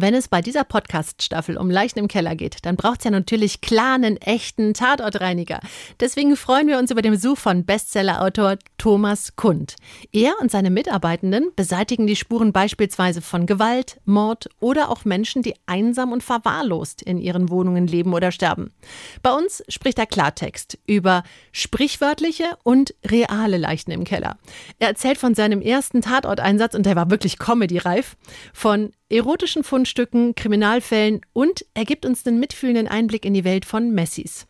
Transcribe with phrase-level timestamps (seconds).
[0.00, 3.60] Wenn es bei dieser Podcast-Staffel um Leichen im Keller geht, dann braucht es ja natürlich
[3.60, 5.58] klar einen echten Tatortreiniger.
[5.98, 9.74] Deswegen freuen wir uns über den Besuch von Bestsellerautor Thomas Kund.
[10.12, 15.56] Er und seine Mitarbeitenden beseitigen die Spuren beispielsweise von Gewalt, Mord oder auch Menschen, die
[15.66, 18.72] einsam und verwahrlost in ihren Wohnungen leben oder sterben.
[19.22, 24.38] Bei uns spricht er Klartext über sprichwörtliche und reale Leichen im Keller.
[24.78, 28.16] Er erzählt von seinem ersten Tatorteinsatz und der war wirklich comedy-reif,
[28.52, 33.90] von erotischen Fundstücken, Kriminalfällen und er gibt uns den mitfühlenden Einblick in die Welt von
[33.90, 34.46] Messis.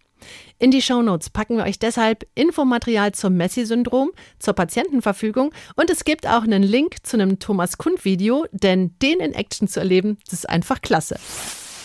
[0.59, 4.11] In die Shownotes packen wir euch deshalb Infomaterial zum Messi-Syndrom,
[4.41, 9.33] zur Patientenverfügung und es gibt auch einen Link zu einem Thomas Kund-Video, denn den in
[9.33, 11.21] Action zu erleben, das ist einfach klasse.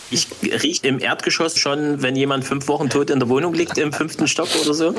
[0.09, 3.94] Ich rieche im Erdgeschoss schon, wenn jemand fünf Wochen tot in der Wohnung liegt, im
[3.94, 4.95] fünften Stock oder so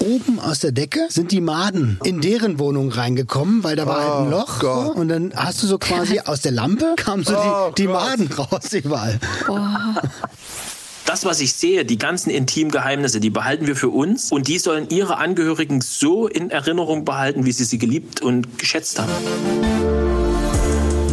[0.00, 4.12] oben aus der Decke sind die Maden in deren Wohnung reingekommen, weil da war halt
[4.12, 4.58] ein oh Loch.
[4.60, 4.96] Gott.
[4.96, 8.32] Und dann hast du so quasi aus der Lampe kamen so oh die, die Maden
[8.32, 9.18] raus überall.
[9.48, 9.58] Oh.
[11.04, 14.90] Das, was ich sehe, die ganzen Intimgeheimnisse, die behalten wir für uns und die sollen
[14.90, 19.10] ihre Angehörigen so in Erinnerung behalten, wie sie sie geliebt und geschätzt haben.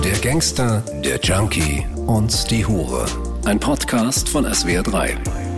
[0.03, 3.05] Der Gangster, der Junkie und die Hure.
[3.45, 5.54] Ein Podcast von SWR3.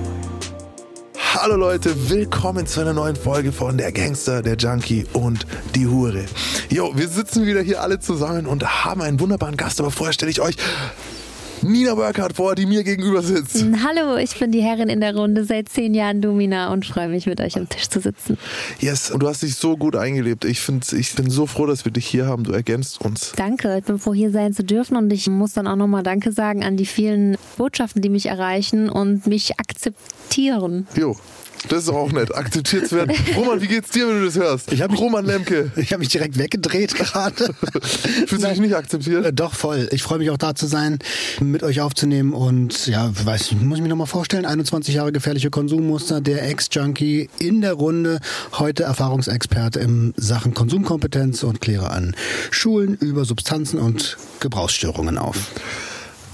[1.33, 6.25] Hallo Leute, willkommen zu einer neuen Folge von Der Gangster, der Junkie und die Hure.
[6.69, 10.31] Jo, wir sitzen wieder hier alle zusammen und haben einen wunderbaren Gast, aber vorher stelle
[10.31, 10.55] ich euch
[11.61, 13.63] Nina Burkhardt vor, die mir gegenüber sitzt.
[13.83, 17.25] Hallo, ich bin die Herrin in der Runde seit zehn Jahren Domina und freue mich,
[17.25, 18.37] mit euch am Tisch zu sitzen.
[18.79, 20.45] Yes, und du hast dich so gut eingelebt.
[20.45, 22.43] Ich, find, ich bin so froh, dass wir dich hier haben.
[22.43, 23.33] Du ergänzt uns.
[23.35, 26.31] Danke, ich bin froh, hier sein zu dürfen und ich muss dann auch nochmal Danke
[26.31, 30.87] sagen an die vielen Botschaften, die mich erreichen und mich akzeptieren.
[30.95, 31.15] Jo,
[31.69, 33.15] das ist auch nett, akzeptiert zu werden.
[33.35, 34.71] Roman, wie geht's dir, wenn du das hörst?
[34.71, 35.71] Ich mich, Roman Lemke.
[35.75, 37.53] Ich habe mich direkt weggedreht gerade.
[37.81, 39.25] Fühlst du dich nicht akzeptiert?
[39.25, 39.87] Äh, doch, voll.
[39.91, 40.99] Ich freue mich auch da zu sein,
[41.39, 45.49] mit euch aufzunehmen und ja, weiß ich, muss ich mir nochmal vorstellen, 21 Jahre gefährliche
[45.49, 48.19] Konsummuster, der Ex-Junkie in der Runde,
[48.53, 52.15] heute Erfahrungsexperte in Sachen Konsumkompetenz und kläre an
[52.51, 55.37] Schulen über Substanzen und Gebrauchsstörungen auf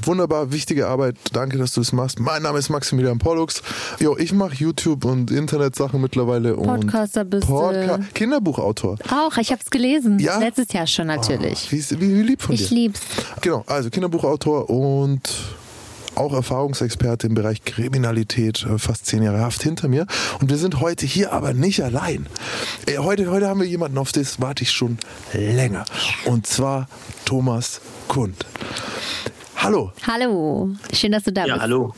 [0.08, 1.16] wunderbar wichtige Arbeit.
[1.32, 2.20] Danke, dass du es machst.
[2.20, 3.62] Mein Name ist Maximilian Pollux.
[4.00, 6.56] Jo, ich mache YouTube und Internetsachen mittlerweile.
[6.56, 8.04] Podcaster bist Podca du.
[8.14, 8.98] Kinderbuchautor.
[9.10, 10.20] Auch, ich habe es gelesen.
[10.20, 10.40] Ja?
[10.40, 11.68] Letztes Jahr schon natürlich.
[11.68, 12.66] Oh, wie, wie, wie, lieb von ich dir.
[12.66, 13.02] Ich lieb's.
[13.42, 15.22] Genau, also Kinderbuchautor und
[16.16, 20.06] auch Erfahrungsexperte im Bereich Kriminalität, äh, fast zehn Jahre Haft hinter mir.
[20.40, 22.28] Und wir sind heute hier aber nicht allein.
[22.86, 24.98] Äh, heute, heute haben wir jemanden, auf das warte ich schon
[25.34, 25.86] länger.
[26.26, 26.88] Und zwar
[27.26, 28.46] Thomas Kund.
[29.64, 29.94] Hallo.
[30.06, 30.76] Hallo.
[30.92, 31.62] Schön, dass du da ja, bist.
[31.62, 31.94] hallo.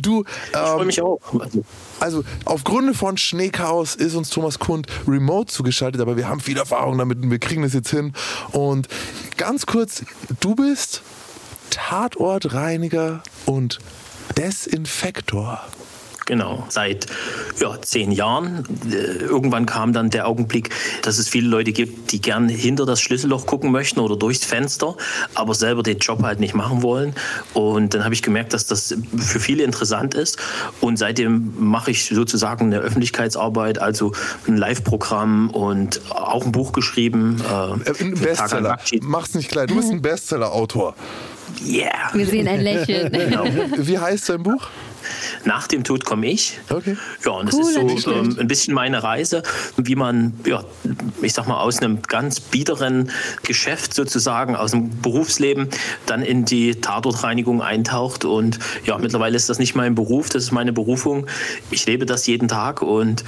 [0.00, 1.20] Du, ähm, ich freue mich auch.
[2.00, 6.96] Also aufgrund von Schneechaos ist uns Thomas Kund remote zugeschaltet, aber wir haben viel Erfahrung
[6.96, 8.14] damit und wir kriegen das jetzt hin.
[8.52, 8.88] Und
[9.36, 10.02] ganz kurz,
[10.40, 11.02] du bist
[11.68, 13.80] Tatortreiniger und
[14.38, 15.60] Desinfektor.
[16.26, 17.06] Genau, seit
[17.60, 18.64] ja, zehn Jahren.
[18.90, 20.70] Äh, irgendwann kam dann der Augenblick,
[21.02, 24.96] dass es viele Leute gibt, die gern hinter das Schlüsselloch gucken möchten oder durchs Fenster,
[25.34, 27.14] aber selber den Job halt nicht machen wollen.
[27.54, 30.38] Und dann habe ich gemerkt, dass das für viele interessant ist.
[30.80, 34.12] Und seitdem mache ich sozusagen eine Öffentlichkeitsarbeit, also
[34.46, 37.42] ein Live-Programm und auch ein Buch geschrieben.
[37.48, 38.78] Äh, ein Bestseller.
[39.02, 39.66] Mach's nicht klein.
[39.66, 40.94] Du bist ein Bestseller-Autor.
[41.66, 42.10] Yeah.
[42.12, 43.12] Wir sehen ein Lächeln.
[43.12, 43.44] Genau.
[43.76, 44.68] Wie heißt dein Buch?
[45.44, 46.58] Nach dem Tod komme ich.
[46.68, 46.96] Okay.
[47.24, 49.42] Ja, und cool, das ist so ähm, ein bisschen meine Reise,
[49.76, 50.64] wie man, ja,
[51.22, 53.10] ich sag mal, aus einem ganz biederen
[53.42, 55.68] Geschäft sozusagen, aus dem Berufsleben,
[56.06, 58.24] dann in die Tatortreinigung eintaucht.
[58.24, 61.26] Und ja, mittlerweile ist das nicht mein Beruf, das ist meine Berufung.
[61.70, 63.24] Ich lebe das jeden Tag und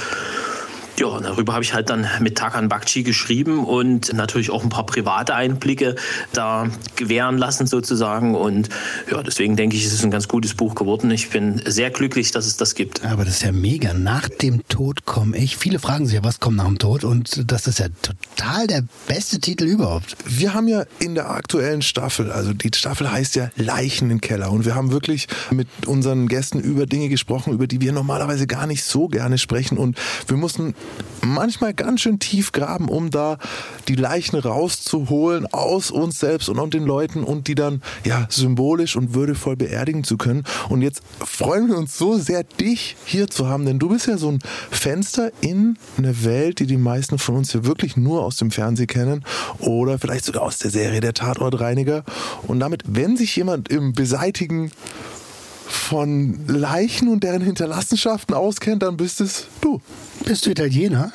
[0.98, 4.86] ja, darüber habe ich halt dann mit Takan Bakci geschrieben und natürlich auch ein paar
[4.86, 5.96] private Einblicke
[6.32, 8.34] da gewähren lassen sozusagen.
[8.34, 8.68] Und
[9.10, 11.10] ja, deswegen denke ich, es ist ein ganz gutes Buch geworden.
[11.10, 13.04] Ich bin sehr glücklich, dass es das gibt.
[13.04, 13.94] Aber das ist ja mega.
[13.94, 15.56] Nach dem Tod komme ich.
[15.56, 17.04] Viele fragen sich ja, was kommt nach dem Tod?
[17.04, 20.16] Und das ist ja total der beste Titel überhaupt.
[20.26, 24.52] Wir haben ja in der aktuellen Staffel, also die Staffel heißt ja Leichen im Keller.
[24.52, 28.66] Und wir haben wirklich mit unseren Gästen über Dinge gesprochen, über die wir normalerweise gar
[28.66, 29.78] nicht so gerne sprechen.
[29.78, 29.96] Und
[30.26, 30.74] wir mussten
[31.24, 33.38] manchmal ganz schön tief graben, um da
[33.88, 39.14] die Leichen rauszuholen aus uns selbst und, den Leuten und die dann ja symbolisch und
[39.14, 40.44] würdevoll beerdigen zu können.
[40.68, 44.18] Und jetzt freuen wir uns so sehr, dich hier zu haben, denn du bist ja
[44.18, 44.40] so ein
[44.70, 48.86] Fenster in eine Welt, die die meisten von uns ja wirklich nur aus dem Fernsehen
[48.86, 49.24] kennen
[49.58, 52.04] oder vielleicht sogar aus der Serie Der Tatortreiniger.
[52.46, 54.70] Und damit, wenn sich jemand im Beseitigen
[55.66, 59.80] von Leichen und deren Hinterlassenschaften auskennt, dann bist es du.
[60.24, 61.12] Bist du Italiener?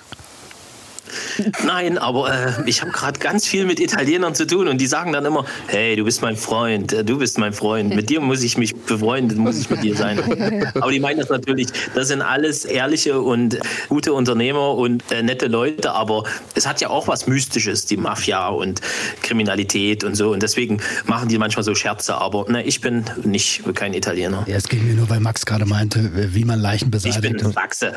[1.65, 5.13] Nein, aber äh, ich habe gerade ganz viel mit Italienern zu tun und die sagen
[5.13, 8.43] dann immer, hey, du bist mein Freund, äh, du bist mein Freund, mit dir muss
[8.43, 10.19] ich mich befreunden, muss ich mit dir sein.
[10.75, 13.57] Aber die meinen das natürlich, das sind alles ehrliche und
[13.89, 16.23] gute Unternehmer und äh, nette Leute, aber
[16.55, 18.81] es hat ja auch was Mystisches, die Mafia und
[19.21, 23.63] Kriminalität und so und deswegen machen die manchmal so Scherze, aber ne, ich bin nicht
[23.75, 24.43] kein Italiener.
[24.47, 27.23] Ja, es ging mir nur, weil Max gerade meinte, wie man Leichen beseitigt.
[27.25, 27.93] Ich bin ein Sachse.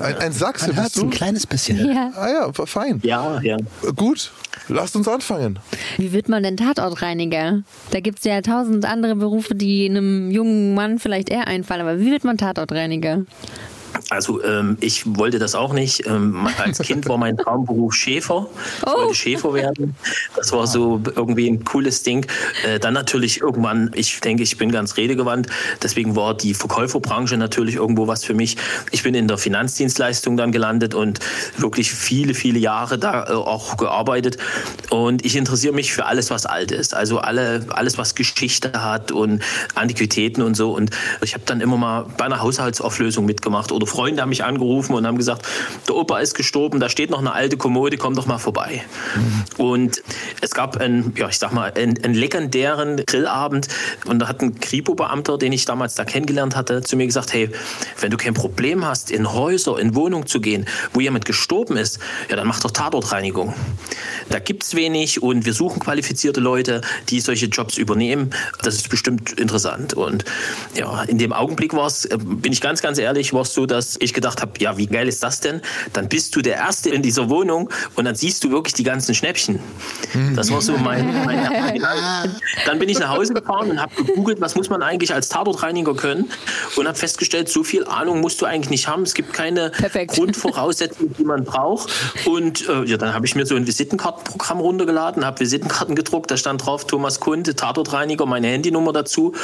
[0.00, 1.02] Ein, ein Sachse Man hört bist du?
[1.02, 1.92] ein kleines bisschen.
[1.94, 2.12] Ja.
[2.16, 3.00] Ah ja, fein.
[3.04, 3.56] Ja, ja.
[3.96, 4.30] Gut,
[4.68, 5.58] lasst uns anfangen.
[5.96, 7.62] Wie wird man denn Tatortreiniger?
[7.90, 11.82] Da gibt es ja tausend andere Berufe, die einem jungen Mann vielleicht eher einfallen.
[11.82, 13.22] Aber wie wird man Tatortreiniger?
[14.10, 16.06] Also ähm, ich wollte das auch nicht.
[16.06, 18.46] Ähm, als Kind war mein Traumberuf Schäfer.
[18.78, 18.98] Ich Oh.
[18.98, 19.94] wollte Schäfer werden.
[20.36, 22.26] Das war so irgendwie ein cooles Ding.
[22.66, 25.48] Äh, dann natürlich irgendwann, ich denke, ich bin ganz redegewandt.
[25.82, 28.56] Deswegen war die Verkäuferbranche natürlich irgendwo was für mich.
[28.90, 31.20] Ich bin in der Finanzdienstleistung dann gelandet und
[31.56, 34.38] wirklich viele, viele Jahre da äh, auch gearbeitet.
[34.90, 36.94] Und ich interessiere mich für alles, was alt ist.
[36.94, 39.42] Also alle, alles, was Geschichte hat und
[39.74, 40.72] Antiquitäten und so.
[40.72, 40.90] Und
[41.22, 45.06] ich habe dann immer mal bei einer Haushaltsauflösung mitgemacht oder Freunde haben mich angerufen und
[45.06, 45.46] haben gesagt,
[45.88, 48.84] der Opa ist gestorben, da steht noch eine alte Kommode, komm doch mal vorbei.
[49.56, 50.02] Und
[50.40, 53.68] es gab einen, ja, ich sag mal, einen, einen legendären Grillabend
[54.06, 57.50] und da hat ein Kripo-Beamter, den ich damals da kennengelernt hatte, zu mir gesagt, hey,
[58.00, 61.98] wenn du kein Problem hast, in Häuser, in Wohnungen zu gehen, wo jemand gestorben ist,
[62.28, 63.54] ja, dann mach doch Tatortreinigung.
[64.28, 68.30] Da gibt's wenig und wir suchen qualifizierte Leute, die solche Jobs übernehmen.
[68.62, 69.94] Das ist bestimmt interessant.
[69.94, 70.24] Und
[70.74, 73.66] ja, in dem Augenblick war es, äh, bin ich ganz, ganz ehrlich, war es so,
[73.74, 75.60] dass ich gedacht habe, ja, wie geil ist das denn?
[75.92, 79.14] Dann bist du der Erste in dieser Wohnung und dann siehst du wirklich die ganzen
[79.14, 79.58] Schnäppchen.
[80.34, 82.36] Das war so mein, mein Gedanke.
[82.66, 85.94] Dann bin ich nach Hause gefahren und habe gegoogelt, was muss man eigentlich als Tatortreiniger
[85.94, 86.30] können
[86.76, 89.02] und habe festgestellt, so viel Ahnung musst du eigentlich nicht haben.
[89.02, 90.14] Es gibt keine Perfekt.
[90.14, 91.90] Grundvoraussetzungen, die man braucht.
[92.24, 96.36] Und äh, ja, dann habe ich mir so ein Visitenkartenprogramm runtergeladen, habe Visitenkarten gedruckt, da
[96.36, 99.34] stand drauf Thomas Kunde, Tatortreiniger, meine Handynummer dazu.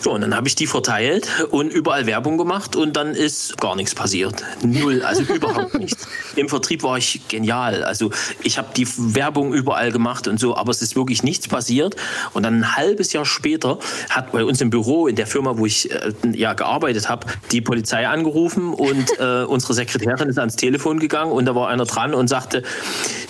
[0.00, 3.76] So, und dann habe ich die verteilt und überall Werbung gemacht und dann ist gar
[3.76, 4.42] nichts passiert.
[4.62, 6.08] Null, also überhaupt nichts.
[6.36, 7.84] Im Vertrieb war ich genial.
[7.84, 8.10] Also
[8.42, 11.96] ich habe die Werbung überall gemacht und so, aber es ist wirklich nichts passiert.
[12.32, 15.66] Und dann ein halbes Jahr später hat bei uns im Büro, in der Firma, wo
[15.66, 20.98] ich äh, ja gearbeitet habe, die Polizei angerufen und äh, unsere Sekretärin ist ans Telefon
[20.98, 22.62] gegangen und da war einer dran und sagte,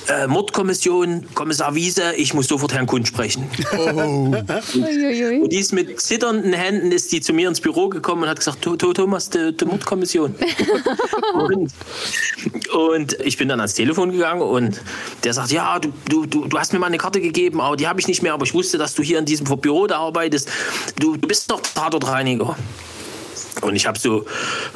[0.09, 3.49] äh, Mordkommission, Kommissar Wiese, ich muss sofort Herrn Kund sprechen.
[3.73, 5.41] Uiuiui.
[5.43, 8.39] Und die ist mit zitternden Händen ist die zu mir ins Büro gekommen und hat
[8.39, 10.35] gesagt, "Tho- Tho- Thomas, die, Mordkommission.
[11.35, 11.73] und,
[12.73, 14.81] und ich bin dann ans Telefon gegangen und
[15.25, 17.87] der sagt, ja, du, du, du, du hast mir mal eine Karte gegeben, aber die
[17.89, 20.49] habe ich nicht mehr, aber ich wusste, dass du hier in diesem Büro da arbeitest.
[20.99, 22.57] Du, du bist doch Tatortreiniger.
[23.61, 24.25] Und ich habe so,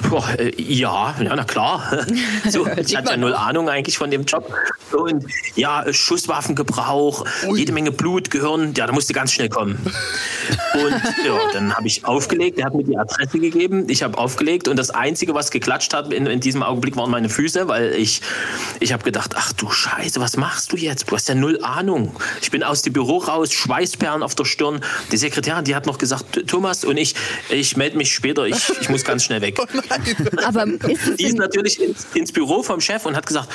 [0.09, 2.07] boah, äh, ja, ja, na klar.
[2.51, 4.53] So, ich hatte ja null Ahnung eigentlich von dem Job.
[4.93, 5.25] Und
[5.57, 9.79] ja, äh, Schusswaffengebrauch, jede Menge Blut, Gehirn, ja, da musste ganz schnell kommen.
[10.75, 14.69] Und ja, dann habe ich aufgelegt, er hat mir die Adresse gegeben, ich habe aufgelegt
[14.69, 18.21] und das Einzige, was geklatscht hat in, in diesem Augenblick, waren meine Füße, weil ich,
[18.81, 21.11] ich habe gedacht, ach du Scheiße, was machst du jetzt?
[21.11, 22.15] Du hast ja null Ahnung.
[22.43, 24.81] Ich bin aus dem Büro raus, Schweißperlen auf der Stirn.
[25.13, 27.15] Die Sekretärin, die hat noch gesagt, Thomas und ich,
[27.49, 29.59] ich melde mich später, ich, ich muss ganz schnell weg.
[30.45, 33.49] Aber ist Die ist natürlich ins, ins Büro vom Chef und hat gesagt,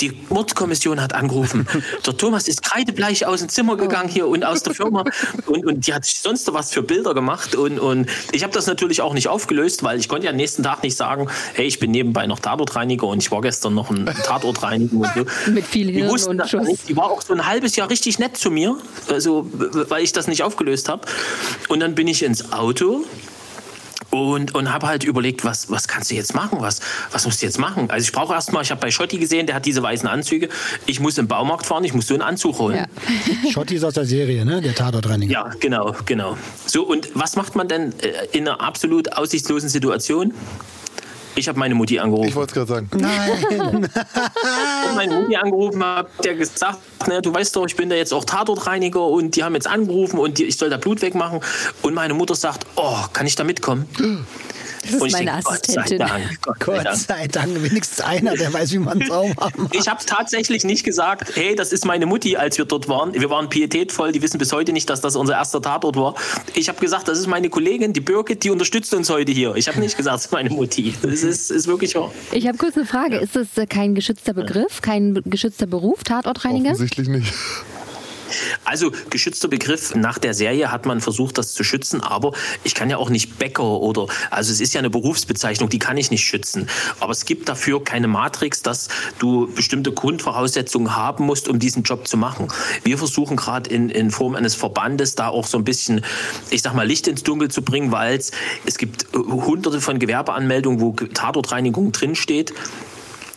[0.00, 1.66] die Mordkommission hat angerufen.
[2.06, 5.04] Der Thomas ist kreidebleich aus dem Zimmer gegangen hier und aus der Firma
[5.46, 8.66] und, und die hat sich sonst was für Bilder gemacht und, und ich habe das
[8.66, 11.78] natürlich auch nicht aufgelöst, weil ich konnte ja am nächsten Tag nicht sagen, hey, ich
[11.78, 15.50] bin nebenbei noch Tatortreiniger und ich war gestern noch ein Tatortreinigen und so.
[15.50, 16.82] mit viel Die Hirn wussten und Schuss?
[16.88, 18.76] Die war auch so ein halbes Jahr richtig nett zu mir,
[19.08, 21.06] also, weil ich das nicht aufgelöst habe.
[21.68, 23.04] Und dann bin ich ins Auto
[24.14, 26.58] und, und habe halt überlegt, was, was kannst du jetzt machen?
[26.60, 26.80] Was,
[27.10, 27.90] was musst du jetzt machen?
[27.90, 30.48] Also ich brauche erstmal, ich habe bei Schotti gesehen, der hat diese weißen Anzüge.
[30.86, 32.76] Ich muss im Baumarkt fahren, ich muss so einen Anzug holen.
[32.76, 32.86] Ja.
[33.50, 34.60] Schotti ist aus der Serie, ne?
[34.60, 35.32] Der Tatortreiniger.
[35.32, 36.36] Ja, genau, genau.
[36.66, 40.32] So, und was macht man denn äh, in einer absolut aussichtslosen Situation?
[41.36, 42.28] Ich habe meine Mutti angerufen.
[42.28, 42.88] Ich wollte es gerade sagen.
[42.96, 43.88] Nein.
[43.94, 48.12] habe meine Mutti angerufen, habe der gesagt, ne, du weißt doch, ich bin da jetzt
[48.12, 51.40] auch Tatortreiniger und die haben jetzt angerufen und die, ich soll da Blut wegmachen.
[51.82, 53.88] Und meine Mutter sagt, oh, kann ich da mitkommen?
[54.84, 55.98] Das ist meine denk, Gott sei Assistentin.
[55.98, 56.96] Dank, Gott sei Gott Dank.
[56.96, 59.54] sei Dank, wenigstens einer, der weiß, wie man es auch macht.
[59.72, 63.14] Ich habe tatsächlich nicht gesagt, hey, das ist meine Mutti, als wir dort waren.
[63.14, 66.14] Wir waren pietätvoll, die wissen bis heute nicht, dass das unser erster Tatort war.
[66.54, 69.54] Ich habe gesagt, das ist meine Kollegin, die Birgit, die unterstützt uns heute hier.
[69.56, 70.94] Ich habe nicht gesagt, das ist meine Mutti.
[71.02, 72.12] Das ist, ist wirklich wahr.
[72.32, 73.16] Ich habe kurz eine Frage.
[73.16, 76.70] Ist das äh, kein geschützter Begriff, kein geschützter Beruf, Tatortreiniger?
[76.72, 77.32] Offensichtlich nicht.
[78.64, 79.94] Also geschützter Begriff.
[79.94, 83.38] Nach der Serie hat man versucht, das zu schützen, aber ich kann ja auch nicht
[83.38, 86.68] Bäcker oder, also es ist ja eine Berufsbezeichnung, die kann ich nicht schützen.
[87.00, 88.88] Aber es gibt dafür keine Matrix, dass
[89.18, 92.48] du bestimmte Grundvoraussetzungen haben musst, um diesen Job zu machen.
[92.82, 96.04] Wir versuchen gerade in, in Form eines Verbandes da auch so ein bisschen,
[96.50, 100.92] ich sag mal, Licht ins Dunkel zu bringen, weil es gibt hunderte von Gewerbeanmeldungen, wo
[100.92, 102.52] Tatortreinigung drinsteht.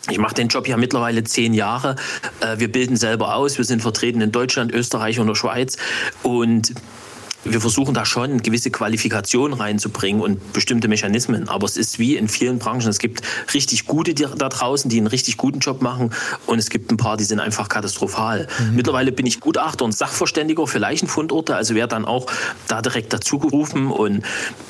[0.09, 1.95] Ich mache den Job ja mittlerweile zehn Jahre.
[2.39, 3.57] Äh, wir bilden selber aus.
[3.57, 5.77] Wir sind vertreten in Deutschland, Österreich und der Schweiz.
[6.23, 6.73] Und
[7.51, 11.49] wir versuchen da schon gewisse Qualifikation reinzubringen und bestimmte Mechanismen.
[11.49, 12.87] Aber es ist wie in vielen Branchen.
[12.87, 13.21] Es gibt
[13.53, 16.11] richtig gute da draußen, die einen richtig guten Job machen.
[16.45, 18.47] Und es gibt ein paar, die sind einfach katastrophal.
[18.59, 18.75] Mhm.
[18.75, 21.55] Mittlerweile bin ich Gutachter und Sachverständiger für Leichenfundorte.
[21.55, 22.27] Also werde dann auch
[22.67, 23.87] da direkt dazu gerufen.
[23.91, 24.23] Und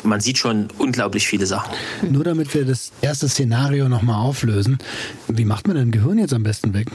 [0.04, 1.74] man sieht schon unglaublich viele Sachen.
[2.10, 4.78] Nur damit wir das erste Szenario nochmal auflösen.
[5.28, 6.88] Wie macht man denn Gehirn jetzt am besten weg?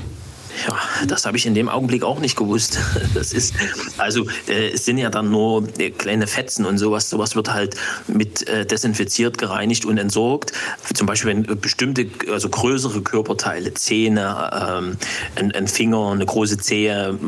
[0.66, 2.78] Ja, das habe ich in dem Augenblick auch nicht gewusst.
[3.14, 3.54] Das ist,
[3.98, 7.10] also äh, es sind ja dann nur äh, kleine Fetzen und sowas.
[7.10, 10.52] Sowas wird halt mit äh, desinfiziert, gereinigt und entsorgt.
[10.94, 14.96] Zum Beispiel wenn bestimmte, also größere Körperteile, Zähne, ähm,
[15.36, 17.18] ein, ein, Finger, eine große Zehe,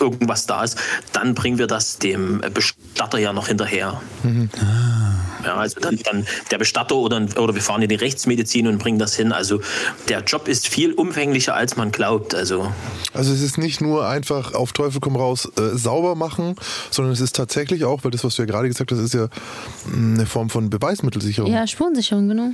[0.00, 0.78] irgendwas da ist,
[1.12, 4.00] dann bringen wir das dem Bestatter ja noch hinterher.
[4.22, 4.50] Mhm.
[4.60, 5.35] Ah.
[5.46, 8.98] Ja, also dann, dann der Bestatter oder, oder wir fahren in die Rechtsmedizin und bringen
[8.98, 9.32] das hin.
[9.32, 9.60] Also
[10.08, 12.34] der Job ist viel umfänglicher, als man glaubt.
[12.34, 12.72] Also,
[13.14, 16.56] also es ist nicht nur einfach auf Teufel komm raus äh, sauber machen,
[16.90, 19.28] sondern es ist tatsächlich auch, weil das, was du ja gerade gesagt hast, ist ja
[19.84, 21.52] hm, eine Form von Beweismittelsicherung.
[21.52, 22.50] Ja, Spurensicherung, genau.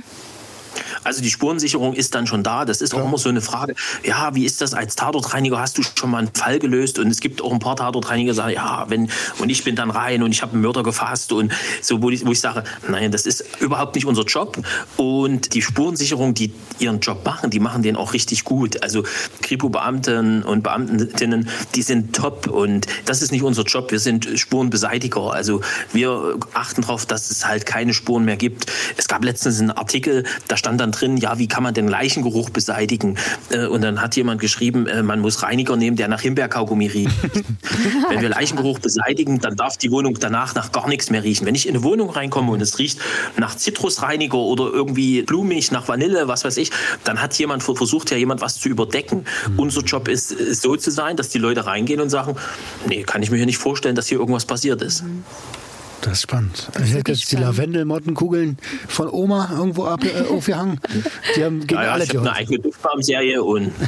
[1.03, 2.65] Also die Spurensicherung ist dann schon da.
[2.65, 3.75] Das ist auch immer so eine Frage.
[4.03, 5.59] Ja, wie ist das als Tatortreiniger?
[5.59, 6.99] Hast du schon mal einen Fall gelöst?
[6.99, 9.91] Und es gibt auch ein paar Tatortreiniger, die sagen, ja, wenn und ich bin dann
[9.91, 13.11] rein und ich habe einen Mörder gefasst und so, wo ich, wo ich sage, nein,
[13.11, 14.57] das ist überhaupt nicht unser Job.
[14.97, 18.81] Und die Spurensicherung, die ihren Job machen, die machen den auch richtig gut.
[18.83, 19.03] Also
[19.41, 23.91] Kripo-Beamten und Beamtinnen, die sind top und das ist nicht unser Job.
[23.91, 25.33] Wir sind Spurenbeseitiger.
[25.33, 28.71] Also wir achten darauf, dass es halt keine Spuren mehr gibt.
[28.97, 32.49] Es gab letztens einen Artikel, da stand dann drin, ja, wie kann man den Leichengeruch
[32.49, 33.17] beseitigen?
[33.49, 37.15] Äh, und dann hat jemand geschrieben, äh, man muss Reiniger nehmen, der nach Himbeerkaugummi riecht.
[38.09, 41.45] Wenn wir Leichengeruch beseitigen, dann darf die Wohnung danach nach gar nichts mehr riechen.
[41.45, 42.99] Wenn ich in eine Wohnung reinkomme und es riecht
[43.37, 46.71] nach Zitrusreiniger oder irgendwie blumig, nach Vanille, was weiß ich,
[47.03, 49.25] dann hat jemand versucht ja jemand was zu überdecken.
[49.49, 49.59] Mhm.
[49.59, 50.29] Unser Job ist
[50.61, 52.35] so zu sein, dass die Leute reingehen und sagen,
[52.87, 55.03] nee, kann ich mir hier nicht vorstellen, dass hier irgendwas passiert ist.
[55.03, 55.23] Mhm.
[56.03, 56.67] Das ist spannend.
[56.73, 58.57] Das ich hätte jetzt die Lavendelmottenkugeln
[58.89, 60.81] von Oma irgendwo ab, äh, aufgehangen.
[61.37, 63.71] Die haben gegen naja, alle ich eine eigene Duftfarbenserie und.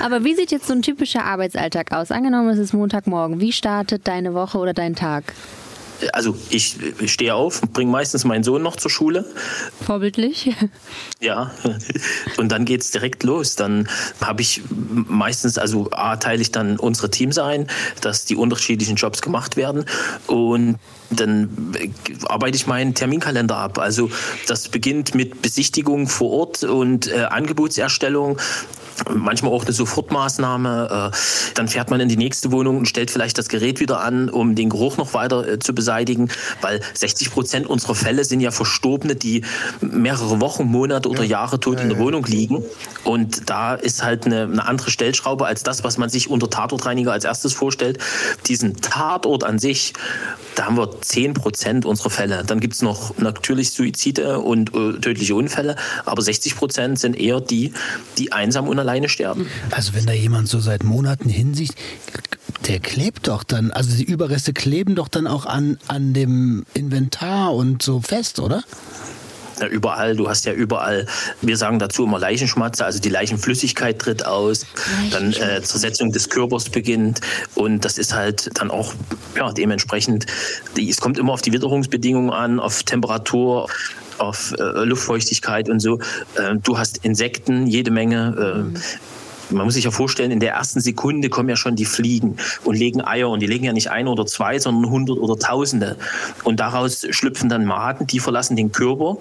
[0.00, 2.10] Aber wie sieht jetzt so ein typischer Arbeitsalltag aus?
[2.10, 3.40] Angenommen, es ist Montagmorgen.
[3.40, 5.32] Wie startet deine Woche oder dein Tag?
[6.12, 6.76] Also ich,
[7.06, 9.24] stehe auf, bringe meistens meinen Sohn noch zur Schule.
[9.84, 10.54] Vorbildlich.
[11.20, 11.50] Ja,
[12.36, 13.56] und dann geht es direkt los.
[13.56, 13.88] Dann
[14.20, 17.66] habe ich meistens, also A, teile ich dann unsere Teams ein,
[18.00, 19.84] dass die unterschiedlichen Jobs gemacht werden
[20.28, 20.78] und
[21.10, 21.74] dann
[22.26, 23.78] arbeite ich meinen Terminkalender ab.
[23.78, 24.10] Also
[24.46, 28.38] das beginnt mit Besichtigung vor Ort und äh, Angebotserstellung
[29.14, 31.10] manchmal auch eine Sofortmaßnahme.
[31.12, 31.16] Äh,
[31.54, 34.54] dann fährt man in die nächste Wohnung und stellt vielleicht das Gerät wieder an, um
[34.54, 39.14] den Geruch noch weiter äh, zu beseitigen, weil 60 Prozent unserer Fälle sind ja Verstorbene,
[39.14, 39.44] die
[39.80, 41.38] mehrere Wochen, Monate oder ja.
[41.38, 42.64] Jahre tot in der Wohnung liegen.
[43.04, 47.12] Und da ist halt eine, eine andere Stellschraube als das, was man sich unter Tatortreiniger
[47.12, 47.98] als erstes vorstellt.
[48.46, 49.92] Diesen Tatort an sich,
[50.54, 52.42] da haben wir 10 Prozent unserer Fälle.
[52.44, 57.40] Dann gibt es noch natürlich Suizide und äh, tödliche Unfälle, aber 60 Prozent sind eher
[57.40, 57.72] die,
[58.16, 59.46] die einsam und alleine sterben.
[59.70, 61.74] Also wenn da jemand so seit Monaten hinsieht,
[62.66, 67.54] der klebt doch dann, also die Überreste kleben doch dann auch an, an dem Inventar
[67.54, 68.62] und so fest, oder?
[69.60, 71.06] Ja, überall, du hast ja überall,
[71.42, 74.64] wir sagen dazu immer Leichenschmatze, also die Leichenflüssigkeit tritt aus,
[75.10, 77.20] dann äh, Zersetzung des Körpers beginnt
[77.56, 78.94] und das ist halt dann auch
[79.36, 80.26] ja, dementsprechend,
[80.78, 83.68] es kommt immer auf die Witterungsbedingungen an, auf Temperatur,
[84.18, 85.98] auf äh, Luftfeuchtigkeit und so.
[86.36, 88.72] Äh, du hast Insekten, jede Menge.
[88.74, 88.78] Äh,
[89.50, 92.76] man muss sich ja vorstellen, in der ersten Sekunde kommen ja schon die Fliegen und
[92.76, 95.96] legen Eier und die legen ja nicht ein oder zwei, sondern hundert oder tausende.
[96.44, 99.16] Und daraus schlüpfen dann Maden, die verlassen den Körper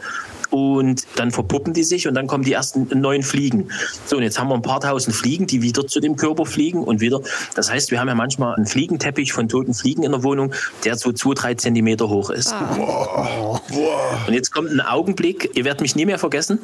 [0.50, 3.70] und dann verpuppen die sich und dann kommen die ersten neuen Fliegen.
[4.06, 6.84] So, und jetzt haben wir ein paar tausend Fliegen, die wieder zu dem Körper fliegen
[6.84, 7.22] und wieder.
[7.56, 10.96] Das heißt, wir haben ja manchmal einen Fliegenteppich von toten Fliegen in der Wohnung, der
[10.98, 12.54] so zwei, drei Zentimeter hoch ist.
[12.54, 13.60] Ah.
[14.27, 16.60] Und jetzt kommt ein Augenblick, ihr werdet mich nie mehr vergessen.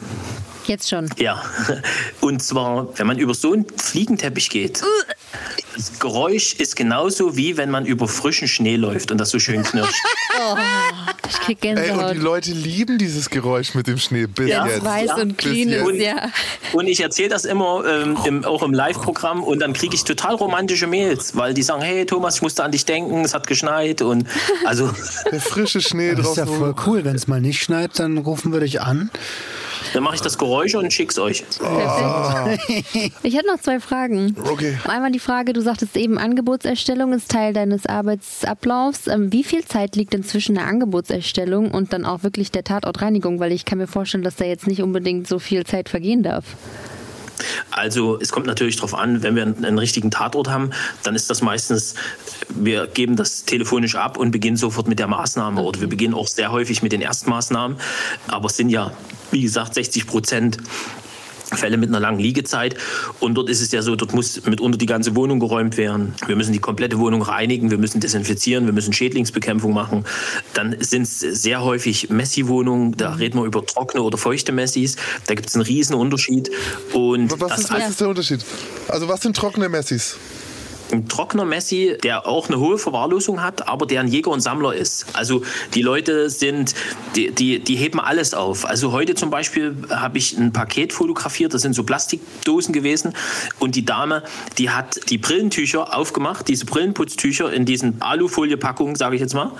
[0.65, 1.09] Jetzt schon.
[1.17, 1.43] Ja.
[2.21, 4.81] Und zwar, wenn man über so einen Fliegenteppich geht,
[5.75, 9.63] das Geräusch ist genauso wie wenn man über frischen Schnee läuft und das so schön
[9.63, 9.95] knirscht.
[10.39, 10.55] oh,
[11.29, 12.13] ich krieg Ey, und Gänsehaut.
[12.15, 14.65] die Leute lieben dieses Geräusch mit dem Schnee bis Ja.
[14.67, 14.83] jetzt.
[14.83, 16.29] Weiß und Bis clean ist, ja.
[16.73, 20.35] Und ich erzähle das immer ähm, im, auch im Live-Programm und dann kriege ich total
[20.35, 24.01] romantische Mails, weil die sagen, hey Thomas, ich musste an dich denken, es hat geschneit
[24.01, 24.27] und
[24.65, 24.89] also
[25.31, 27.03] Der frische Schnee Das ist ja voll cool.
[27.05, 29.09] Wenn es mal nicht schneit, dann rufen wir dich an.
[29.93, 31.43] Dann mache ich das Geräusch und schick's euch.
[31.59, 33.13] Perfekt.
[33.23, 34.35] Ich hätte noch zwei Fragen.
[34.43, 34.77] Okay.
[34.87, 39.07] Einmal die Frage, du sagtest eben, Angebotserstellung ist Teil deines Arbeitsablaufs.
[39.07, 43.39] Ähm, Wie viel Zeit liegt denn zwischen der Angebotserstellung und dann auch wirklich der Tatortreinigung?
[43.39, 46.45] Weil ich kann mir vorstellen, dass da jetzt nicht unbedingt so viel Zeit vergehen darf.
[47.71, 50.71] Also es kommt natürlich darauf an, wenn wir einen, einen richtigen Tatort haben,
[51.03, 51.95] dann ist das meistens,
[52.49, 56.27] wir geben das telefonisch ab und beginnen sofort mit der Maßnahme oder wir beginnen auch
[56.27, 57.77] sehr häufig mit den Erstmaßnahmen.
[58.27, 58.91] Aber es sind ja,
[59.33, 60.57] wie gesagt, 60 Prozent
[61.57, 62.75] Fälle mit einer langen Liegezeit.
[63.19, 66.13] Und dort ist es ja so, dort muss mitunter die ganze Wohnung geräumt werden.
[66.25, 70.05] Wir müssen die komplette Wohnung reinigen, wir müssen desinfizieren, wir müssen Schädlingsbekämpfung machen.
[70.53, 74.95] Dann sind es sehr häufig Messi-Wohnungen, da reden wir über trockene oder feuchte Messis.
[75.27, 76.49] Da gibt es einen riesen Unterschied.
[76.93, 78.43] Und Was ist, was ist der Unterschied?
[78.87, 80.17] Also was sind trockene Messis?
[80.93, 84.73] Ein trockener Messi, der auch eine hohe Verwahrlosung hat, aber der ein Jäger und Sammler
[84.73, 85.05] ist.
[85.13, 86.75] Also die Leute sind,
[87.15, 88.65] die, die, die heben alles auf.
[88.65, 93.13] Also heute zum Beispiel habe ich ein Paket fotografiert, das sind so Plastikdosen gewesen
[93.59, 94.23] und die Dame,
[94.57, 99.51] die hat die Brillentücher aufgemacht, diese Brillenputztücher in diesen Alufoliepackungen, sage ich jetzt mal,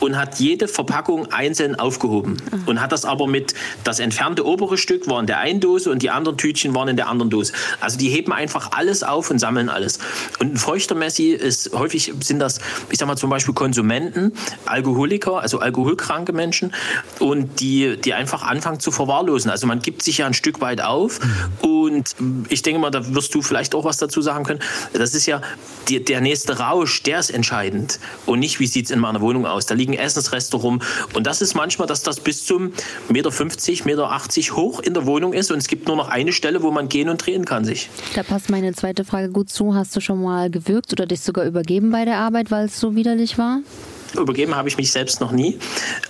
[0.00, 3.54] und hat jede Verpackung einzeln aufgehoben und hat das aber mit,
[3.84, 6.96] das entfernte obere Stück war in der einen Dose und die anderen Tütchen waren in
[6.96, 7.52] der anderen Dose.
[7.80, 9.98] Also die heben einfach alles auf und sammeln alles.
[10.38, 12.58] Und ein feuchter Messi ist, häufig sind das,
[12.90, 14.32] ich sag mal zum Beispiel Konsumenten,
[14.64, 16.74] Alkoholiker, also alkoholkranke Menschen
[17.20, 19.48] und die, die einfach anfangen zu verwahrlosen.
[19.48, 21.20] Also man gibt sich ja ein Stück weit auf
[21.62, 22.16] und
[22.48, 24.58] ich denke mal, da wirst du vielleicht auch was dazu sagen können.
[24.92, 25.40] Das ist ja
[25.88, 29.46] die, der nächste Rausch, der ist entscheidend und nicht, wie sieht es in meiner Wohnung
[29.46, 29.66] aus.
[29.66, 30.82] Da liegen Essensreste rum
[31.14, 32.72] und das ist manchmal, dass das bis zum
[33.08, 36.32] Meter 50, Meter 80 hoch in der Wohnung ist und es gibt nur noch eine
[36.32, 37.88] Stelle, wo man gehen und drehen kann sich.
[38.16, 39.76] Da passt meine zweite Frage gut zu.
[39.76, 42.96] Hast du schon mal gewürgt oder dich sogar übergeben bei der Arbeit, weil es so
[42.96, 43.60] widerlich war?
[44.14, 45.58] Übergeben habe ich mich selbst noch nie.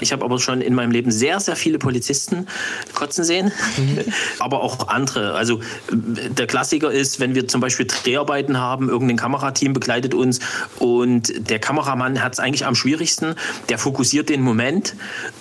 [0.00, 2.46] Ich habe aber schon in meinem Leben sehr, sehr viele Polizisten
[2.94, 3.50] kotzen sehen,
[4.38, 5.34] aber auch andere.
[5.34, 5.60] Also
[5.90, 10.38] der Klassiker ist, wenn wir zum Beispiel Dreharbeiten haben, irgendein Kamerateam begleitet uns
[10.78, 13.34] und der Kameramann hat es eigentlich am schwierigsten.
[13.68, 14.94] Der fokussiert den Moment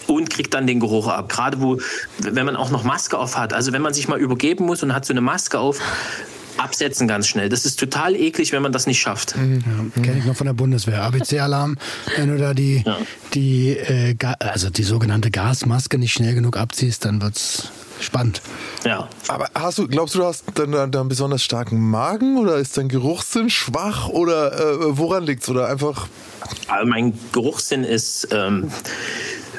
[0.08, 1.30] und kriegt dann den Geruch ab.
[1.30, 1.78] Gerade wo,
[2.20, 3.54] wenn man auch noch Maske auf hat.
[3.54, 5.80] Also wenn man sich mal übergeben muss und hat so eine Maske auf,
[6.58, 7.50] absetzen ganz schnell.
[7.50, 9.36] Das ist total eklig, wenn man das nicht schafft.
[9.36, 11.04] Ja, Kenne ich noch von der Bundeswehr.
[11.04, 11.78] ABC-Alarm,
[12.18, 12.98] wenn du da die, Ja.
[13.34, 17.70] die, äh, also die sogenannte Gasmaske nicht schnell genug abziehst, dann wird's
[18.02, 18.42] spannend.
[18.84, 19.08] Ja.
[19.30, 22.78] Aber hast du, glaubst du, du hast dann, dann, dann besonders starken Magen oder ist
[22.78, 25.48] dein Geruchssinn schwach oder äh, woran liegt's?
[25.50, 26.08] Oder einfach.
[26.68, 28.70] Also mein Geruchssinn ist ähm,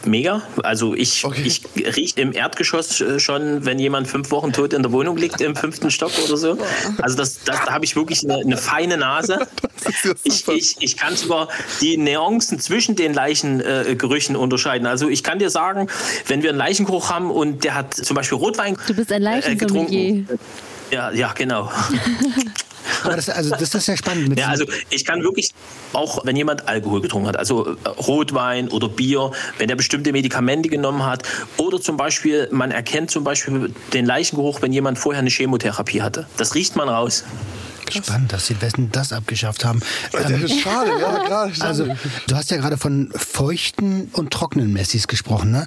[0.07, 0.43] mega.
[0.63, 1.43] Also ich, Okay.
[1.45, 1.63] ich
[1.97, 5.57] rieche im Erdgeschoss äh, schon, wenn jemand fünf Wochen tot in der Wohnung liegt, im
[5.57, 6.59] fünften Stock oder so.
[7.03, 9.39] Also das, das, da habe ich wirklich eine, eine feine Nase.
[10.05, 11.49] Ja Ich, ich, ich kann sogar
[11.81, 14.87] die Nuancen zwischen den Leichengerüchen äh, unterscheiden.
[14.87, 15.89] Also ich kann dir sagen,
[16.27, 19.25] wenn wir einen Leichengeruch haben und der hat zum Beispiel Rotwein Du bist ein äh,
[19.25, 20.25] Leichensommelier.
[20.25, 20.39] getrunken.
[20.91, 21.71] Ja, ja, genau.
[23.05, 24.29] Aber das, also das ist ja spannend.
[24.29, 25.51] Mit Ja, also ich kann wirklich,
[25.93, 30.69] auch wenn jemand Alkohol getrunken hat, also äh, Rotwein oder Bier, wenn er bestimmte Medikamente
[30.69, 31.23] genommen hat
[31.57, 36.27] oder zum Beispiel, man erkennt zum Beispiel den Leichengeruch, wenn jemand vorher eine Chemotherapie hatte.
[36.37, 37.25] Das riecht man raus.
[37.91, 39.81] spannend, dass sie Westen das abgeschafft haben.
[40.13, 41.53] Ähm, Das ist schade, ja, gerade.
[41.61, 41.87] Also,
[42.27, 45.53] du hast ja gerade von feuchten und trockenen Messis gesprochen.
[45.53, 45.67] Ne?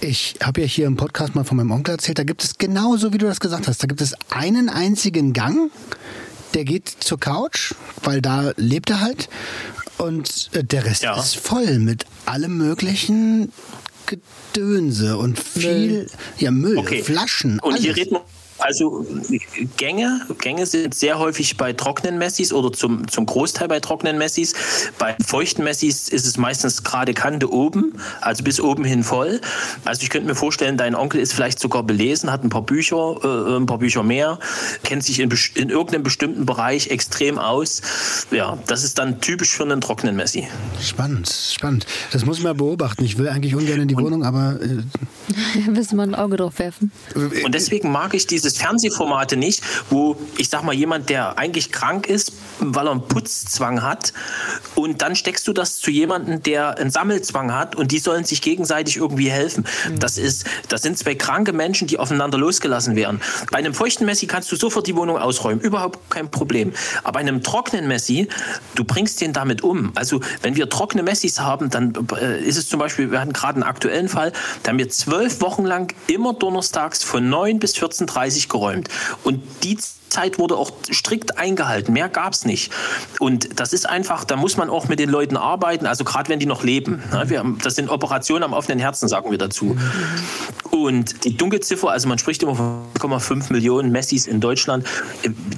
[0.00, 3.12] Ich habe ja hier im Podcast mal von meinem Onkel erzählt, da gibt es genauso,
[3.12, 5.70] wie du das gesagt hast, da gibt es einen einzigen Gang,
[6.54, 9.28] der geht zur Couch, weil da lebt er halt.
[9.98, 11.18] Und äh, der Rest Ja.
[11.18, 13.52] ist voll mit allem möglichen
[14.06, 17.02] Gedönse und viel ja, Müll, Okay.
[17.02, 17.58] Flaschen.
[17.60, 17.96] Und hier alles.
[18.04, 18.24] reden wir
[18.64, 19.06] also
[19.76, 24.54] Gänge, Gänge sind sehr häufig bei trockenen Messis oder zum, zum Großteil bei trockenen Messis.
[24.98, 29.42] Bei feuchten Messis ist es meistens gerade Kante oben, also bis oben hin voll.
[29.84, 33.16] Also ich könnte mir vorstellen, dein Onkel ist vielleicht sogar belesen, hat ein paar Bücher,
[33.22, 34.38] äh, ein paar Bücher mehr,
[34.82, 37.82] kennt sich in, in irgendeinem bestimmten Bereich extrem aus.
[38.30, 40.48] Ja, das ist dann typisch für einen trockenen Messi.
[40.80, 41.84] Spannend, spannend.
[42.12, 43.04] Das muss ich mal beobachten.
[43.04, 44.84] Ich will eigentlich ungern in die Wohnung, aber äh,
[45.70, 46.92] Müssen wir ein Auge drauf werfen.
[47.14, 51.72] Und deswegen mag ich dieses es Fernsehformate nicht, wo ich sag mal jemand, der eigentlich
[51.72, 54.12] krank ist, weil er einen Putzzwang hat
[54.74, 58.42] und dann steckst du das zu jemandem, der einen Sammelzwang hat und die sollen sich
[58.42, 59.66] gegenseitig irgendwie helfen.
[59.88, 59.98] Mhm.
[59.98, 63.20] Das ist, das sind zwei kranke Menschen, die aufeinander losgelassen werden.
[63.50, 66.72] Bei einem feuchten Messi kannst du sofort die Wohnung ausräumen, überhaupt kein Problem.
[67.02, 68.28] Aber bei einem trockenen Messi,
[68.74, 69.92] du bringst den damit um.
[69.94, 73.54] Also wenn wir trockene Messis haben, dann äh, ist es zum Beispiel, wir hatten gerade
[73.54, 78.43] einen aktuellen Fall, da haben wir zwölf Wochen lang immer donnerstags von 9 bis 14.30
[78.43, 78.88] Uhr geräumt.
[79.22, 79.78] Und die
[80.14, 81.92] Zeit wurde auch strikt eingehalten.
[81.92, 82.72] Mehr gab es nicht.
[83.18, 86.38] Und das ist einfach, da muss man auch mit den Leuten arbeiten, also gerade wenn
[86.38, 87.02] die noch leben.
[87.12, 87.24] Ne?
[87.26, 89.76] Wir haben, das sind Operationen am offenen Herzen, sagen wir dazu.
[90.70, 94.86] Und die Dunkelziffer, also man spricht immer von 1,5 Millionen Messis in Deutschland.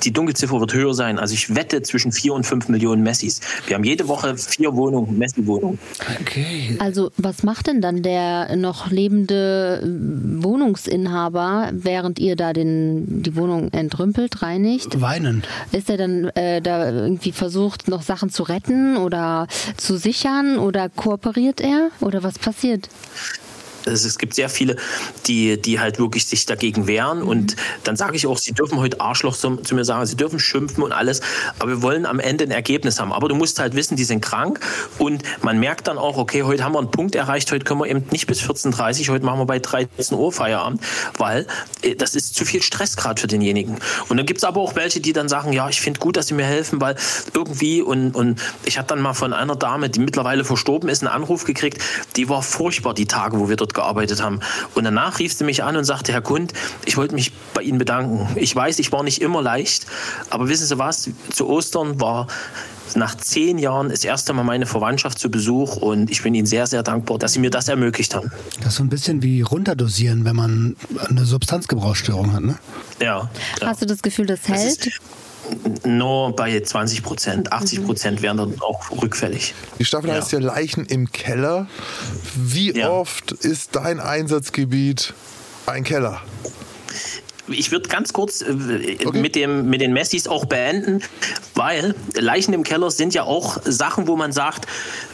[0.03, 1.19] Die Dunkelziffer wird höher sein.
[1.19, 3.41] Also ich wette zwischen 4 und 5 Millionen Messis.
[3.67, 5.79] Wir haben jede Woche vier Wohnungen, Messi-Wohnungen.
[6.21, 6.77] Okay.
[6.79, 13.73] Also was macht denn dann der noch lebende Wohnungsinhaber, während ihr da den, die Wohnung
[13.73, 15.01] entrümpelt, reinigt?
[15.01, 15.43] Weinen.
[15.73, 20.89] Ist er dann äh, da irgendwie versucht, noch Sachen zu retten oder zu sichern oder
[20.89, 21.91] kooperiert er?
[22.01, 22.89] Oder was passiert?
[23.87, 24.77] Es gibt sehr viele,
[25.27, 27.21] die, die halt wirklich sich dagegen wehren.
[27.21, 27.29] Mhm.
[27.29, 30.39] Und dann sage ich auch, sie dürfen heute Arschloch zu, zu, mir sagen, sie dürfen
[30.39, 31.21] schimpfen und alles,
[31.59, 33.13] aber wir wollen am Ende ein Ergebnis haben.
[33.13, 34.61] Aber du musst halt wissen, die sind krank
[34.99, 37.87] und man merkt dann auch, okay, heute haben wir einen Punkt erreicht, heute können wir
[37.87, 40.83] eben nicht bis 14.30 Uhr, heute machen wir bei 13 Uhr Feierabend,
[41.19, 41.47] weil
[41.83, 43.79] äh, das ist zu viel Stress gerade für denjenigen.
[44.09, 46.29] Und dann gibt es aber auch welche, die dann sagen, ja, ich finde gut, dass
[46.29, 46.97] sie mir helfen, weil
[47.35, 51.13] irgendwie und, und ich habe dann mal von einer Dame, die mittlerweile verstorben ist, einen
[51.13, 51.83] Anruf gekriegt,
[52.17, 54.41] die war furchtbar, die Tage, wo wir dort gearbeitet haben.
[54.75, 56.53] Und danach rief sie mich an und sagte, Herr Kund,
[56.85, 58.29] ich wollte mich bei Ihnen bedanken.
[58.35, 59.87] Ich weiß, ich war nicht immer leicht,
[60.31, 62.27] aber wissen Sie was, zu Ostern war
[62.95, 66.67] nach zehn Jahren das erste Mal meine Verwandtschaft zu Besuch und ich bin Ihnen sehr,
[66.67, 68.31] sehr dankbar, dass Sie mir das ermöglicht haben.
[68.59, 70.77] Das ist so ein bisschen wie runterdosieren, wenn man
[71.09, 72.59] eine Substanzgebrauchsstörung hat, ne?
[73.01, 73.29] Ja.
[73.63, 74.87] Hast du das Gefühl, das hält?
[74.87, 74.93] Das
[75.85, 77.53] nur bei 20 Prozent.
[77.53, 79.55] 80 Prozent wären dann auch rückfällig.
[79.79, 80.17] Die Staffel ja.
[80.17, 81.67] heißt ja Leichen im Keller.
[82.35, 82.91] Wie ja.
[82.91, 85.15] oft ist dein Einsatzgebiet
[85.67, 86.23] ein Keller?
[87.49, 89.21] Ich würde ganz kurz äh, okay.
[89.21, 91.03] mit, dem, mit den Messis auch beenden,
[91.55, 94.67] weil Leichen im Keller sind ja auch Sachen, wo man sagt,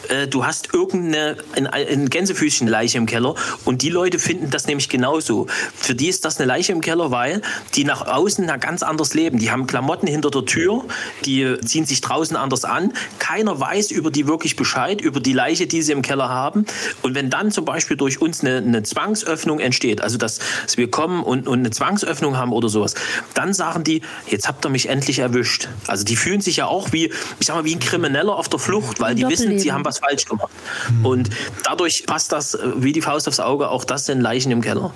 [0.09, 3.35] äh, du hast irgendeine ein, ein Gänsefüßchen-Leiche im Keller
[3.65, 5.47] und die Leute finden das nämlich genauso.
[5.75, 7.41] Für die ist das eine Leiche im Keller, weil
[7.75, 9.39] die nach außen ein ganz anders leben.
[9.39, 10.83] Die haben Klamotten hinter der Tür,
[11.25, 12.93] die ziehen sich draußen anders an.
[13.19, 16.65] Keiner weiß über die wirklich Bescheid, über die Leiche, die sie im Keller haben.
[17.01, 20.89] Und wenn dann zum Beispiel durch uns eine, eine Zwangsöffnung entsteht, also dass, dass wir
[20.89, 22.95] kommen und, und eine Zwangsöffnung haben oder sowas,
[23.33, 25.69] dann sagen die, jetzt habt ihr mich endlich erwischt.
[25.87, 28.59] Also die fühlen sich ja auch wie, ich sag mal, wie ein Krimineller auf der
[28.59, 30.51] Flucht, weil die wissen, sie haben was falsch gemacht.
[30.89, 31.05] Mhm.
[31.05, 31.29] Und
[31.63, 34.93] dadurch passt das äh, wie die Faust aufs Auge, auch das sind Leichen im Keller.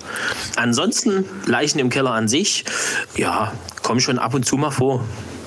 [0.56, 2.64] Ansonsten, Leichen im Keller an sich,
[3.16, 5.04] ja, kommen schon ab und zu mal vor.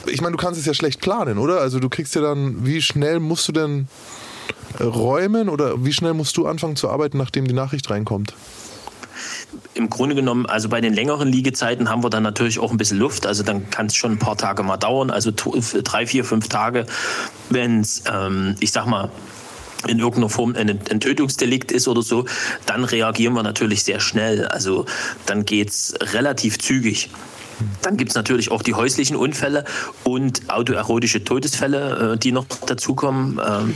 [0.07, 1.61] Ich meine, du kannst es ja schlecht planen, oder?
[1.61, 3.87] Also du kriegst ja dann, wie schnell musst du denn
[4.79, 8.33] äh, räumen oder wie schnell musst du anfangen zu arbeiten, nachdem die Nachricht reinkommt?
[9.73, 12.97] im Grunde genommen, also bei den längeren Liegezeiten haben wir dann natürlich auch ein bisschen
[12.97, 13.25] Luft.
[13.25, 16.85] Also dann kann es schon ein paar Tage mal dauern, also drei, vier, fünf Tage,
[17.49, 19.11] wenn es, ähm, ich sag mal,
[19.87, 22.25] in irgendeiner Form ein, ein Tötungsdelikt ist oder so,
[22.65, 24.47] dann reagieren wir natürlich sehr schnell.
[24.47, 24.85] Also
[25.25, 27.09] dann geht es relativ zügig.
[27.81, 29.65] Dann gibt es natürlich auch die häuslichen Unfälle
[30.03, 33.39] und autoerotische Todesfälle, äh, die noch dazukommen.
[33.45, 33.73] Ähm,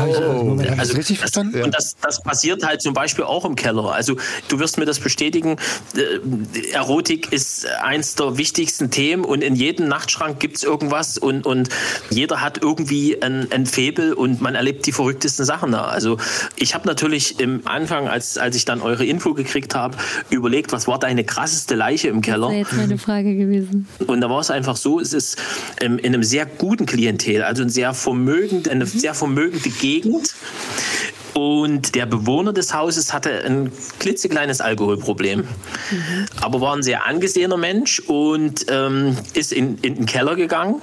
[0.00, 0.58] oh.
[0.78, 1.62] also, richtig verstanden?
[1.62, 3.92] Und das, das passiert halt zum Beispiel auch im Keller.
[3.92, 4.16] Also
[4.48, 5.56] du wirst mir das bestätigen.
[5.96, 11.46] Äh, Erotik ist eins der wichtigsten Themen und in jedem Nachtschrank gibt es irgendwas und,
[11.46, 11.68] und
[12.10, 15.84] jeder hat irgendwie ein, ein Febel und man erlebt die verrücktesten Sachen da.
[15.84, 16.18] Also
[16.56, 19.96] ich habe natürlich im Anfang, als, als ich dann eure Info gekriegt habe,
[20.30, 22.48] überlegt, was war deine krasseste Leiche im Keller?
[22.48, 23.86] Das wäre jetzt meine Frage Frage gewesen.
[24.06, 25.38] Und da war es einfach so, es ist
[25.80, 30.34] ähm, in einem sehr guten Klientel, also ein sehr vermögend, eine sehr vermögende Gegend.
[31.34, 35.46] Und der Bewohner des Hauses hatte ein klitzekleines Alkoholproblem, mhm.
[36.40, 40.80] aber war ein sehr angesehener Mensch und ähm, ist in, in den Keller gegangen,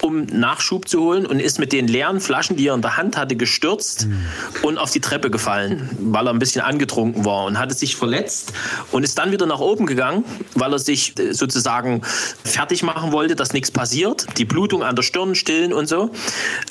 [0.00, 3.16] um Nachschub zu holen und ist mit den leeren Flaschen, die er in der Hand
[3.16, 4.26] hatte, gestürzt mhm.
[4.62, 8.52] und auf die Treppe gefallen, weil er ein bisschen angetrunken war und hatte sich verletzt
[8.90, 12.02] und ist dann wieder nach oben gegangen, weil er sich äh, sozusagen
[12.44, 16.10] fertig machen wollte, dass nichts passiert, die Blutung an der Stirn stillen und so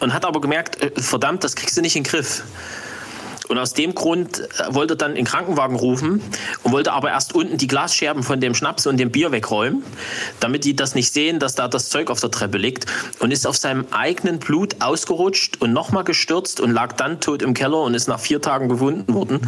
[0.02, 2.44] und hat aber gemerkt, äh, verdammt, das kriegst du nicht in den Griff.
[3.50, 6.22] Und aus dem Grund äh, wollte er dann den Krankenwagen rufen
[6.64, 9.84] und wollte aber erst unten die Glasscherben von dem Schnaps und dem Bier wegräumen,
[10.40, 12.86] damit die das nicht sehen, dass da das Zeug auf der Treppe liegt.
[13.20, 17.54] Und ist auf seinem eigenen Blut ausgerutscht und nochmal gestürzt und lag dann tot im
[17.54, 19.40] Keller und ist nach vier Tagen gefunden worden.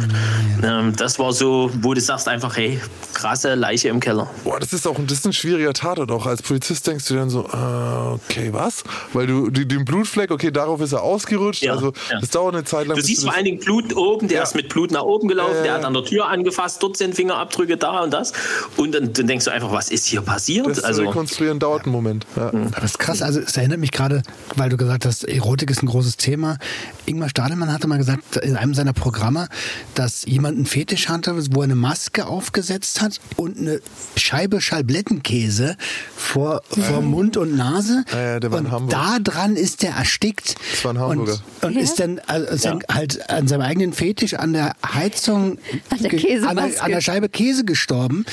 [0.62, 2.80] Ähm, das war so, wo du sagst einfach, hey,
[3.14, 4.28] krasse Leiche im Keller.
[4.44, 6.26] Boah, das ist auch ein, ein schwieriger Tatort auch.
[6.26, 8.84] Als Polizist denkst du dann so, äh, okay, was?
[9.12, 11.62] Weil du den Blutfleck, okay, darauf ist er ausgerutscht.
[11.62, 12.20] Ja, also ja.
[12.20, 12.96] das dauert eine Zeit lang.
[12.96, 14.42] Du siehst das- vor allen Dingen Blut oben, der Ja.
[14.42, 15.78] ist mit Blut nach oben gelaufen, Ja, der ja.
[15.78, 18.32] hat an der Tür angefasst, dort sind Fingerabdrücke da und das.
[18.76, 20.66] Und dann, dann denkst du einfach, was ist hier passiert?
[20.66, 22.26] das zu also, rekonstruieren dauert einen Moment.
[22.36, 22.48] Ja.
[22.48, 24.22] Aber das ist krass, also es erinnert mich gerade,
[24.56, 26.58] weil du gesagt hast, Erotik ist ein großes Thema.
[27.06, 29.48] Ingmar Stadelmann hatte mal gesagt in einem seiner Programme,
[29.94, 33.80] dass jemand einen Fetisch hatte, wo er eine Maske aufgesetzt hat und eine
[34.16, 35.76] Scheibe Schalblettenkäse
[36.16, 38.04] vor, vor Mund und Nase.
[38.12, 38.90] Ja, ja, der war in und Hamburg.
[38.90, 40.56] da dran ist der erstickt.
[40.72, 41.38] Das war ein Hamburger.
[41.62, 45.58] Und, und ist dann also, ist dann halt an seinem eigenen Fetisch an der Heizung,
[45.90, 48.24] An der an, der, an der Scheibe Käse gestorben.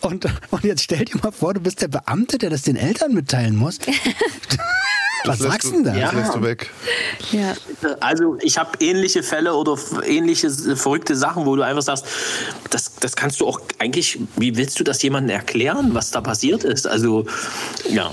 [0.00, 3.14] Und, und jetzt stell dir mal vor, du bist der Beamte, der das den Eltern
[3.14, 3.78] mitteilen muss.
[5.24, 5.92] Was sagst du- denn da?
[5.94, 6.70] Das lässt du weg.
[7.32, 7.54] Ja.
[8.00, 12.04] also ich habe ähnliche Fälle oder ähnliche verrückte Sachen, wo du einfach sagst,
[12.70, 16.64] das, das kannst du auch eigentlich, wie willst du das jemandem erklären, was da passiert
[16.64, 16.86] ist?
[16.86, 17.24] Also,
[17.88, 18.10] ja.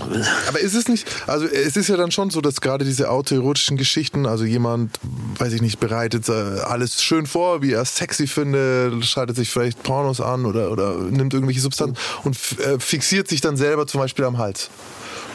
[0.48, 3.78] Aber ist es nicht, also es ist ja dann schon so, dass gerade diese autoerotischen
[3.78, 4.98] Geschichten, also jemand,
[5.38, 9.50] weiß ich nicht, bereitet äh, alles schön vor, wie er es sexy findet, schaltet sich
[9.50, 13.86] vielleicht Pornos an oder, oder nimmt irgendwelche Substanzen und f- äh, fixiert sich dann selber
[13.88, 14.70] zum Beispiel am Hals.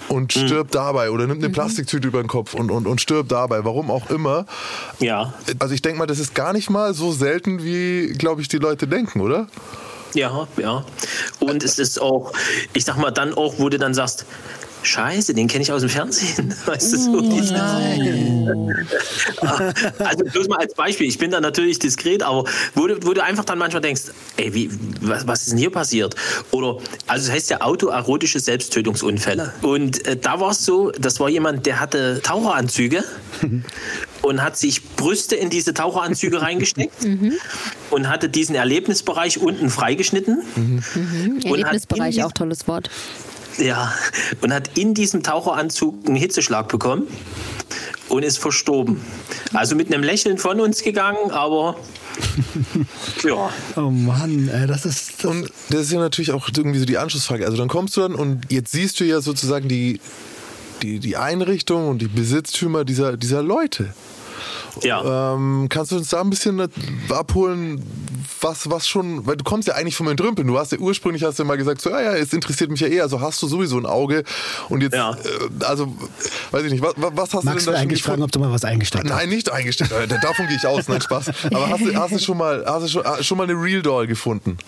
[0.09, 3.65] Und stirbt dabei oder nimmt eine Plastiktüte über den Kopf und, und, und stirbt dabei,
[3.65, 4.47] warum auch immer.
[5.01, 8.49] Ja, Also ich denke mal, das ist gar nicht mal so selten, wie, glaube ich,
[8.49, 9.47] die Leute denken, oder?
[10.15, 10.85] ja, ja.
[11.41, 12.33] Und es ist auch,
[12.73, 14.25] ich sag mal, dann auch, wo du dann sagst,
[14.87, 16.55] Scheiße, den kenne ich aus dem Fernsehen.
[16.67, 17.53] Weißt du, so dieses-
[19.99, 22.45] Also bloß mal als Beispiel, ich bin da natürlich diskret, aber
[22.75, 24.03] wo du, wo du einfach dann manchmal denkst,
[24.37, 24.71] ey, wie,
[25.01, 26.15] was, was ist denn hier passiert?
[26.51, 29.53] Oder, also es heißt ja autoerotische Selbsttötungsunfälle.
[29.63, 33.05] Und äh, da war es so, das war jemand, der hatte Taucheranzüge
[34.23, 37.05] und hat sich Brüste in diese Taucheranzüge reingesteckt
[37.91, 40.43] und hatte diesen Erlebnisbereich unten freigeschnitten.
[40.57, 40.83] In
[41.45, 42.91] Erlebnisbereich auch tolles Wort.
[43.59, 43.93] Ja,
[44.41, 47.07] und hat in diesem Taucheranzug einen Hitzeschlag bekommen
[48.09, 49.01] und ist verstorben.
[49.53, 51.77] Also mit einem Lächeln von uns gegangen, aber
[53.25, 53.51] ja.
[53.77, 55.25] Oh Mann, ey, das ist.
[55.25, 57.45] Das Und das ist ja natürlich auch irgendwie so die Anschlussfrage.
[57.45, 60.01] Also dann kommst du dann und jetzt siehst du ja sozusagen die,
[60.83, 63.95] die, die Einrichtung und die Besitztümer dieser, dieser Leute.
[64.83, 65.35] Ja.
[65.35, 66.69] Ähm, kannst du uns da ein bisschen
[67.09, 67.83] abholen,
[68.41, 70.47] was, was schon, weil du kommst ja eigentlich vom Entrümpeln.
[70.47, 72.81] Du hast ja ursprünglich hast du ja mal gesagt, so, ja, ja, es interessiert mich
[72.81, 74.25] ja eh, also hast du sowieso ein Auge.
[74.69, 75.13] Und jetzt, Ja.
[75.13, 75.93] äh, also,
[76.51, 78.33] weiß ich nicht, was, was hast magst du du denn da schon eigentlich fragen, ob
[78.33, 79.11] du mal was eingesteckt hast?
[79.17, 79.91] Nein, nicht eingestellt.
[79.93, 80.89] Äh, Davon gehe ich aus.
[80.89, 81.29] Nein, Spaß.
[81.53, 83.83] Aber hast du, hast du schon mal, hast du schon, ah, schon mal eine Real
[83.83, 84.59] Doll gefunden?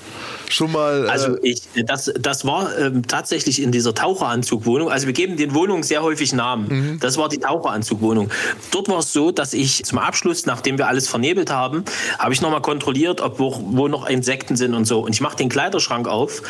[0.48, 1.06] Schon mal.
[1.06, 4.90] Äh, Also ich, das, das war ähm, tatsächlich in dieser Taucheranzugwohnung.
[4.90, 6.98] Also wir geben den Wohnungen sehr häufig Namen.
[7.00, 8.30] Das war die Taucheranzugwohnung.
[8.70, 11.84] Dort war es so, dass ich zum Abschluss, nachdem wir alles vernebelt haben,
[12.18, 15.00] habe ich nochmal kontrolliert, ob wo, wo noch Insekten sind und so.
[15.00, 16.42] Und ich mache den Kleiderschrank auf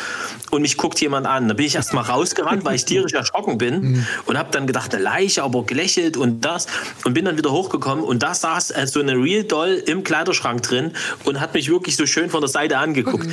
[0.51, 1.47] und mich guckt jemand an.
[1.47, 4.93] Da bin ich erst mal rausgerannt, weil ich tierisch erschrocken bin und habe dann gedacht,
[4.93, 6.67] eine Leiche, aber gelächelt und das
[7.03, 10.61] und bin dann wieder hochgekommen und da saß äh, so eine Real Doll im Kleiderschrank
[10.63, 10.91] drin
[11.25, 13.27] und hat mich wirklich so schön von der Seite angeguckt.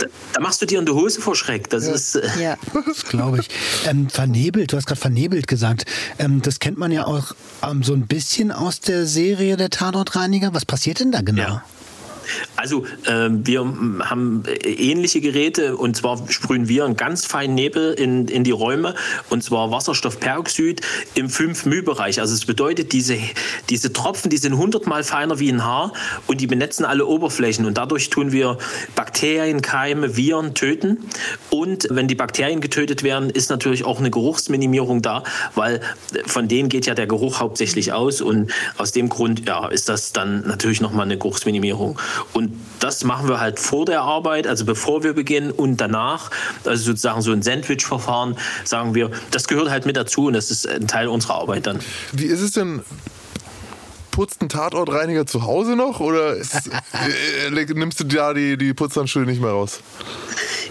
[0.00, 1.70] Da, da machst du dir in die Hose vor Schreck.
[1.70, 2.56] Das ist äh, Ja.
[2.86, 3.48] Das glaube ich.
[3.86, 5.84] Ähm, vernebelt, du hast gerade vernebelt gesagt.
[6.18, 10.54] Ähm, das kennt man ja auch ähm, so ein bisschen aus der Serie der Tatortreiniger.
[10.54, 11.42] Was passiert denn da genau?
[11.42, 11.64] Ja.
[12.56, 15.76] Also ähm, wir haben äh, ähnliche Geräte.
[15.76, 18.94] Und zwar sprühen wir einen ganz feinen Nebel in, in die Räume.
[19.30, 20.80] Und zwar Wasserstoffperoxid
[21.14, 22.20] im 5-μ-Bereich.
[22.20, 23.18] Also es bedeutet, diese,
[23.70, 25.92] diese Tropfen, die sind hundertmal feiner wie ein Haar.
[26.26, 27.66] Und die benetzen alle Oberflächen.
[27.66, 28.58] Und dadurch tun wir
[28.94, 30.98] Bakterien, Keime, Viren töten.
[31.50, 35.22] Und wenn die Bakterien getötet werden, ist natürlich auch eine Geruchsminimierung da,
[35.54, 35.80] weil
[36.26, 38.20] von denen geht ja der Geruch hauptsächlich aus.
[38.20, 41.98] Und aus dem Grund ja, ist das dann natürlich nochmal eine Geruchsminimierung.
[42.32, 46.30] Und das machen wir halt vor der Arbeit, also bevor wir beginnen und danach,
[46.64, 50.66] also sozusagen so ein Sandwich-Verfahren, sagen wir, das gehört halt mit dazu und das ist
[50.68, 51.80] ein Teil unserer Arbeit dann.
[52.12, 52.82] Wie ist es denn?
[54.18, 56.66] Putzt ein Tatortreiniger zu Hause noch oder ist,
[57.46, 59.78] äh, äh, nimmst du da die, die Putzhandschuhe nicht mehr raus?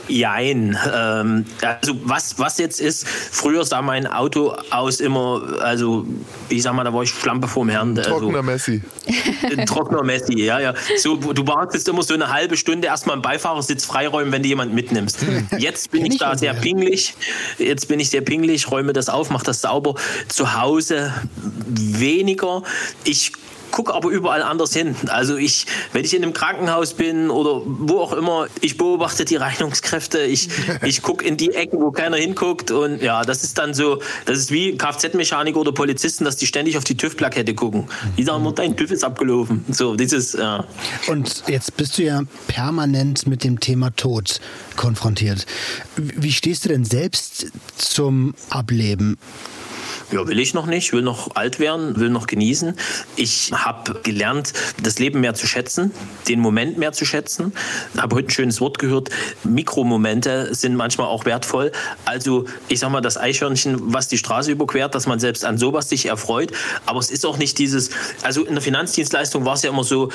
[0.09, 0.77] Jein.
[0.93, 6.05] Ähm, also was, was jetzt ist, früher sah mein Auto aus immer, also
[6.49, 7.97] ich sag mal, da war ich Schlampe vorm Herrn.
[7.97, 8.81] Also, Trockener Messi.
[9.65, 10.73] Trockener Messi, ja, ja.
[10.97, 14.75] So, du wartest immer so eine halbe Stunde erstmal im Beifahrersitz freiräumen, wenn du jemanden
[14.75, 15.25] mitnimmst.
[15.57, 16.59] Jetzt bin ich ich da sehr ja.
[16.59, 17.15] pingelig.
[17.57, 19.95] Jetzt bin ich sehr pingelig, räume das auf, mache das sauber.
[20.27, 21.13] Zu Hause
[21.67, 22.63] weniger.
[23.03, 23.31] Ich
[23.71, 24.95] gucke aber überall anders hin.
[25.07, 29.35] Also ich, wenn ich in einem Krankenhaus bin oder wo auch immer, ich beobachte die
[29.35, 30.49] Reinigungskräfte, ich,
[30.83, 34.37] ich gucke in die Ecken, wo keiner hinguckt und ja, das ist dann so, das
[34.39, 37.87] ist wie Kfz-Mechaniker oder Polizisten, dass die ständig auf die TÜV-Plakette gucken.
[38.17, 39.65] Die sagen nur, dein TÜV ist abgelaufen.
[39.69, 40.65] So, dieses, ja.
[41.07, 44.39] Und jetzt bist du ja permanent mit dem Thema Tod
[44.75, 45.45] konfrontiert.
[45.95, 49.17] Wie stehst du denn selbst zum Ableben?
[50.09, 52.75] Ja, will ich noch nicht, will noch alt werden, will noch genießen.
[53.17, 55.91] Ich habe gelernt, das Leben mehr zu schätzen,
[56.29, 57.51] den Moment mehr zu schätzen.
[57.97, 59.09] Habe heute ein schönes Wort gehört.
[59.43, 61.73] Mikromomente sind manchmal auch wertvoll.
[62.05, 65.89] Also ich sag mal, das Eichhörnchen, was die Straße überquert, dass man selbst an sowas
[65.89, 66.53] sich erfreut.
[66.85, 67.89] Aber es ist auch nicht dieses,
[68.21, 70.09] also in der Finanzdienstleistung war es ja immer so,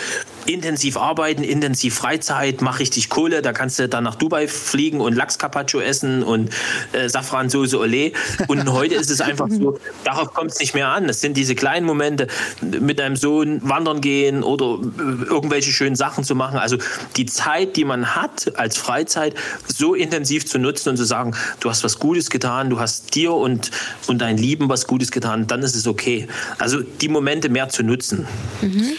[0.46, 5.14] intensiv arbeiten, intensiv Freizeit, mach richtig Kohle, da kannst du dann nach Dubai fliegen und
[5.14, 6.50] Lachs Carpaccio essen und
[6.92, 8.14] äh, Safransoße Olé.
[8.48, 11.09] Und heute ist es einfach so, darauf kommt es nicht mehr an.
[11.09, 12.27] Es sind diese kleinen Momente,
[12.61, 16.59] mit deinem Sohn wandern gehen oder äh, irgendwelche schönen Sachen zu machen.
[16.59, 16.77] Also
[17.16, 19.35] die Zeit, die man hat als Freizeit,
[19.66, 23.33] so intensiv zu nutzen und zu sagen, du hast was Gutes getan, du hast dir
[23.33, 23.71] und,
[24.07, 26.29] und dein Lieben was Gutes getan, dann ist es okay.
[26.59, 28.27] Also die Momente mehr zu nutzen.
[28.61, 28.92] Mhm.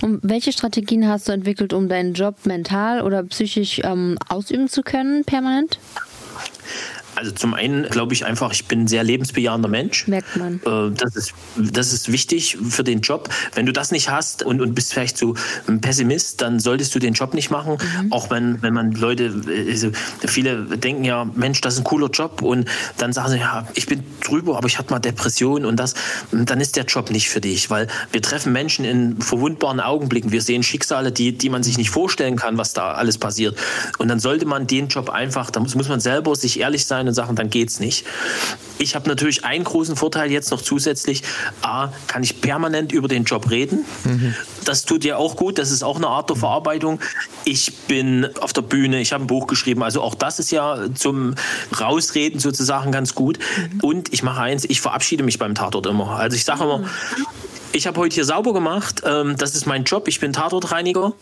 [0.00, 4.82] Und welche Strategien hast du entwickelt, um deinen Job mental oder psychisch ähm, ausüben zu
[4.82, 5.78] können, permanent?
[7.20, 10.08] Also zum einen glaube ich einfach, ich bin ein sehr lebensbejahender Mensch.
[10.08, 10.54] Merkt man.
[10.64, 13.28] Äh, das ist, das ist wichtig für den Job.
[13.54, 15.34] Wenn du das nicht hast und, und bist vielleicht so
[15.68, 17.72] ein Pessimist, dann solltest du den Job nicht machen.
[17.72, 18.10] Mhm.
[18.10, 19.34] Auch wenn, wenn man Leute,
[19.68, 19.90] also
[20.26, 23.84] viele denken ja, Mensch, das ist ein cooler Job und dann sagen sie, ja, ich
[23.84, 25.92] bin drüber, aber ich hatte mal Depression und das,
[26.32, 30.32] dann ist der Job nicht für dich, weil wir treffen Menschen in verwundbaren Augenblicken.
[30.32, 33.58] Wir sehen Schicksale, die, die man sich nicht vorstellen kann, was da alles passiert.
[33.98, 37.09] Und dann sollte man den Job einfach, da muss, muss man selber sich ehrlich sein
[37.10, 38.04] und Sachen, dann geht's nicht.
[38.78, 41.22] Ich habe natürlich einen großen Vorteil jetzt noch zusätzlich.
[41.60, 43.84] A, kann ich permanent über den Job reden.
[44.04, 44.34] Mhm.
[44.64, 45.58] Das tut ja auch gut.
[45.58, 46.98] Das ist auch eine Art der Verarbeitung.
[47.44, 49.00] Ich bin auf der Bühne.
[49.00, 49.82] Ich habe ein Buch geschrieben.
[49.82, 51.34] Also auch das ist ja zum
[51.78, 53.38] Rausreden sozusagen ganz gut.
[53.38, 53.80] Mhm.
[53.80, 54.64] Und ich mache eins.
[54.64, 56.10] Ich verabschiede mich beim Tatort immer.
[56.12, 56.86] Also ich sage immer, mhm
[57.72, 59.02] ich habe heute hier sauber gemacht.
[59.04, 60.08] Ähm, das ist mein Job.
[60.08, 61.12] Ich bin Tatortreiniger.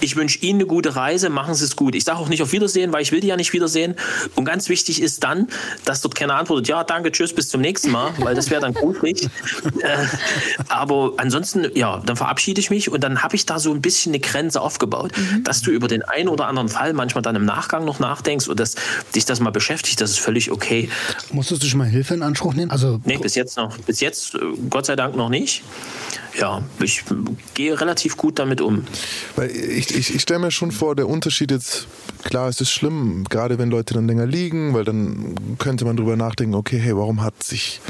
[0.00, 1.30] Ich wünsche Ihnen eine gute Reise.
[1.30, 1.94] Machen Sie es gut.
[1.94, 3.94] Ich sage auch nicht auf Wiedersehen, weil ich will die ja nicht wiedersehen.
[4.34, 5.48] Und ganz wichtig ist dann,
[5.84, 8.74] dass dort keiner antwortet, ja, danke, tschüss, bis zum nächsten Mal, weil das wäre dann
[8.74, 9.24] gruselig.
[9.82, 10.06] äh,
[10.68, 14.12] aber ansonsten, ja, dann verabschiede ich mich und dann habe ich da so ein bisschen
[14.12, 15.44] eine Grenze aufgebaut, mhm.
[15.44, 18.58] dass du über den einen oder anderen Fall manchmal dann im Nachgang noch nachdenkst und
[18.58, 18.74] dass
[19.14, 20.00] dich das mal beschäftigt.
[20.00, 20.88] Das ist völlig okay.
[21.32, 22.70] Musstest du schon mal Hilfe in Anspruch nehmen?
[22.70, 25.62] Also nee, bis jetzt noch, bis jetzt äh, Gott sei Dank noch nicht
[26.38, 27.04] ja, ich
[27.54, 28.84] gehe relativ gut damit um.
[29.36, 31.86] Weil ich, ich, ich stelle mir schon vor, der Unterschied jetzt,
[32.24, 36.16] klar, es ist schlimm, gerade wenn Leute dann länger liegen, weil dann könnte man drüber
[36.16, 37.80] nachdenken, okay, hey, warum hat sich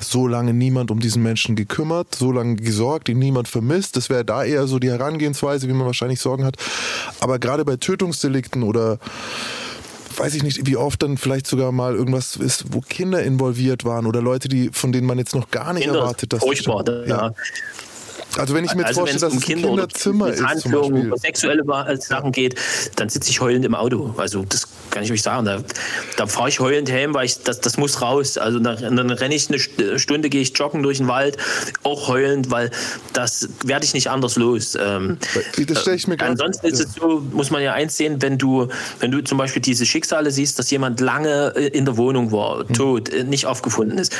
[0.00, 3.96] so lange niemand um diesen Menschen gekümmert, so lange gesorgt, ihn niemand vermisst?
[3.96, 6.56] Das wäre da eher so die Herangehensweise, wie man wahrscheinlich Sorgen hat.
[7.20, 8.98] Aber gerade bei Tötungsdelikten oder
[10.18, 14.06] weiß ich nicht, wie oft dann vielleicht sogar mal irgendwas ist, wo Kinder involviert waren
[14.06, 17.06] oder Leute, die von denen man jetzt noch gar nicht Kinder erwartet, dass furchtbar, ja.
[17.06, 17.34] ja.
[18.38, 21.16] Also wenn ich mir jetzt also vorstelle, dass um es Kinder ein Kinderzimmer ist, zum
[21.16, 21.64] sexuelle
[22.00, 22.56] Sachen geht,
[22.96, 24.14] dann sitze ich heulend im Auto.
[24.16, 25.44] Also das kann ich euch sagen.
[25.44, 25.62] Da,
[26.16, 28.38] da fahre ich heulend heim, weil ich das, das muss raus.
[28.38, 31.36] Also dann, dann renne ich eine Stunde, gehe ich joggen durch den Wald,
[31.82, 32.70] auch heulend, weil
[33.12, 34.76] das werde ich nicht anders los.
[34.80, 35.18] Ähm,
[35.66, 38.38] das stelle ich mir grad, Ansonsten ist es so, muss man ja eins sehen, wenn
[38.38, 38.68] du,
[39.00, 42.60] wenn du zum Beispiel diese Schicksale siehst, dass jemand lange äh, in der Wohnung war,
[42.60, 42.74] hm.
[42.74, 43.28] tot, mhm.
[43.28, 44.14] nicht aufgefunden ist,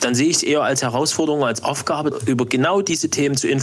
[0.00, 3.61] dann sehe ich es eher als Herausforderung, als Aufgabe, über genau diese Themen zu informieren.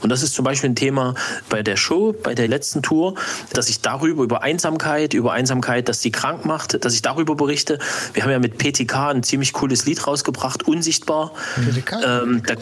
[0.00, 1.14] Und das ist zum Beispiel ein Thema
[1.48, 3.14] bei der Show, bei der letzten Tour,
[3.52, 7.78] dass ich darüber, über Einsamkeit, über Einsamkeit, dass sie krank macht, dass ich darüber berichte.
[8.12, 11.32] Wir haben ja mit PTK ein ziemlich cooles Lied rausgebracht, Unsichtbar.
[11.56, 11.96] PTK?
[12.04, 12.54] Ähm, da,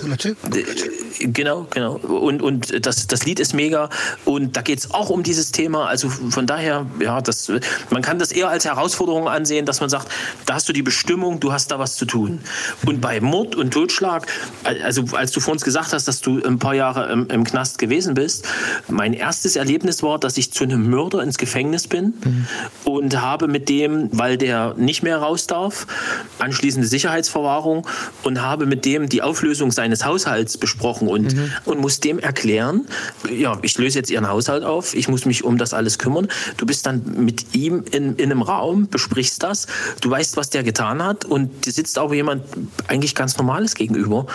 [1.18, 1.94] genau, genau.
[1.96, 3.90] Und, und das, das Lied ist mega.
[4.24, 5.86] Und da geht es auch um dieses Thema.
[5.86, 7.50] Also von daher, ja, das,
[7.90, 10.08] man kann das eher als Herausforderung ansehen, dass man sagt,
[10.46, 12.40] da hast du die Bestimmung, du hast da was zu tun.
[12.86, 14.26] Und bei Mord und Totschlag,
[14.64, 17.78] also als du vor uns gesagt hast, dass du ein paar Jahre im, im Knast
[17.78, 18.46] gewesen bist,
[18.88, 22.46] mein erstes Erlebnis war, dass ich zu einem Mörder ins Gefängnis bin mhm.
[22.84, 25.86] und habe mit dem, weil der nicht mehr raus darf,
[26.38, 27.86] anschließende Sicherheitsverwahrung
[28.24, 31.52] und habe mit dem die Auflösung seines Haushalts besprochen und, mhm.
[31.64, 32.86] und muss dem erklären,
[33.30, 36.28] ja, ich löse jetzt ihren Haushalt auf, ich muss mich um das alles kümmern.
[36.56, 39.68] Du bist dann mit ihm in, in einem Raum, besprichst das,
[40.00, 42.42] du weißt, was der getan hat und dir sitzt aber jemand
[42.88, 44.26] eigentlich ganz Normales gegenüber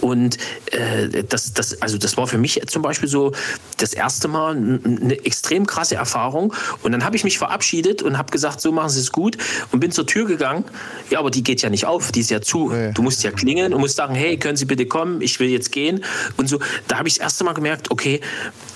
[0.00, 0.38] und
[0.72, 3.32] äh, das, das also das war für mich zum Beispiel so
[3.78, 6.54] das erste Mal eine extrem krasse Erfahrung.
[6.82, 9.36] Und dann habe ich mich verabschiedet und habe gesagt, so machen Sie es gut
[9.72, 10.64] und bin zur Tür gegangen.
[11.10, 12.70] Ja, aber die geht ja nicht auf, die ist ja zu.
[12.70, 12.92] Nee.
[12.92, 15.72] Du musst ja klingeln und musst sagen, hey, können Sie bitte kommen, ich will jetzt
[15.72, 16.04] gehen.
[16.36, 18.20] Und so, da habe ich das erste Mal gemerkt, okay,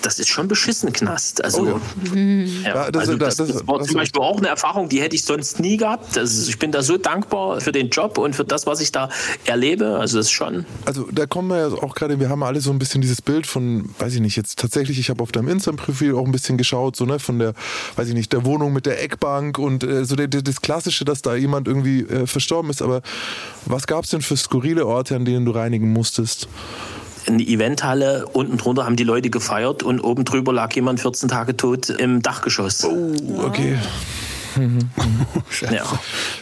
[0.03, 1.45] das ist schon beschissen Knast.
[1.45, 2.63] Also, oh ja.
[2.65, 5.25] Ja, das, also das, das, das, war zum Beispiel auch eine Erfahrung, die hätte ich
[5.25, 6.19] sonst nie gehabt.
[6.19, 9.09] Also ich bin da so dankbar für den Job und für das, was ich da
[9.45, 9.99] erlebe.
[9.99, 10.67] Also das ist schon.
[10.85, 13.47] Also da kommen wir ja auch gerade, wir haben alle so ein bisschen dieses Bild
[13.47, 16.97] von, weiß ich nicht, jetzt tatsächlich, ich habe auf deinem Instagram-Profil auch ein bisschen geschaut,
[16.97, 17.55] so ne, von der,
[17.97, 21.05] weiß ich nicht, der Wohnung mit der Eckbank und äh, so der, der, das Klassische,
[21.05, 22.83] dass da jemand irgendwie äh, verstorben ist.
[22.83, 23.03] Aber
[23.67, 26.49] was gab es denn für skurrile Orte, an denen du reinigen musstest?
[27.27, 31.57] eine Eventhalle, unten drunter haben die Leute gefeiert und oben drüber lag jemand 14 Tage
[31.57, 32.85] tot im Dachgeschoss.
[32.85, 33.15] Oh,
[33.45, 33.79] okay.
[35.61, 35.85] Ja.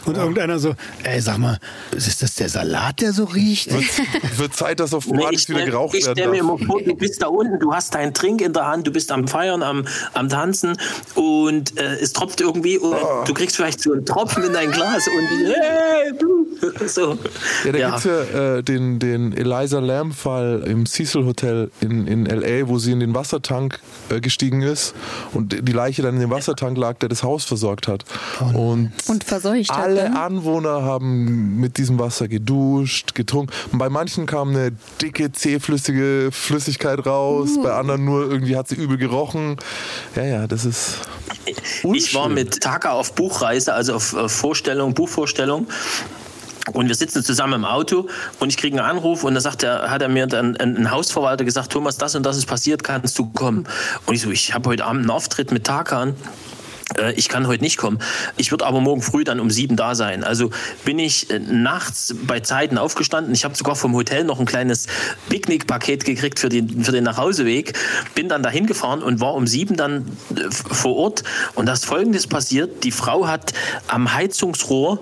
[0.05, 1.57] Und irgendeiner so, ey, sag mal,
[1.91, 3.71] ist das der Salat, der so riecht?
[3.71, 6.81] Wird, wird Zeit, dass auf nee, wieder geraucht ich werden Ich stelle mir immer vor,
[6.81, 9.63] du bist da unten, du hast deinen Trink in der Hand, du bist am Feiern,
[9.63, 10.77] am, am Tanzen
[11.15, 13.23] und äh, es tropft irgendwie und oh.
[13.25, 17.17] du kriegst vielleicht so einen Tropfen in dein Glas und hey, so.
[17.65, 17.89] Ja, da ja.
[17.89, 22.77] gibt es ja äh, den, den Eliza Lamb-Fall im Cecil Hotel in, in L.A., wo
[22.79, 24.93] sie in den Wassertank äh, gestiegen ist
[25.33, 28.00] und die Leiche dann in dem Wassertank lag, der das Haus versorgt hat
[28.39, 28.55] hat.
[28.55, 33.53] Und, und verseucht alle hat, Anwohner haben mit diesem Wasser geduscht, getrunken.
[33.71, 34.71] Und bei manchen kam eine
[35.01, 37.63] dicke, zähflüssige Flüssigkeit raus, uh.
[37.63, 39.57] bei anderen nur irgendwie hat sie übel gerochen.
[40.15, 40.97] Ja, ja, das ist.
[41.83, 41.95] Unschön.
[41.95, 45.67] Ich war mit Taka auf Buchreise, also auf Vorstellung, Buchvorstellung.
[46.73, 48.07] Und wir sitzen zusammen im Auto
[48.39, 51.43] und ich kriege einen Anruf und da sagt er, hat er mir dann ein Hausverwalter
[51.43, 53.67] gesagt, Thomas, das und das ist passiert, kannst du kommen?
[54.05, 56.13] Und ich so, ich habe heute Abend einen Auftritt mit Tarkan äh,
[57.15, 57.99] ich kann heute nicht kommen.
[58.37, 60.23] Ich würde aber morgen früh dann um sieben da sein.
[60.23, 60.51] Also
[60.85, 63.33] bin ich äh, nachts bei Zeiten aufgestanden.
[63.33, 64.87] Ich habe sogar vom Hotel noch ein kleines
[65.29, 67.77] Picknickpaket gekriegt für den, für den Nachhauseweg.
[68.15, 71.23] Bin dann dahin gefahren und war um sieben dann äh, vor Ort.
[71.55, 72.83] Und da ist Folgendes passiert.
[72.83, 73.53] Die Frau hat
[73.87, 74.99] am Heizungsrohr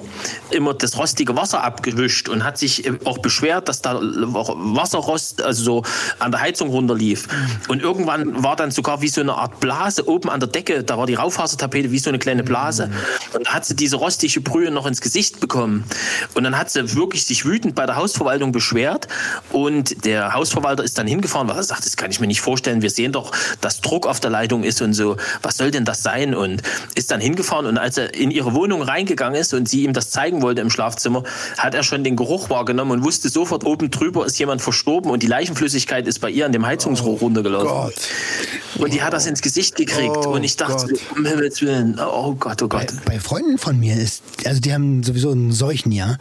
[0.52, 5.84] immer das rostige Wasser abgewischt und hat sich auch beschwert, dass da Wasserrost also so
[6.20, 7.28] an der Heizung runterlief.
[7.68, 10.84] Und irgendwann war dann sogar wie so eine Art Blase oben an der Decke.
[10.84, 12.90] Da war die Raufasertapete Tapete wie so eine kleine Blase.
[13.34, 15.84] Und da hat sie diese rostige Brühe noch ins Gesicht bekommen.
[16.34, 19.08] Und dann hat sie wirklich sich wütend bei der Hausverwaltung beschwert.
[19.52, 22.82] Und der Hausverwalter ist dann hingefahren, weil er sagt, das kann ich mir nicht vorstellen.
[22.82, 25.18] Wir sehen doch, dass Druck auf der Leitung ist und so.
[25.42, 26.36] Was soll denn das sein?
[26.36, 26.62] Und
[26.96, 27.66] ist dann hingefahren.
[27.66, 30.70] Und als er in ihre Wohnung reingegangen ist und sie ihm das zeigen wollte im
[30.70, 31.24] Schlafzimmer,
[31.58, 35.24] hat er schon den Geruch wahrgenommen und wusste sofort, oben drüber ist jemand verstorben und
[35.24, 37.68] die Leichenflüssigkeit ist bei ihr an dem Heizungsrohr oh runtergelaufen.
[37.68, 37.94] Gott.
[38.78, 40.18] Und die hat das ins Gesicht gekriegt.
[40.18, 41.00] Oh und ich dachte, Gott.
[41.18, 42.88] um Himmels Willen, oh Gott, oh Gott.
[43.06, 46.18] Bei, bei, Freunden von mir ist, also die haben sowieso ein Seuchenjahr.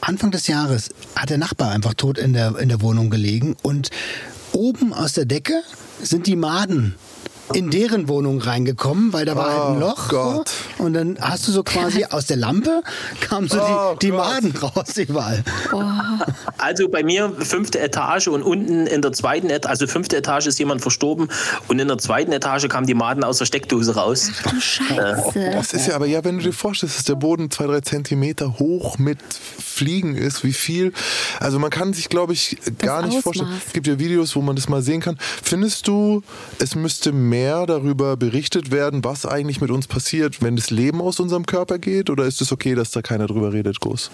[0.00, 3.90] Anfang des Jahres hat der Nachbar einfach tot in der, in der Wohnung gelegen und
[4.52, 5.62] oben aus der Decke
[6.02, 6.94] sind die Maden
[7.54, 10.08] in deren Wohnung reingekommen, weil da war oh, halt ein oh Loch.
[10.08, 10.50] Gott.
[10.78, 12.82] So, und dann hast du so quasi aus der Lampe
[13.20, 15.42] kamen so oh, die, die Maden raus überall.
[15.72, 15.82] Oh.
[16.58, 20.58] Also bei mir fünfte Etage und unten in der zweiten Etage, also fünfte Etage ist
[20.58, 21.28] jemand verstorben
[21.68, 24.30] und in der zweiten Etage kamen die Maden aus der Steckdose raus.
[24.44, 25.50] Ach du Scheiße.
[25.52, 28.58] Das ist ja, aber ja, wenn du dir vorstellst, dass der Boden zwei, drei Zentimeter
[28.58, 29.18] hoch mit
[29.58, 30.92] Fliegen ist, wie viel.
[31.38, 33.22] Also man kann sich, glaube ich, gar das nicht Ausmaß.
[33.22, 33.62] vorstellen.
[33.66, 35.18] Es gibt ja Videos, wo man das mal sehen kann.
[35.42, 36.22] Findest du,
[36.58, 41.20] es müsste mehr darüber berichtet werden, was eigentlich mit uns passiert, wenn das Leben aus
[41.20, 42.10] unserem Körper geht?
[42.10, 44.10] Oder ist es okay, dass da keiner drüber redet, groß?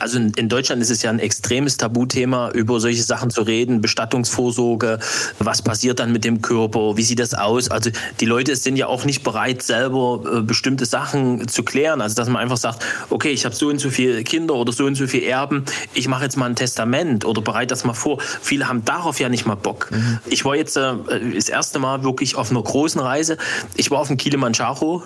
[0.00, 3.80] Also in, in, Deutschland ist es ja ein extremes Tabuthema, über solche Sachen zu reden,
[3.80, 4.98] Bestattungsvorsorge,
[5.38, 7.70] was passiert dann mit dem Körper, wie sieht das aus?
[7.70, 12.00] Also die Leute sind ja auch nicht bereit, selber äh, bestimmte Sachen zu klären.
[12.00, 14.84] Also dass man einfach sagt, okay, ich habe so und so viele Kinder oder so
[14.84, 18.18] und so viele Erben, ich mache jetzt mal ein Testament oder bereite das mal vor.
[18.42, 19.90] Viele haben darauf ja nicht mal Bock.
[19.90, 20.18] Mhm.
[20.26, 20.94] Ich war jetzt äh,
[21.34, 23.36] das erste Mal wirklich auf einer großen Reise.
[23.76, 25.02] Ich war auf dem Kilimanjaro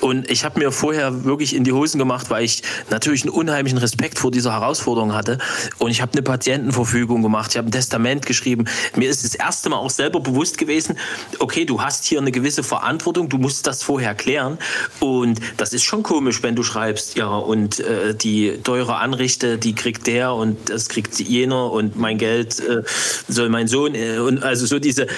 [0.00, 3.78] und ich habe mir vorher wirklich in die Hosen gemacht, weil ich natürlich einen unheimlichen
[3.78, 5.38] Respekt vor dieser Herausforderung hatte.
[5.78, 8.66] Und ich habe eine Patientenverfügung gemacht, ich habe ein Testament geschrieben.
[8.96, 10.96] Mir ist das erste Mal auch selber bewusst gewesen,
[11.40, 14.58] okay, du hast hier eine gewisse Verantwortung, du musst das vorher klären.
[15.00, 19.74] Und das ist schon komisch, wenn du schreibst, ja, und äh, die teure Anrichte, die
[19.74, 22.82] kriegt der und das kriegt jener und mein Geld äh,
[23.28, 23.96] soll mein Sohn.
[23.96, 25.08] Äh, und also so diese,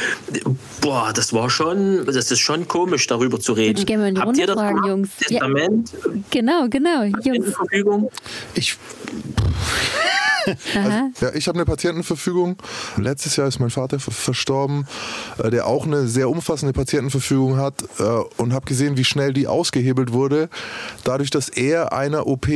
[0.80, 3.78] boah, das war schon, das ist schon komisch, darüber zu reden.
[3.78, 5.10] Ich gerne mal in die Habt Runde fragen, Jungs.
[5.18, 5.92] Testament?
[5.92, 6.10] Ja.
[6.30, 7.04] Genau, genau.
[7.22, 7.52] Jungs.
[8.54, 8.78] Ich
[10.74, 12.56] Also, ja, ich habe eine Patientenverfügung.
[12.96, 14.86] Letztes Jahr ist mein Vater verstorben,
[15.38, 18.02] äh, der auch eine sehr umfassende Patientenverfügung hat äh,
[18.36, 20.48] und habe gesehen, wie schnell die ausgehebelt wurde,
[21.04, 22.48] dadurch, dass er einer OP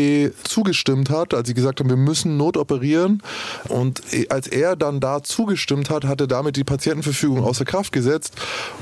[0.45, 3.23] zugestimmt hat, als sie gesagt haben, wir müssen notoperieren.
[3.69, 7.93] Und äh, als er dann da zugestimmt hat, hat er damit die Patientenverfügung außer Kraft
[7.93, 8.35] gesetzt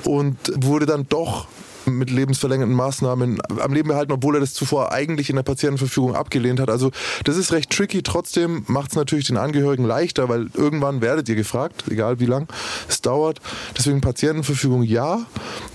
[0.04, 1.46] und wurde dann doch
[1.87, 6.61] mit lebensverlängernden Maßnahmen am Leben erhalten, obwohl er das zuvor eigentlich in der Patientenverfügung abgelehnt
[6.61, 6.70] hat.
[6.70, 6.91] Also
[7.24, 8.03] das ist recht tricky.
[8.03, 12.49] Trotzdem macht es natürlich den Angehörigen leichter, weil irgendwann werdet ihr gefragt, egal wie lang
[12.89, 13.41] es dauert.
[13.76, 15.26] Deswegen Patientenverfügung ja.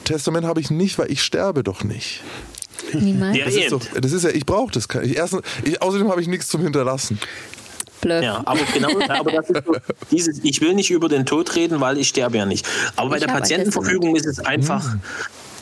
[0.03, 2.21] Testament habe ich nicht, weil ich sterbe doch nicht.
[2.93, 3.37] Niemals.
[3.37, 4.87] Ja, Das ist, doch, das ist ja, ich brauche das.
[5.03, 7.19] Ich, erstens, ich, außerdem habe ich nichts zum Hinterlassen.
[8.01, 8.23] Bluff.
[8.23, 9.73] Ja, aber genau, aber das ist so,
[10.11, 12.67] dieses, ich will nicht über den Tod reden, weil ich sterbe ja nicht.
[12.95, 14.95] Aber bei Ich der habe ein Patientenverfügung ist es einfach.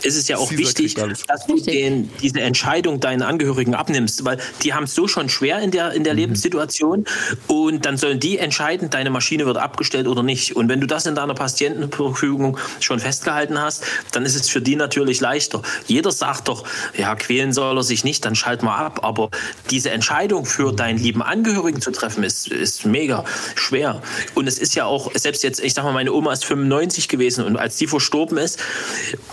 [0.03, 4.39] Ist es ja auch Caesar wichtig, dass du den, diese Entscheidung deinen Angehörigen abnimmst, weil
[4.63, 7.05] die haben es so schon schwer in der, in der Lebenssituation
[7.47, 10.55] und dann sollen die entscheiden, deine Maschine wird abgestellt oder nicht.
[10.55, 14.75] Und wenn du das in deiner Patientenverfügung schon festgehalten hast, dann ist es für die
[14.75, 15.61] natürlich leichter.
[15.87, 16.63] Jeder sagt doch,
[16.97, 18.99] ja, quälen soll er sich nicht, dann schalt mal ab.
[19.03, 19.29] Aber
[19.69, 23.25] diese Entscheidung für deinen lieben Angehörigen zu treffen, ist, ist mega
[23.55, 24.01] schwer.
[24.35, 27.45] Und es ist ja auch, selbst jetzt, ich sag mal, meine Oma ist 95 gewesen
[27.45, 28.59] und als die verstorben ist,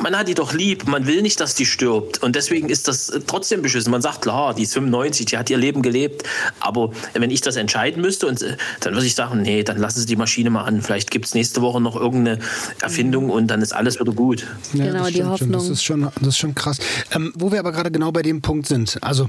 [0.01, 2.23] man hat die doch lieb, man will nicht, dass die stirbt.
[2.23, 3.91] Und deswegen ist das trotzdem beschissen.
[3.91, 6.23] Man sagt, klar, die ist 95, die hat ihr Leben gelebt.
[6.61, 10.01] Aber wenn ich das entscheiden müsste, und, äh, dann würde ich sagen, nee, dann lassen
[10.01, 10.83] Sie die Maschine mal an.
[10.83, 12.39] Vielleicht gibt es nächste Woche noch irgendeine
[12.81, 14.47] Erfindung und dann ist alles wieder gut.
[14.73, 15.31] Ja, Genau, das die stimmt schon.
[15.31, 15.53] Hoffnung.
[15.53, 16.79] Das ist schon, das ist schon krass.
[17.13, 19.29] Ähm, wo wir aber gerade genau bei dem Punkt sind, also äh,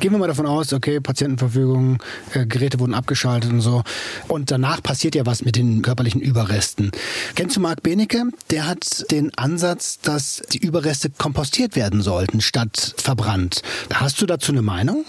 [0.00, 2.02] gehen wir mal davon aus, okay, Patientenverfügung,
[2.34, 3.82] äh, Geräte wurden abgeschaltet und so.
[4.28, 6.90] Und danach passiert ja was mit den körperlichen Überresten.
[7.34, 8.24] Kennst du Marc Benecke?
[8.50, 13.62] Der hat den Ansatz, dass die Überreste kompostiert werden sollten, statt verbrannt.
[13.92, 15.04] Hast du dazu eine Meinung?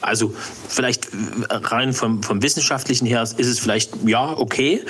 [0.00, 0.34] Also
[0.70, 1.08] vielleicht
[1.50, 4.82] rein vom, vom wissenschaftlichen her ist es vielleicht ja okay,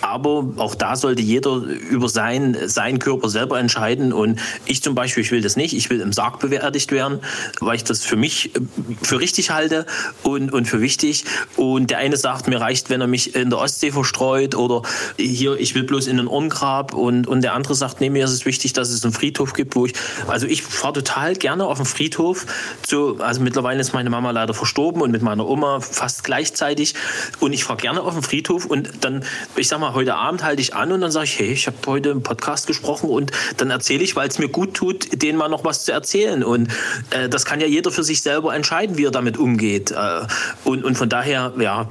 [0.00, 4.12] aber auch da sollte jeder über sein, seinen Körper selber entscheiden.
[4.12, 7.20] Und ich zum Beispiel, ich will das nicht, ich will im Sarg beerdigt werden,
[7.60, 8.60] weil ich das für mich äh,
[9.02, 9.86] für richtig halte
[10.22, 11.24] und, und für wichtig.
[11.56, 14.82] Und der eine sagt, mir reicht, wenn er mich in der Ostsee verstreut oder
[15.18, 16.94] hier, ich will bloß in den Urngrab.
[16.94, 19.76] Und, und der andere sagt, nee, mir ist es wichtig, dass es einen Friedhof gibt,
[19.76, 19.94] wo ich,
[20.28, 22.46] also ich fahre total gerne auf den Friedhof.
[22.82, 26.94] Zu, also mittlerweile ist meine Mama leider verstorben und mit meiner Oma fast gleichzeitig.
[27.40, 29.24] Und ich fahre gerne auf den Friedhof und dann,
[29.56, 31.76] ich sag mal, heute Abend halte ich an und dann sage ich, hey, ich habe
[31.86, 35.48] heute im Podcast gesprochen und dann erzähle ich, weil es mir gut tut, denen mal
[35.48, 36.42] noch was zu erzählen.
[36.42, 36.68] Und
[37.10, 39.90] äh, das kann ja jeder für sich selber entscheiden, wie er damit umgeht.
[39.90, 40.20] Äh,
[40.64, 41.88] und, und von daher, ja,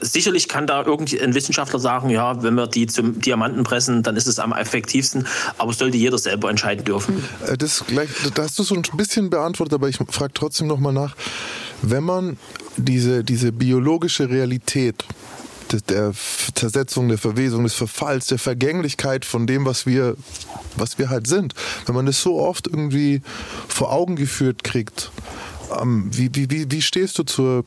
[0.00, 4.26] sicherlich kann da irgendein Wissenschaftler sagen, ja, wenn wir die zum Diamanten pressen, dann ist
[4.26, 5.26] es am effektivsten.
[5.58, 7.22] Aber sollte jeder selber entscheiden dürfen.
[7.46, 10.92] Äh, Das gleich, da hast du so ein bisschen beantwortet, aber ich frage trotzdem nochmal
[10.92, 11.14] nach.
[11.82, 12.36] Wenn man
[12.76, 15.04] diese, diese biologische Realität
[15.88, 16.12] der
[16.54, 20.16] Zersetzung, der Verwesung, des Verfalls, der Vergänglichkeit von dem, was wir,
[20.76, 21.54] was wir halt sind,
[21.86, 23.22] wenn man das so oft irgendwie
[23.68, 25.12] vor Augen geführt kriegt,
[25.80, 27.64] ähm, wie, wie, wie, wie stehst du zur,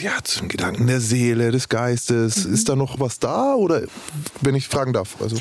[0.00, 2.44] ja, zum Gedanken der Seele, des Geistes?
[2.44, 3.82] Ist da noch was da oder,
[4.40, 5.16] wenn ich fragen darf?
[5.20, 5.36] Also.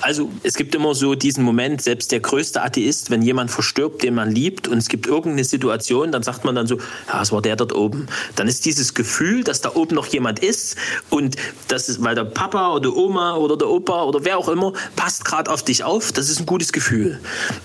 [0.00, 4.14] Also es gibt immer so diesen Moment, selbst der größte Atheist, wenn jemand verstirbt, den
[4.14, 6.78] man liebt und es gibt irgendeine Situation, dann sagt man dann so,
[7.08, 8.06] ja, es war der dort oben.
[8.36, 10.76] Dann ist dieses Gefühl, dass da oben noch jemand ist
[11.10, 11.36] und
[11.68, 15.24] das ist, weil der Papa oder Oma oder der Opa oder wer auch immer passt
[15.24, 17.20] gerade auf dich auf, das ist ein gutes Gefühl.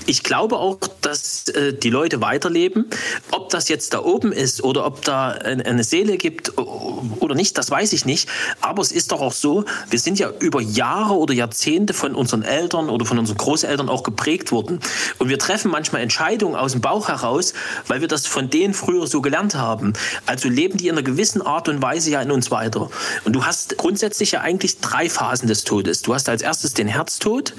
[0.05, 2.85] Ich glaube auch, dass äh, die Leute weiterleben.
[3.31, 7.69] Ob das jetzt da oben ist oder ob da eine, Seele gibt oder nicht, das
[7.69, 8.29] weiß ich nicht.
[8.61, 12.41] Aber es ist doch auch so, wir sind ja über Jahre oder Jahrzehnte von unseren
[12.41, 14.79] Eltern oder von unseren Großeltern auch geprägt worden.
[15.19, 17.53] Und wir treffen manchmal Entscheidungen aus dem Bauch heraus,
[17.87, 19.93] weil wir das von denen früher so gelernt haben.
[20.25, 22.89] Also leben die in einer gewissen Art und Weise ja in uns weiter.
[23.25, 26.01] Und du hast grundsätzlich ja eigentlich drei Phasen des Todes.
[26.01, 27.53] Du hast als erstes den Herztod,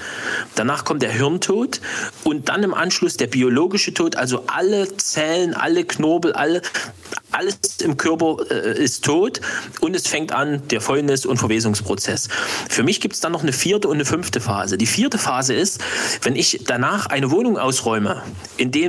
[0.57, 1.81] danach kommt der Hirntod
[2.25, 6.61] und dann im Anschluss der biologische Tod, also alle Zellen, alle Knorpel, alle,
[7.37, 9.41] alles im Körper äh, ist tot
[9.81, 12.29] und es fängt an der Fäulnis- und Verwesungsprozess.
[12.69, 14.79] Für mich gibt es dann noch eine vierte und eine fünfte Phase.
[14.79, 15.81] Die vierte Phase ist,
[16.23, 18.23] wenn ich danach eine Wohnung ausräume,
[18.57, 18.87] in der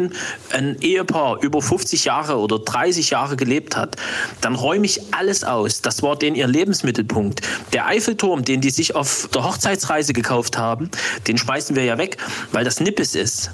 [0.51, 3.95] ein Ehepaar über 50 Jahre oder 30 Jahre gelebt hat,
[4.41, 5.81] dann räume ich alles aus.
[5.81, 7.41] Das war denen ihr Lebensmittelpunkt.
[7.73, 10.91] Der Eiffelturm, den die sich auf der Hochzeitsreise gekauft haben,
[11.27, 12.17] den schmeißen wir ja weg,
[12.51, 13.49] weil das Nippes ist.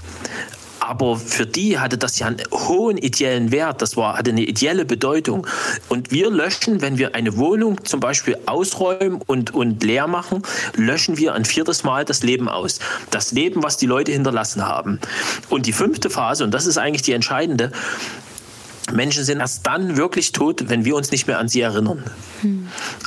[0.86, 3.82] Aber für die hatte das ja einen hohen ideellen Wert.
[3.82, 5.48] Das war, hatte eine ideelle Bedeutung.
[5.88, 10.42] Und wir löschen, wenn wir eine Wohnung zum Beispiel ausräumen und, und leer machen,
[10.76, 12.80] löschen wir ein viertes Mal das Leben aus.
[13.12, 15.00] Das Leben, was die Leute hinterlassen haben.
[15.50, 17.72] Und die fünfte Phase, und das ist eigentlich die entscheidende,
[18.94, 22.04] Menschen sind erst dann wirklich tot, wenn wir uns nicht mehr an sie erinnern.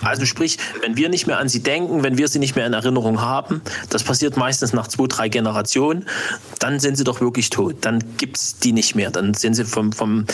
[0.02, 2.72] Also sprich, wenn wir nicht mehr an sie denken, wenn wir sie nicht mehr in
[2.72, 6.06] Erinnerung haben, das passiert meistens nach zwei, drei Generationen,
[6.58, 7.76] dann sind sie doch wirklich tot.
[7.82, 9.10] Dann gibt es die nicht mehr.
[9.10, 10.26] Dann sind sie vom, vom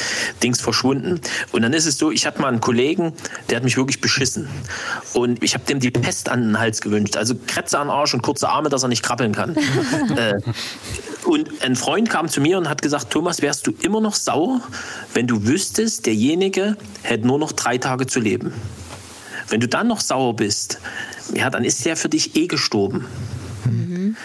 [0.42, 1.20] Dings verschwunden.
[1.52, 3.12] Und dann ist es so, ich hatte mal einen Kollegen,
[3.50, 4.48] der hat mich wirklich beschissen.
[5.12, 7.16] Und ich habe dem die Pest an den Hals gewünscht.
[7.16, 9.56] Also Krätze an Arsch und kurze Arme, dass er nicht krabbeln kann.
[10.16, 10.34] äh,
[11.24, 14.60] und ein Freund kam zu mir und hat gesagt, Thomas, wärst du immer noch sauer,
[15.14, 18.52] wenn du wüsstest, derjenige hätte nur noch drei Tage zu leben.
[19.48, 20.80] Wenn du dann noch sauer bist,
[21.34, 23.06] ja, dann ist der für dich eh gestorben.
[23.64, 24.16] Mhm.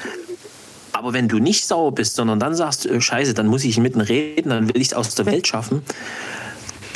[0.93, 4.01] Aber wenn du nicht sauer bist, sondern dann sagst, äh, scheiße, dann muss ich mitten
[4.01, 5.83] reden, dann will ich es aus der Welt schaffen,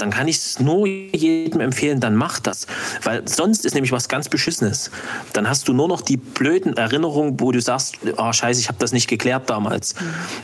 [0.02, 2.66] dann kann ich es nur jedem empfehlen, dann mach das.
[3.04, 4.90] Weil sonst ist nämlich was ganz Beschissenes.
[5.34, 8.80] Dann hast du nur noch die blöden Erinnerungen, wo du sagst, oh scheiße, ich habe
[8.80, 9.96] das nicht geklärt damals.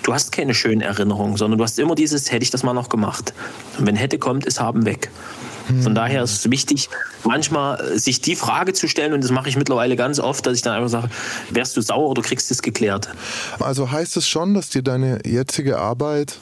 [0.04, 2.90] Du hast keine schönen Erinnerungen, sondern du hast immer dieses, hätte ich das mal noch
[2.90, 3.34] gemacht.
[3.80, 5.10] Und wenn hätte kommt, ist haben weg.
[5.82, 6.90] Von daher ist es wichtig,
[7.24, 10.56] manchmal äh, sich die Frage zu stellen, und das mache ich mittlerweile ganz oft, dass
[10.56, 11.10] ich dann einfach sage,
[11.50, 13.10] wärst du sauer oder kriegst du es geklärt?
[13.60, 16.40] Also heißt es schon, dass dir deine jetzige Arbeit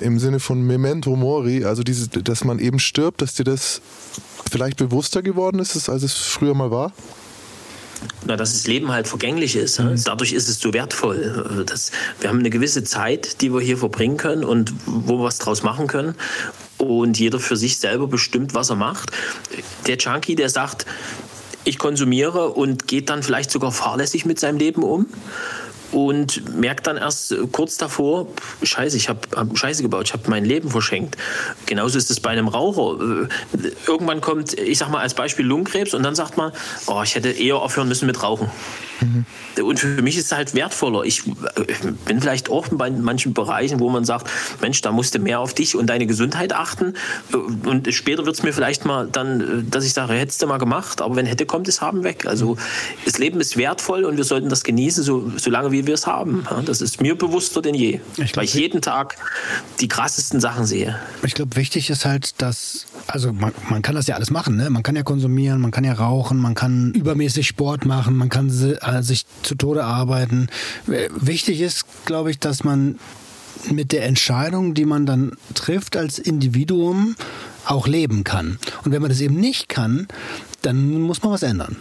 [0.00, 3.80] im Sinne von Memento Mori, also diese, dass man eben stirbt, dass dir das
[4.50, 6.92] vielleicht bewusster geworden ist, als es früher mal war?
[8.24, 9.80] Na, dass das Leben halt vergänglich ist.
[9.80, 10.00] Mhm.
[10.04, 11.64] Dadurch ist es so wertvoll.
[11.66, 11.90] Das,
[12.20, 15.62] wir haben eine gewisse Zeit, die wir hier verbringen können und wo wir was draus
[15.62, 16.14] machen können.
[16.76, 19.10] Und jeder für sich selber bestimmt, was er macht.
[19.86, 20.86] Der Junkie, der sagt,
[21.64, 25.06] ich konsumiere und geht dann vielleicht sogar fahrlässig mit seinem Leben um
[25.92, 28.26] und merkt dann erst kurz davor,
[28.62, 31.16] scheiße, ich habe hab Scheiße gebaut, ich habe mein Leben verschenkt.
[31.66, 33.28] Genauso ist es bei einem Raucher.
[33.86, 36.52] Irgendwann kommt, ich sag mal als Beispiel Lungenkrebs und dann sagt man,
[36.86, 38.50] oh, ich hätte eher aufhören müssen mit Rauchen.
[39.00, 39.24] Mhm.
[39.64, 41.04] Und für mich ist es halt wertvoller.
[41.04, 41.24] Ich
[42.04, 44.30] bin vielleicht auch bei manchen Bereichen, wo man sagt,
[44.60, 46.94] Mensch, da musst du mehr auf dich und deine Gesundheit achten.
[47.64, 51.00] Und später wird es mir vielleicht mal dann, dass ich sage, hättest du mal gemacht,
[51.00, 52.26] aber wenn hätte, kommt es haben weg.
[52.26, 52.56] Also
[53.04, 56.44] das Leben ist wertvoll und wir sollten das genießen, so, solange wie wir es haben.
[56.64, 59.16] Das ist mir bewusster denn je, ich glaub, weil ich jeden Tag
[59.80, 60.98] die krassesten Sachen sehe.
[61.22, 64.70] Ich glaube, wichtig ist halt, dass, also man, man kann das ja alles machen, ne?
[64.70, 68.48] man kann ja konsumieren, man kann ja rauchen, man kann übermäßig Sport machen, man kann
[68.48, 70.48] äh, sich zu Tode arbeiten.
[70.86, 72.98] Wichtig ist, glaube ich, dass man
[73.70, 77.16] mit der Entscheidung, die man dann trifft als Individuum,
[77.66, 78.58] auch leben kann.
[78.84, 80.08] Und wenn man das eben nicht kann,
[80.62, 81.76] dann muss man was ändern.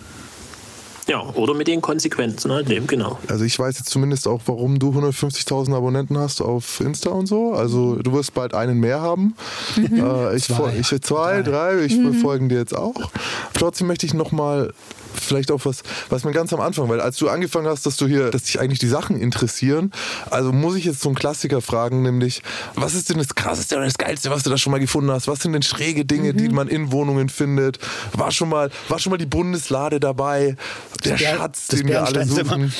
[1.08, 3.18] Ja, oder mit den Konsequenzen halt leben, genau.
[3.30, 7.54] Also ich weiß jetzt zumindest auch, warum du 150.000 Abonnenten hast auf Insta und so.
[7.54, 9.34] Also du wirst bald einen mehr haben.
[9.78, 10.04] Mhm.
[10.04, 12.14] Äh, ich, zwei, ich, zwei drei, drei ich mhm.
[12.16, 13.10] folgen dir jetzt auch.
[13.54, 14.74] Trotzdem möchte ich nochmal
[15.20, 18.08] vielleicht auch was, was mir ganz am Anfang, weil als du angefangen hast, dass du
[18.08, 19.92] hier, dass dich eigentlich die Sachen interessieren,
[20.30, 22.42] also muss ich jetzt so einen Klassiker fragen, nämlich,
[22.76, 25.28] was ist denn das krasseste oder das geilste, was du da schon mal gefunden hast?
[25.28, 26.38] Was sind denn schräge Dinge, mhm.
[26.38, 27.80] die man in Wohnungen findet?
[28.14, 30.56] War schon mal, war schon mal die Bundeslade dabei?
[31.04, 32.74] Der das Schatz, den wir alle suchen.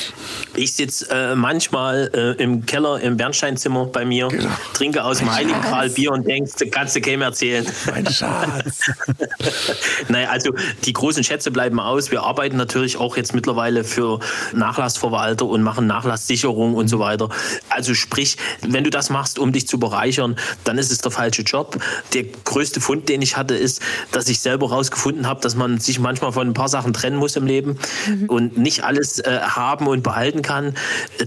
[0.54, 4.50] Ich sitze äh, manchmal äh, im Keller im Bernsteinzimmer bei mir, genau.
[4.74, 7.66] trinke aus dem Heiligen Kral Bier und denkst, kannst du keinem erzählen.
[7.90, 8.90] Mein Schatz.
[10.08, 10.52] naja, also
[10.84, 12.10] die großen Schätze bleiben aus.
[12.10, 14.20] Wir arbeiten natürlich auch jetzt mittlerweile für
[14.52, 17.30] Nachlassverwalter und machen Nachlasssicherung und so weiter.
[17.70, 21.42] Also sprich, wenn du das machst, um dich zu bereichern, dann ist es der falsche
[21.42, 21.80] Job.
[22.12, 23.80] Der größte Fund, den ich hatte, ist,
[24.12, 27.36] dass ich selber herausgefunden habe, dass man sich manchmal von ein paar Sachen trennen muss
[27.36, 28.26] im Leben mhm.
[28.28, 30.74] und nicht alles äh, haben und behalten kann.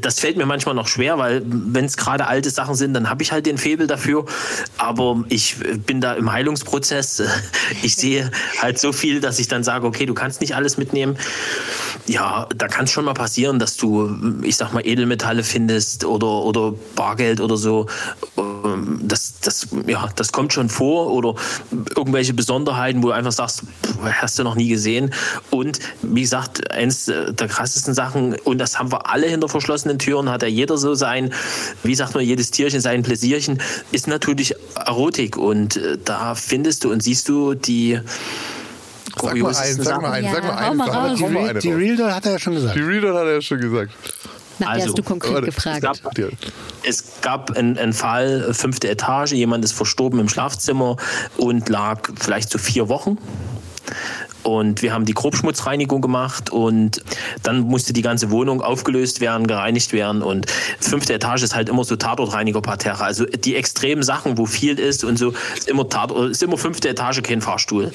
[0.01, 3.23] Das fällt mir manchmal noch schwer, weil wenn es gerade alte Sachen sind, dann habe
[3.23, 4.25] ich halt den Febel dafür.
[4.77, 7.23] Aber ich bin da im Heilungsprozess.
[7.83, 8.29] Ich sehe
[8.59, 11.17] halt so viel, dass ich dann sage, okay, du kannst nicht alles mit mitnehmen.
[12.07, 14.09] Ja, da kann es schon mal passieren, dass du,
[14.43, 17.87] ich sag mal, Edelmetalle findest oder, oder Bargeld oder so.
[18.37, 21.35] Ähm, das, das, ja, das kommt schon vor oder
[21.95, 23.63] irgendwelche Besonderheiten, wo du einfach sagst,
[24.03, 25.13] hast du noch nie gesehen.
[25.51, 30.29] Und wie gesagt, eins der krassesten Sachen, und das haben wir alle hinter verschlossenen Türen,
[30.29, 31.33] hat ja jeder so sein,
[31.83, 33.61] wie sagt man, jedes Tierchen sein Pläsierchen,
[33.91, 35.37] ist natürlich Erotik.
[35.37, 37.99] Und äh, da findest du und siehst du die
[39.19, 40.77] Sag mal einen, sag mal einen, ja, sag mal einen.
[40.77, 42.75] Mal die, Re die Real Doll hat er ja schon gesagt.
[42.75, 43.91] Die Real Doll hat er ja schon gesagt.
[44.59, 45.77] Na, also, hast du konkret warte, gefragt.
[45.77, 46.17] Es gab,
[46.83, 50.97] es gab einen, einen, Fall, fünfte Etage, jemand ist verstorben im Schlafzimmer
[51.37, 53.17] und lag vielleicht so vier Wochen.
[54.43, 57.03] Und wir haben die Grobschmutzreinigung gemacht und
[57.43, 60.21] dann musste die ganze Wohnung aufgelöst werden, gereinigt werden.
[60.21, 63.03] Und fünfte Etage ist halt immer so Tatortreinigerparterre.
[63.03, 66.89] Also die extremen Sachen, wo viel ist und so, ist immer, Tatort, ist immer fünfte
[66.89, 67.91] Etage kein Fahrstuhl.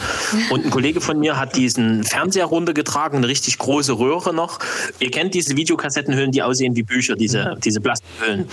[0.51, 4.59] Und ein Kollege von mir hat diesen Fernseher runtergetragen, eine richtig große Röhre noch.
[4.99, 8.49] Ihr kennt diese Videokassettenhüllen, die aussehen wie Bücher, diese, diese Plastikhüllen.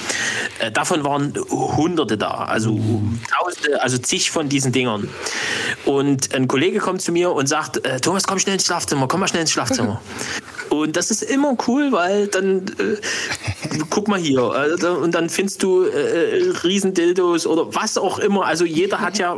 [0.60, 2.80] Äh, davon waren Hunderte da, also
[3.32, 5.08] Tausende, also zig von diesen Dingern.
[5.86, 9.20] Und ein Kollege kommt zu mir und sagt, äh, Thomas, komm schnell ins Schlafzimmer, komm
[9.20, 10.02] mal schnell ins Schlafzimmer.
[10.74, 14.40] Und das ist immer cool, weil dann, äh, guck mal hier,
[14.82, 18.48] äh, und dann findest du äh, Riesendildos oder was auch immer.
[18.48, 19.38] Also jeder hat ja,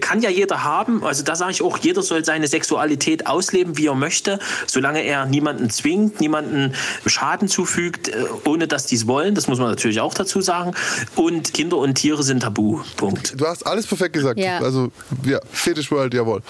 [0.00, 1.04] kann ja jeder haben.
[1.04, 5.26] Also da sage ich auch, jeder soll seine Sexualität ausleben, wie er möchte, solange er
[5.26, 6.74] niemanden zwingt, niemanden
[7.06, 9.36] Schaden zufügt, äh, ohne dass die es wollen.
[9.36, 10.74] Das muss man natürlich auch dazu sagen.
[11.14, 12.80] Und Kinder und Tiere sind tabu.
[12.96, 13.40] Punkt.
[13.40, 14.40] Du hast alles perfekt gesagt.
[14.40, 14.58] Ja.
[14.58, 14.90] Also,
[15.24, 16.42] ja, Fetish World, jawohl.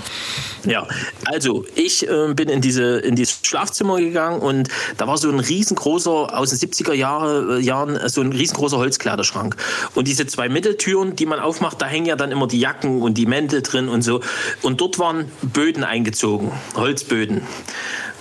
[0.64, 0.88] Ja,
[1.26, 5.40] also ich äh, bin in diese in dieses Schlafzimmer gegangen und da war so ein
[5.40, 9.56] riesengroßer aus den 70er Jahre, äh, Jahren äh, so ein riesengroßer Holzkleiderschrank
[9.94, 13.18] und diese zwei Mitteltüren, die man aufmacht, da hängen ja dann immer die Jacken und
[13.18, 14.20] die Mäntel drin und so
[14.62, 17.42] und dort waren Böden eingezogen, Holzböden.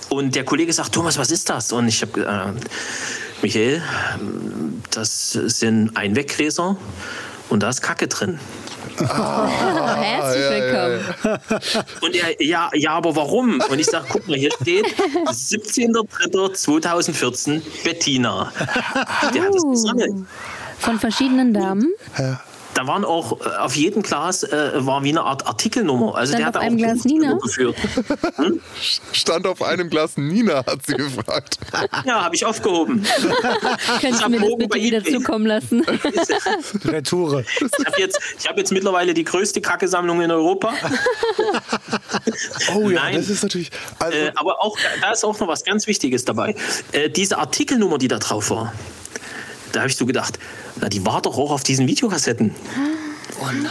[0.08, 1.72] Und der Kollege sagt, Thomas, was ist das?
[1.72, 2.52] Und ich habe äh,
[3.40, 3.82] Michael,
[4.90, 6.76] das sind Einweggräser
[7.48, 8.38] und da ist Kacke drin.
[8.98, 11.00] Herzlich ja, ja, willkommen.
[12.00, 13.60] Und er, ja, ja, aber warum?
[13.68, 18.52] Und ich sage, guck mal, hier steht 17.03.2014 Bettina.
[19.34, 20.12] Der hat das gesammelt.
[20.78, 21.92] Von verschiedenen Damen.
[22.74, 26.14] Da waren auch äh, auf jedem Glas äh, war wie eine Art Artikelnummer.
[26.16, 27.34] Also Stand der hat auf einem Glas Nina?
[27.34, 27.76] geführt.
[29.12, 31.58] Stand auf einem Glas Nina, hat sie gefragt.
[32.04, 33.04] Ja, habe ich aufgehoben.
[34.00, 35.12] Könntest du mir das Bogen bei bitte wieder eBay.
[35.12, 35.84] zukommen lassen?
[36.84, 37.44] Retoure.
[37.60, 40.72] Ich habe jetzt, ich hab jetzt mittlerweile die größte Kackesammlung in Europa.
[42.74, 43.16] Oh ja, Nein.
[43.16, 43.70] das ist natürlich.
[43.98, 46.54] Also, Äh, aber auch, da ist auch noch was ganz Wichtiges dabei.
[46.92, 48.72] Äh, diese Artikelnummer, die da drauf war,
[49.72, 50.38] da habe ich so gedacht,
[50.80, 52.54] na, die war doch auch auf diesen Videokassetten.
[53.40, 53.68] Oh nein.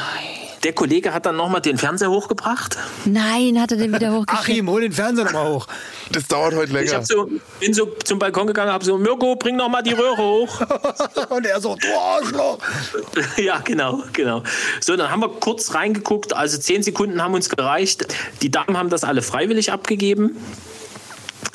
[0.63, 2.77] Der Kollege hat dann nochmal den Fernseher hochgebracht.
[3.05, 4.49] Nein, hat er den wieder hochgeschickt.
[4.49, 5.65] Achim, hol den Fernseher nochmal hoch.
[6.11, 6.93] das dauert heute Ich länger.
[6.97, 10.17] hab so, bin so zum Balkon gegangen, habe so, Mirko, bring noch mal die Röhre
[10.21, 10.61] hoch.
[11.29, 12.59] Und er so, du Arschloch.
[13.37, 14.43] ja, genau, genau.
[14.81, 18.05] So, dann haben wir kurz reingeguckt, also zehn Sekunden haben uns gereicht.
[18.43, 20.37] Die Damen haben das alle freiwillig abgegeben.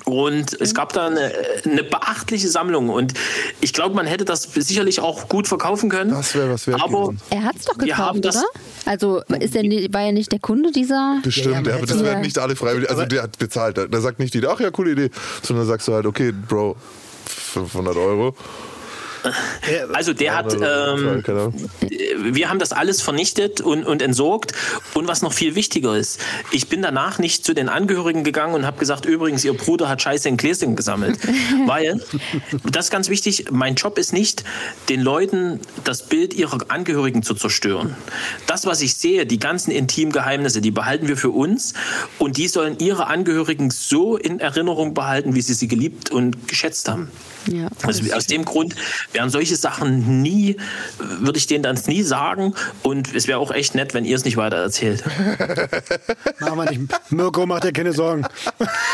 [0.05, 1.33] Und es gab da eine,
[1.65, 2.91] eine beachtliche Sammlung.
[2.91, 3.15] Und
[3.61, 6.11] ich glaube, man hätte das sicherlich auch gut verkaufen können.
[6.11, 7.21] Das wäre was wert Aber gewesen.
[7.31, 8.45] Er hat es doch gekauft, oder?
[8.85, 11.21] Also ist er, war er nicht der Kunde dieser?
[11.25, 12.89] Das stimmt, Ja, aber das werden nicht alle freiwillig.
[12.89, 13.79] Also der hat bezahlt.
[13.91, 15.11] Da, sagt nicht jeder, ach ja, coole Idee.
[15.43, 16.77] Sondern sagst du halt, okay, Bro,
[17.27, 18.37] 500 Euro.
[19.93, 21.25] also der hat, ähm.
[22.35, 24.53] Wir haben das alles vernichtet und, und entsorgt.
[24.95, 26.21] Und was noch viel wichtiger ist,
[26.51, 30.03] ich bin danach nicht zu den Angehörigen gegangen und habe gesagt, übrigens, ihr Bruder hat
[30.03, 31.19] Scheiße in Gläschen gesammelt.
[31.67, 32.01] Weil,
[32.65, 34.45] das ist ganz wichtig, mein Job ist nicht,
[34.89, 37.97] den Leuten das Bild ihrer Angehörigen zu zerstören.
[38.47, 41.75] Das, was ich sehe, die ganzen Intimgeheimnisse, die behalten wir für uns
[42.19, 46.89] und die sollen ihre Angehörigen so in Erinnerung behalten, wie sie sie geliebt und geschätzt
[46.89, 47.11] haben.
[47.47, 47.69] Ja.
[47.83, 48.75] Also aus dem Grund
[49.13, 50.57] wären solche Sachen nie,
[50.99, 52.16] würde ich denen dann nie sagen.
[52.83, 55.05] Und es wäre auch echt nett, wenn ihr es nicht weiter erzählt.
[56.41, 57.13] Machen wir nicht.
[57.13, 58.27] Mirko, mach dir keine Sorgen.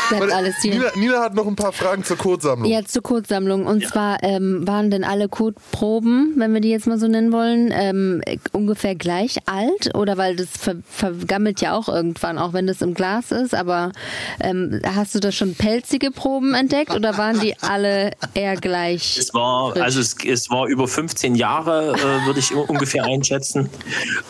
[0.09, 0.73] Bleibt alles hier.
[0.73, 2.69] Nina, Nina hat noch ein paar Fragen zur Codesammlung.
[2.69, 3.65] Ja, zur Codesammlung.
[3.65, 7.71] Und zwar ähm, waren denn alle Codeproben, wenn wir die jetzt mal so nennen wollen,
[7.73, 9.95] ähm, äh, ungefähr gleich alt?
[9.95, 13.55] Oder weil das ver vergammelt ja auch irgendwann, auch wenn das im Glas ist.
[13.55, 13.91] Aber
[14.41, 19.17] ähm, hast du da schon pelzige Proben entdeckt oder waren die alle eher gleich?
[19.17, 19.83] Es war, frisch?
[19.83, 23.69] also es, es war über 15 Jahre, äh, würde ich ungefähr einschätzen.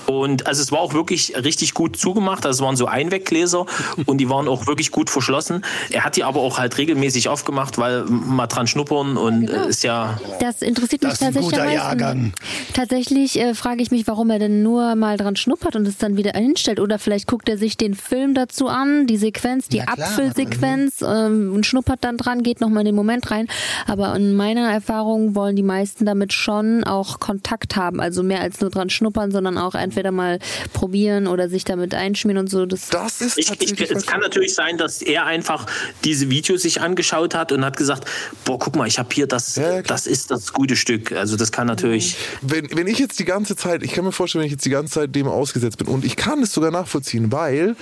[0.08, 2.46] Und also es war auch wirklich richtig gut zugemacht.
[2.46, 3.66] Also es waren so Einweggläser
[4.06, 5.64] und die waren auch wirklich gut verschlossen.
[5.92, 9.66] Er hat die aber auch halt regelmäßig aufgemacht, weil mal dran schnuppern und Genau.
[9.66, 11.52] äh, ist ja Das interessiert mich Das ist ein tatsächlich.
[11.52, 11.84] guter am meisten.
[12.00, 12.34] Jahrgang.
[12.74, 16.18] Tatsächlich äh, frage ich mich, warum er denn nur mal dran schnuppert und es dann
[16.18, 16.80] wieder hinstellt.
[16.80, 19.98] Oder vielleicht guckt er sich den Film dazu an, die Sequenz, die klar.
[20.00, 23.48] Apfelsequenz ähm, und schnuppert dann dran, geht nochmal in den Moment rein.
[23.88, 28.00] Aber in meiner Erfahrung wollen die meisten damit schon auch Kontakt haben.
[28.00, 30.40] Also mehr als nur dran schnuppern, sondern auch entweder mal
[30.74, 32.66] probieren oder sich damit einschmieren und so.
[32.66, 35.68] Das, Das ist Ich, ich, es kann natürlich sein, dass er einfach
[36.04, 38.10] diese Videos sich angeschaut hat und hat gesagt,
[38.46, 41.12] boah, guck mal, ich habe hier das, Ja, das ist das gute Stück.
[41.12, 42.18] Also das kann natürlich.
[42.42, 44.70] wenn, wenn ich jetzt die ganze Zeit, ich kann mir vorstellen, wenn ich jetzt die
[44.70, 47.76] ganze Zeit dem ausgesetzt bin und ich kann es sogar nachvollziehen, weil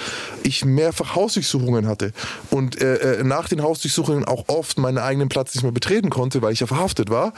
[0.44, 2.12] ich mehrfach Hausdurchsuchungen hatte
[2.50, 6.42] und äh, äh, nach den Hausdurchsuchungen auch oft meinen eigenen Platz nicht mehr betreten konnte,
[6.42, 7.34] weil ich ja verhaftet war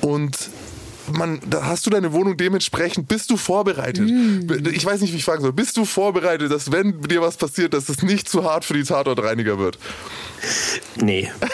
[0.00, 0.36] und
[1.12, 4.08] man, da hast du deine Wohnung dementsprechend, bist du vorbereitet?
[4.08, 4.68] Mm.
[4.72, 5.52] Ich weiß nicht, wie ich fragen soll.
[5.52, 8.84] Bist du vorbereitet, dass wenn dir was passiert, dass es nicht zu hart für die
[8.84, 9.78] Tatortreiniger wird?
[10.96, 11.30] Nee.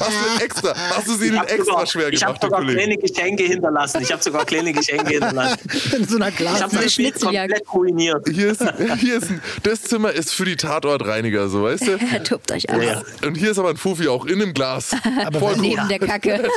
[0.00, 2.14] hast du extra, hast du sie ihnen extra sogar, schwer gemacht?
[2.14, 4.02] Ich habe sogar kleine Geschenke hinterlassen.
[4.02, 5.58] Ich habe sogar kleine Geschenke hinterlassen.
[5.96, 8.28] In so einer Glas ich habe das Spiel komplett ruiniert.
[8.28, 8.64] Hier ist,
[8.98, 11.98] hier ist ein, das Zimmer ist für die Tatortreiniger, so weißt du?
[12.24, 12.82] Tobt euch aus.
[12.82, 13.02] Ja.
[13.26, 14.94] Und hier ist aber ein Fufi auch in einem Glas.
[15.24, 15.56] Aber Voll.
[15.58, 16.48] Neben der Kacke.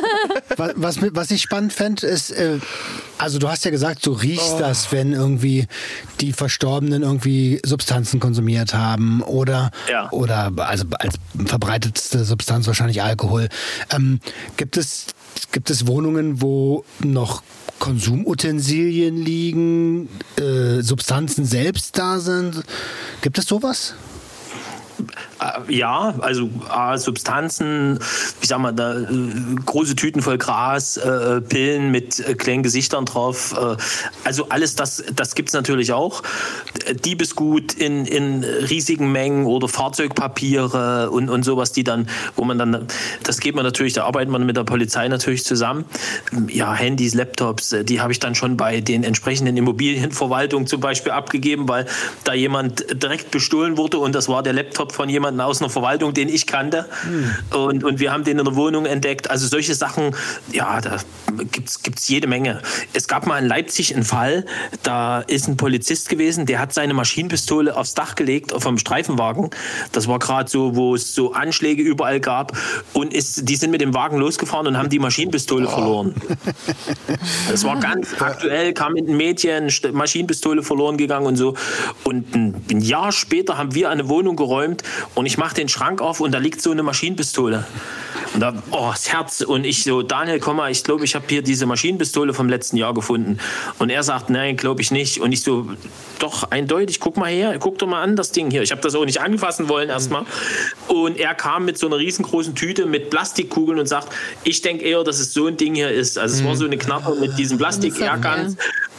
[0.58, 2.60] was, was, was ich spannend fände, ist, äh,
[3.18, 5.68] also du hast ja gesagt, du riechst das, wenn irgendwie
[6.22, 10.10] die Verstorbenen irgendwie Substanzen konsumiert haben oder, Ja.
[10.12, 13.50] oder also als verbreitetste Substanz wahrscheinlich Alkohol.
[13.94, 14.22] Ähm,
[14.56, 15.08] gibt, es,
[15.52, 17.44] gibt es Wohnungen, wo noch
[17.80, 22.64] Konsumutensilien liegen, äh, Substanzen selbst da sind?
[23.22, 23.94] Gibt es sowas?
[25.40, 28.00] Äh, Ja, also äh, Substanzen,
[28.42, 29.08] ich sag mal, da, äh,
[29.66, 33.56] große Tüten voll Gras, äh, Pillen mit kleinen Gesichtern drauf.
[33.58, 33.78] Äh,
[34.24, 36.24] also alles das, das gibt's natürlich auch.
[37.06, 42.88] Diebesgut in, in riesigen Mengen oder Fahrzeugpapiere und, und sowas, die dann, wo man dann,
[43.24, 45.86] das geht man natürlich, da arbeitet man mit der Polizei natürlich zusammen.
[46.48, 51.68] Ja, Handys, Laptops, die habe ich dann schon bei den entsprechenden Immobilienverwaltungen zum Beispiel abgegeben,
[51.68, 51.86] weil
[52.24, 56.14] da jemand direkt bestohlen wurde und das war der Laptop von jemandem aus einer Verwaltung,
[56.14, 56.86] den ich kannte.
[57.56, 59.30] Und, und wir haben den in der Wohnung entdeckt.
[59.30, 60.16] Also solche Sachen,
[60.52, 60.98] ja, da
[61.52, 62.62] gibt's gibt's jede Menge.
[62.94, 64.46] Es gab mal in Leipzig einen Fall,
[64.84, 69.50] da ist ein Polizist gewesen, der hat seine Maschinenpistole aufs Dach gelegt, vom Streifenwagen.
[69.92, 72.58] Das war gerade so, wo es so Anschläge überall gab.
[72.94, 76.16] Und ist, die sind mit dem Wagen losgefahren und haben die Maschinenpistole verloren.
[77.50, 81.56] Das war ganz aktuell, kam in den Medien, St- Maschinenpistole verloren gegangen und so.
[82.04, 84.81] Und ein, ein Jahr später haben wir eine Wohnung geräumt
[85.16, 87.66] und ich mache den Schrank auf und da liegt so eine Maschinenpistole.
[88.34, 89.42] Und da, oh, das Herz.
[89.42, 92.78] Und ich so, Daniel, komm mal, ich glaube, ich habe hier diese Maschinenpistole vom letzten
[92.78, 93.40] Jahr gefunden.
[93.80, 95.20] Und er sagt, nein, glaube ich nicht.
[95.20, 95.68] Und ich so,
[96.20, 98.62] doch, eindeutig, guck mal her, guck doch mal an, das Ding hier.
[98.62, 100.26] Ich habe das auch nicht anfassen wollen erstmal.
[100.88, 104.10] Und er kam mit so einer riesengroßen Tüte mit Plastikkugeln und sagt,
[104.44, 106.18] ich denke eher, dass es so ein Ding hier ist.
[106.18, 107.94] Also es war so eine Knarre mit diesem plastik.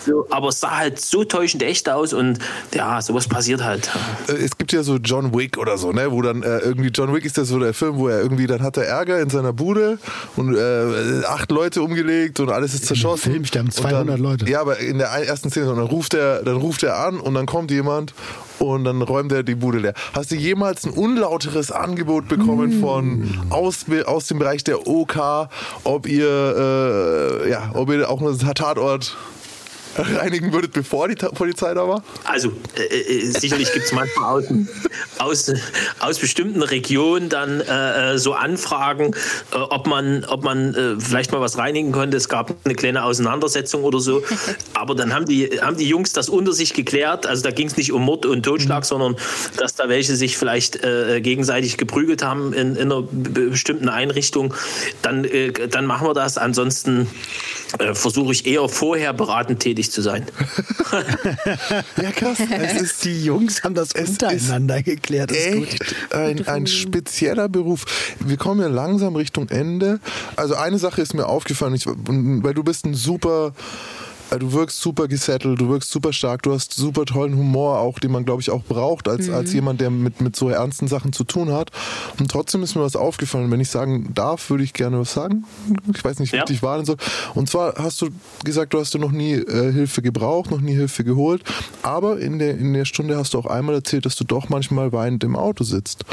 [0.04, 2.38] So, aber es sah halt so täuschend echt aus und
[2.74, 3.88] ja, sowas passiert halt.
[4.26, 7.12] Äh, es gibt ja so John Wick oder so, ne, wo dann äh, irgendwie John
[7.12, 9.52] Wick ist ja so der Film, wo er irgendwie dann hat er Ärger in seiner
[9.52, 9.98] Bude
[10.36, 13.32] und äh, acht Leute umgelegt und alles ist zerschossen.
[13.32, 14.48] Film sterben Und 200 dann, Leute.
[14.48, 17.34] Ja, aber in der ersten Szene und dann ruft er, dann ruft er an und
[17.34, 18.14] dann kommt jemand
[18.60, 19.94] und dann räumt er die Bude leer.
[20.14, 25.48] Hast du jemals ein unlauteres Angebot bekommen von aus, aus dem Bereich der OK,
[25.84, 29.16] ob ihr äh, ja, ob ihr auch einen Tatort
[29.96, 32.02] reinigen würdet, bevor die Polizei da war?
[32.24, 34.44] Also äh, äh, sicherlich gibt es manchmal aus,
[35.18, 35.52] aus,
[36.00, 39.14] aus bestimmten Regionen dann äh, äh, so Anfragen,
[39.52, 42.16] äh, ob man, ob man äh, vielleicht mal was reinigen könnte.
[42.16, 44.22] Es gab eine kleine Auseinandersetzung oder so.
[44.74, 47.26] Aber dann haben die, haben die Jungs das unter sich geklärt.
[47.26, 49.16] Also da ging es nicht um Mord und Totschlag, sondern
[49.56, 54.54] dass da welche sich vielleicht äh, gegenseitig geprügelt haben in, in einer be- bestimmten Einrichtung.
[55.02, 56.38] Dann, äh, dann machen wir das.
[56.38, 57.08] Ansonsten
[57.94, 60.26] versuche ich eher vorher beratend tätig zu sein.
[62.02, 62.38] Ja, krass.
[62.38, 65.30] Es ist die Jungs haben das es untereinander geklärt.
[65.30, 65.68] Das ist gut.
[65.68, 67.84] echt ein, ein spezieller Beruf.
[68.20, 70.00] Wir kommen ja langsam Richtung Ende.
[70.36, 74.01] Also eine Sache ist mir aufgefallen, ich, weil du bist ein super äh,
[74.38, 78.12] du wirkst super gesettelt, du wirkst super stark, du hast super tollen Humor auch, den
[78.12, 81.24] man, glaube ich, auch braucht als, als jemand, der mit, mit so ernsten Sachen zu
[81.24, 81.70] tun hat.
[82.18, 83.50] Und trotzdem ist mir was aufgefallen.
[83.50, 85.44] Wenn ich sagen darf, würde ich gerne was sagen.
[85.94, 86.44] Ich weiß nicht, wie Ja.
[86.48, 86.96] ich wahren soll.
[87.34, 88.08] Und zwar hast du
[88.44, 91.42] gesagt, du hast du noch nie äh, Hilfe gebraucht, noch nie Hilfe geholt.
[91.82, 94.92] Aber in der, in der Stunde hast du auch einmal erzählt, dass du doch manchmal
[94.92, 96.04] weinend im Auto sitzt.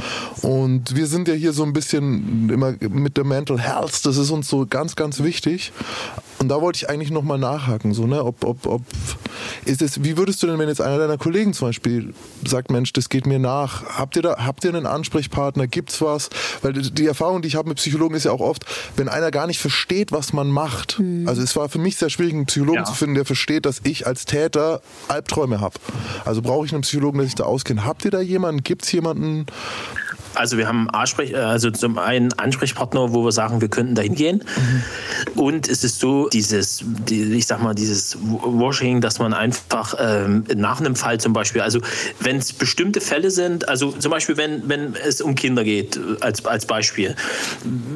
[0.42, 4.30] Und wir sind ja hier so ein bisschen immer mit der Mental Health, das ist
[4.32, 5.72] uns so ganz, ganz wichtig.
[6.40, 8.82] Und da wollte ich eigentlich nochmal nachhaken, so, ne, ob, ob, ob,
[9.66, 12.14] ist es, wie würdest du denn, wenn jetzt einer deiner Kollegen zum Beispiel
[12.46, 16.30] sagt, Mensch, das geht mir nach, habt ihr da, habt ihr einen Ansprechpartner, gibt's was?
[16.62, 18.66] Weil die Erfahrung, die ich habe mit Psychologen, ist ja auch oft,
[18.96, 21.02] wenn einer gar nicht versteht, was man macht.
[21.26, 22.86] Also es war für mich sehr schwierig, einen Psychologen Ja.
[22.86, 25.76] zu finden, der versteht, dass ich als Täter Albträume habe.
[26.24, 27.84] Also brauche ich einen Psychologen, der sich da auskennt.
[27.84, 28.64] Habt ihr da jemanden?
[28.64, 29.46] Gibt's jemanden?
[30.40, 34.42] Also wir haben Ansprech, also zum einen Ansprechpartner, wo wir sagen, wir könnten da hingehen.
[35.36, 40.46] Und es ist so, dieses, die, ich sag mal, dieses Washing, dass man einfach ähm,
[40.56, 41.82] nach einem Fall zum Beispiel, also
[42.22, 46.00] wenn es bestimmte Fälle sind, also zum Beispiel, wenn, wenn es um Kinder geht, äh,
[46.22, 47.18] als, als Beispiel.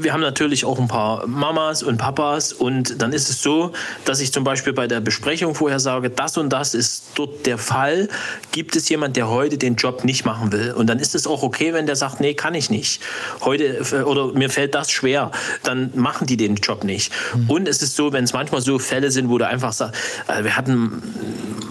[0.02, 3.72] Wir haben natürlich auch ein paar Mamas und Papas und dann ist es so,
[4.04, 7.58] dass ich zum Beispiel bei der Besprechung vorher sage, das und das ist dort der
[7.58, 8.10] Fall.
[8.52, 10.74] Gibt es jemand, der heute den Job nicht machen will?
[10.74, 13.02] Und dann ist es auch okay, wenn der sagt, nee, nee, kann ich nicht.
[13.42, 15.32] Heute äh, oder mir fällt das schwer,
[15.64, 17.12] dann machen die den Job nicht.
[17.36, 17.50] Mhm.
[17.50, 20.44] Und es ist so, wenn es manchmal so Fälle sind, wo du einfach sagst, äh,
[20.44, 21.02] wir hatten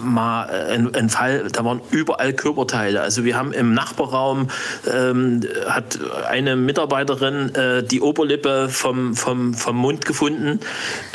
[0.03, 3.01] mal einen, einen, Fall, da waren überall Körperteile.
[3.01, 4.49] Also wir haben im Nachbarraum
[4.91, 10.59] ähm, hat eine Mitarbeiterin äh, die Oberlippe vom, vom, vom Mund gefunden.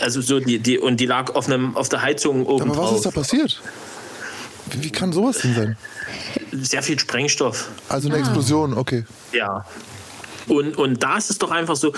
[0.00, 2.70] Also so die, die und die lag auf einem auf der Heizung oben.
[2.70, 2.96] Aber was drauf.
[2.96, 3.60] ist da passiert?
[4.80, 5.76] Wie kann sowas denn sein?
[6.52, 7.68] Sehr viel Sprengstoff.
[7.88, 8.20] Also eine ah.
[8.20, 9.04] Explosion, okay.
[9.32, 9.64] Ja,
[10.48, 11.92] und, und da ist es doch einfach so,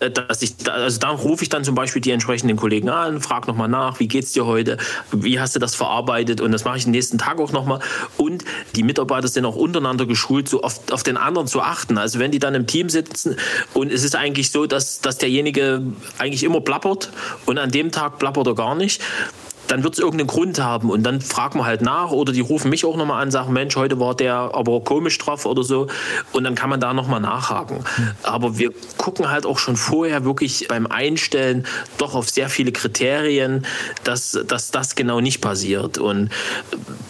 [0.00, 3.46] äh, dass ich, also da rufe ich dann zum Beispiel die entsprechenden Kollegen an, frage
[3.46, 4.76] nochmal nach, wie geht's dir heute,
[5.12, 7.80] wie hast du das verarbeitet und das mache ich den nächsten Tag auch nochmal.
[8.16, 8.44] Und
[8.74, 11.96] die Mitarbeiter sind auch untereinander geschult, so auf, auf den anderen zu achten.
[11.96, 13.36] Also wenn die dann im Team sitzen
[13.72, 15.82] und es ist eigentlich so, dass, dass derjenige
[16.18, 17.10] eigentlich immer plappert
[17.46, 19.00] und an dem Tag plappert er gar nicht,
[19.68, 22.70] dann wird es irgendeinen Grund haben und dann fragen wir halt nach oder die rufen
[22.70, 25.86] mich auch nochmal an, sagen, Mensch, heute war der aber komisch drauf oder so
[26.32, 27.84] und dann kann man da nochmal nachhaken.
[28.22, 31.66] Aber wir gucken halt auch schon vorher wirklich beim Einstellen
[31.98, 33.66] doch auf sehr viele Kriterien,
[34.04, 36.30] dass, dass das genau nicht passiert und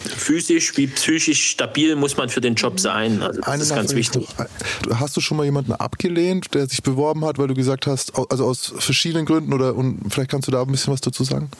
[0.05, 3.23] physisch wie psychisch stabil muss man für den Job sein.
[3.23, 4.29] Also das Eine ist ganz wichtig.
[4.95, 8.47] Hast du schon mal jemanden abgelehnt, der sich beworben hat, weil du gesagt hast, also
[8.47, 11.51] aus verschiedenen Gründen oder und vielleicht kannst du da ein bisschen was dazu sagen?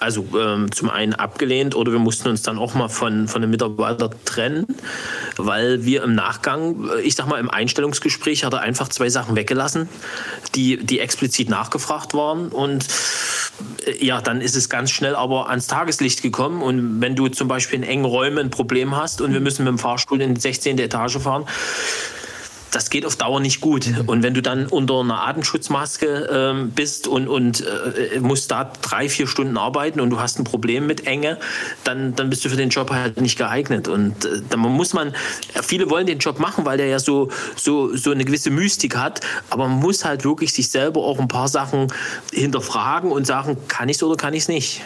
[0.00, 3.50] Also ähm, zum einen abgelehnt oder wir mussten uns dann auch mal von, von einem
[3.50, 4.66] Mitarbeiter trennen,
[5.36, 9.36] weil wir im Nachgang, äh, ich sag mal, im Einstellungsgespräch hat er einfach zwei Sachen
[9.36, 9.88] weggelassen,
[10.54, 12.86] die, die explizit nachgefragt waren und
[13.86, 17.48] äh, ja, dann ist es ganz schnell aber ans Tageslicht gekommen und wenn du zum
[17.48, 20.40] Beispiel in engen Räumen ein Problem hast und wir müssen mit dem Fahrstuhl in die
[20.40, 20.78] 16.
[20.78, 21.44] Etage fahren,
[22.70, 23.86] das geht auf Dauer nicht gut.
[24.06, 29.08] Und wenn du dann unter einer Atemschutzmaske ähm, bist und, und äh, musst da drei,
[29.08, 31.38] vier Stunden arbeiten und du hast ein Problem mit Enge,
[31.84, 33.88] dann, dann bist du für den Job halt nicht geeignet.
[33.88, 35.14] Und äh, dann muss man,
[35.62, 39.20] viele wollen den Job machen, weil der ja so, so, so eine gewisse Mystik hat,
[39.50, 41.92] aber man muss halt wirklich sich selber auch ein paar Sachen
[42.32, 44.82] hinterfragen und sagen, kann ich es oder kann ich es nicht.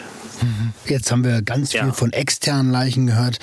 [0.87, 1.93] Jetzt haben wir ganz viel ja.
[1.93, 3.39] von externen Leichen gehört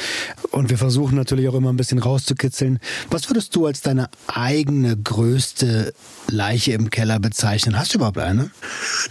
[0.52, 2.80] und wir versuchen natürlich auch immer ein bisschen rauszukitzeln.
[3.10, 5.94] Was würdest du als deine eigene größte
[6.30, 7.78] Leiche im Keller bezeichnen?
[7.78, 8.52] Hast du überhaupt eine?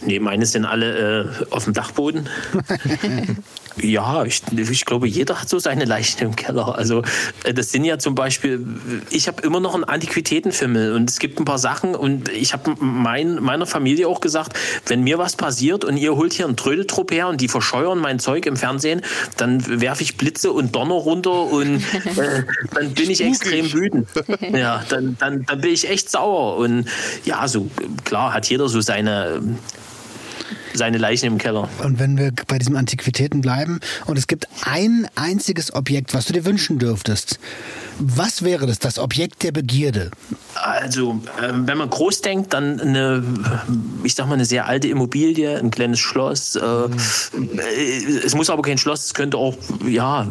[0.04, 2.28] Nee, meine sind alle äh, auf dem Dachboden.
[3.82, 6.76] Ja, ich, ich, glaube, jeder hat so seine Leichen im Keller.
[6.76, 7.02] Also
[7.44, 8.66] äh, das sind ja zum Beispiel,
[9.10, 12.74] ich habe immer noch einen Antiquitätenfimmel und es gibt ein paar Sachen und ich habe
[12.80, 17.12] mein, meiner Familie auch gesagt, wenn mir was passiert und ihr holt hier einen Trödeltrupp
[17.12, 19.02] her und die verscheuern mein Zeug im Fernsehen,
[19.36, 22.42] dann werfe ich Blitze und Donner runter und äh,
[22.74, 24.08] dann bin ich extrem wütend.
[24.40, 26.86] Ja, dann, dann, dann bin ich echt sauer und
[27.24, 27.70] ja, so
[28.04, 29.40] klar hat jeder so seine
[30.80, 31.68] seine Leichen im Keller.
[31.84, 36.32] Und wenn wir bei diesen Antiquitäten bleiben und es gibt ein einziges Objekt, was du
[36.32, 37.38] dir wünschen dürftest,
[37.98, 40.10] was wäre das, das Objekt der Begierde?
[40.54, 43.22] Also, äh, wenn man groß denkt, dann eine,
[44.04, 46.56] ich sag mal, eine sehr alte Immobilie, ein kleines Schloss.
[46.56, 47.60] Äh, mhm.
[48.24, 49.54] Es muss aber kein Schloss, es könnte auch,
[49.86, 50.26] ja,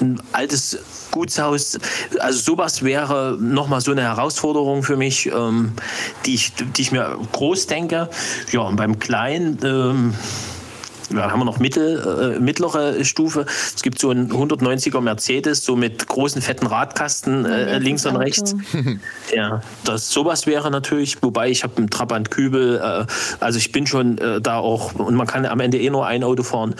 [0.00, 0.78] ein altes
[1.10, 1.78] Gutshaus.
[2.18, 5.72] Also sowas wäre nochmal so eine Herausforderung für mich, ähm,
[6.26, 8.08] die, ich, die ich mir groß denke.
[8.50, 10.14] Ja, und beim Kleinen, ähm,
[11.14, 13.46] da haben wir noch mittel, äh, mittlere Stufe.
[13.74, 18.54] Es gibt so einen 190er Mercedes, so mit großen fetten Radkasten äh, links und rechts.
[19.34, 23.04] ja, das sowas wäre natürlich, wobei ich habe einen Trabant Kübel, äh,
[23.40, 26.24] also ich bin schon äh, da auch und man kann am Ende eh nur ein
[26.24, 26.74] Auto fahren.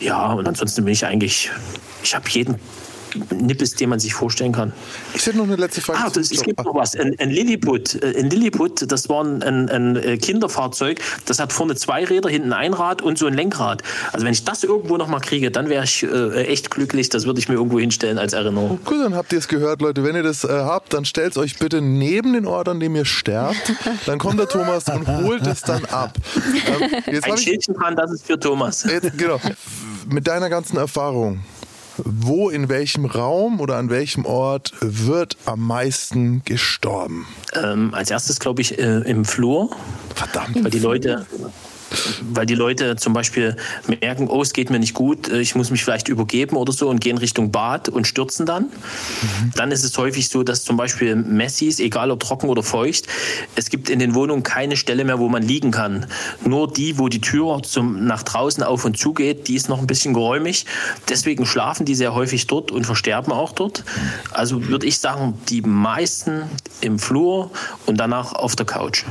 [0.00, 1.50] Ja, und ansonsten bin ich eigentlich,
[2.02, 2.56] ich habe jeden
[3.34, 4.72] Nippes, den man sich vorstellen kann.
[5.14, 5.98] Ich hätte noch eine letzte Frage.
[6.02, 6.94] Ah, das, es gibt noch was.
[6.96, 7.94] Ein, ein Lilliput.
[8.02, 11.00] Ein äh, Lilliput, das war ein, ein, ein, äh, Kinderfahrzeug.
[11.26, 13.82] Das hat vorne zwei Räder, hinten ein Rad und so ein Lenkrad.
[14.12, 17.08] Also wenn ich das irgendwo noch mal kriege, dann wäre ich äh, echt glücklich.
[17.08, 18.80] Das würde ich mir irgendwo hinstellen als Erinnerung.
[18.84, 20.04] Gut, dann habt ihr es gehört, Leute.
[20.04, 22.94] Wenn ihr das äh, habt, dann stellt es euch bitte neben den Ort, an dem
[22.96, 23.72] ihr sterbt.
[24.06, 26.16] Dann kommt der Thomas und holt es dann ab.
[27.06, 28.84] Ähm, ein Schildchen dran, das ist für Thomas.
[28.84, 29.40] Jetzt, genau.
[30.08, 31.40] Mit deiner ganzen Erfahrung,
[32.04, 37.26] wo in welchem Raum oder an welchem Ort wird am meisten gestorben?
[37.54, 39.70] Ähm, als erstes glaube ich äh, im Flur.
[40.14, 40.62] Verdammt.
[40.64, 41.26] Weil die Leute
[42.20, 43.56] weil die Leute zum Beispiel
[44.00, 46.88] merken, oh, es geht mir nicht gut, äh, ich muss mich vielleicht übergeben oder so
[46.88, 48.64] und gehen Richtung Bad und stürzen dann.
[48.64, 49.52] Mhm.
[49.54, 53.06] Dann ist es häufig so, dass zum Beispiel Messis, egal ob trocken oder feucht,
[53.54, 56.06] es gibt in den Wohnungen keine Stelle mehr, wo man liegen kann.
[56.44, 59.78] Nur die, wo die Tür zum, nach draußen auf und zu geht, die ist noch
[59.78, 60.66] ein bisschen geräumig.
[61.08, 63.84] Deswegen schlafen die sehr häufig dort und versterben auch dort.
[64.30, 66.42] Also würde ich sagen, die meisten
[66.80, 67.50] im Flur
[67.86, 69.04] und danach auf der Couch.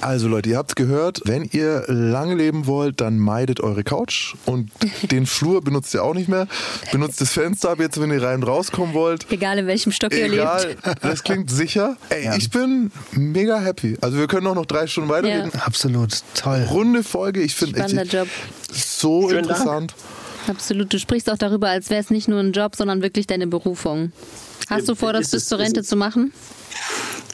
[0.00, 4.34] Also Leute, ihr habt gehört, wenn ihr ihr lange leben wollt, dann meidet eure Couch
[4.46, 4.70] und
[5.10, 6.46] den Flur benutzt ihr auch nicht mehr.
[6.92, 9.30] Benutzt das Fenster ab jetzt, wenn ihr rein und rauskommen wollt.
[9.30, 11.04] Egal in welchem Stock ihr Egal, lebt.
[11.04, 11.96] das klingt sicher.
[12.08, 12.36] Ey, Ja.
[12.36, 13.96] ich bin mega happy.
[14.00, 15.52] Also wir können auch noch drei Stunden weiterreden.
[15.60, 16.66] Absolut toll.
[16.70, 18.28] Runde Folge, ich finde echt Job.
[18.72, 19.58] so Schönen Dank.
[19.60, 19.94] interessant.
[20.48, 20.92] Absolut.
[20.92, 24.12] Du sprichst auch darüber, als wäre es nicht nur ein Job, sondern wirklich deine Berufung.
[24.68, 26.32] Hast du vor, das bis zur Rente zu machen?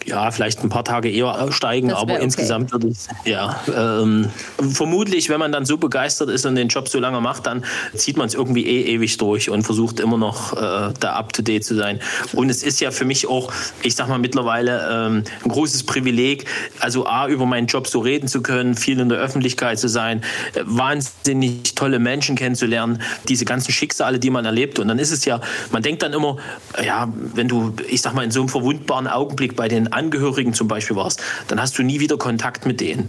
[0.07, 2.23] Ja, vielleicht ein paar Tage eher wär aber okay.
[2.23, 4.31] insgesamt würde ich, ja, ähm,
[4.73, 8.17] vermutlich, wenn man dann so begeistert ist und den Job so lange macht, dann zieht
[8.17, 11.65] man es irgendwie eh ewig durch und versucht immer noch äh, da up to date
[11.65, 11.99] zu sein.
[12.35, 13.53] Und es ist ja für mich auch,
[13.83, 16.45] ich sag mal mittlerweile ähm, ein großes Privileg,
[16.79, 20.23] also A, über meinen Job so reden zu können, viel in der Öffentlichkeit zu sein,
[20.55, 24.79] äh, wahnsinnig tolle Menschen kennenzulernen, diese ganzen Schicksale, die man erlebt.
[24.79, 25.41] Und dann ist es ja,
[25.73, 26.37] man denkt dann immer,
[26.85, 30.68] ja, wenn du, ich sag mal, in so einem verwundbaren Augenblick bei den Angehörigen zum
[30.68, 33.09] Beispiel warst, dann hast du nie wieder Kontakt mit denen.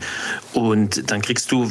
[0.53, 1.69] Und dann kriegst du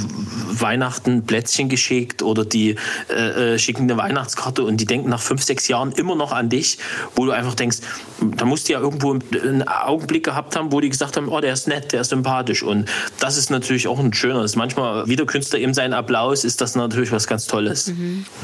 [0.49, 2.77] Weihnachten Plätzchen geschickt oder die
[3.09, 6.49] äh, äh, schicken eine Weihnachtskarte und die denken nach fünf, sechs Jahren immer noch an
[6.49, 6.79] dich,
[7.15, 7.79] wo du einfach denkst,
[8.21, 11.53] da musst du ja irgendwo einen Augenblick gehabt haben, wo die gesagt haben, oh, der
[11.53, 12.63] ist nett, der ist sympathisch.
[12.63, 12.89] Und
[13.21, 14.57] das ist natürlich auch ein schöneres.
[14.57, 17.93] Manchmal, wie der Künstler eben seinen Applaus, ist das natürlich was ganz Tolles.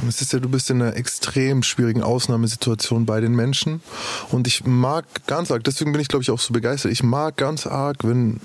[0.08, 3.82] Es ist ja, du bist in einer extrem schwierigen Ausnahmesituation bei den Menschen.
[4.30, 6.61] Und ich mag ganz arg, deswegen bin ich, glaube ich, auch so begeistert.
[6.84, 8.40] Ich mag ganz arg, wenn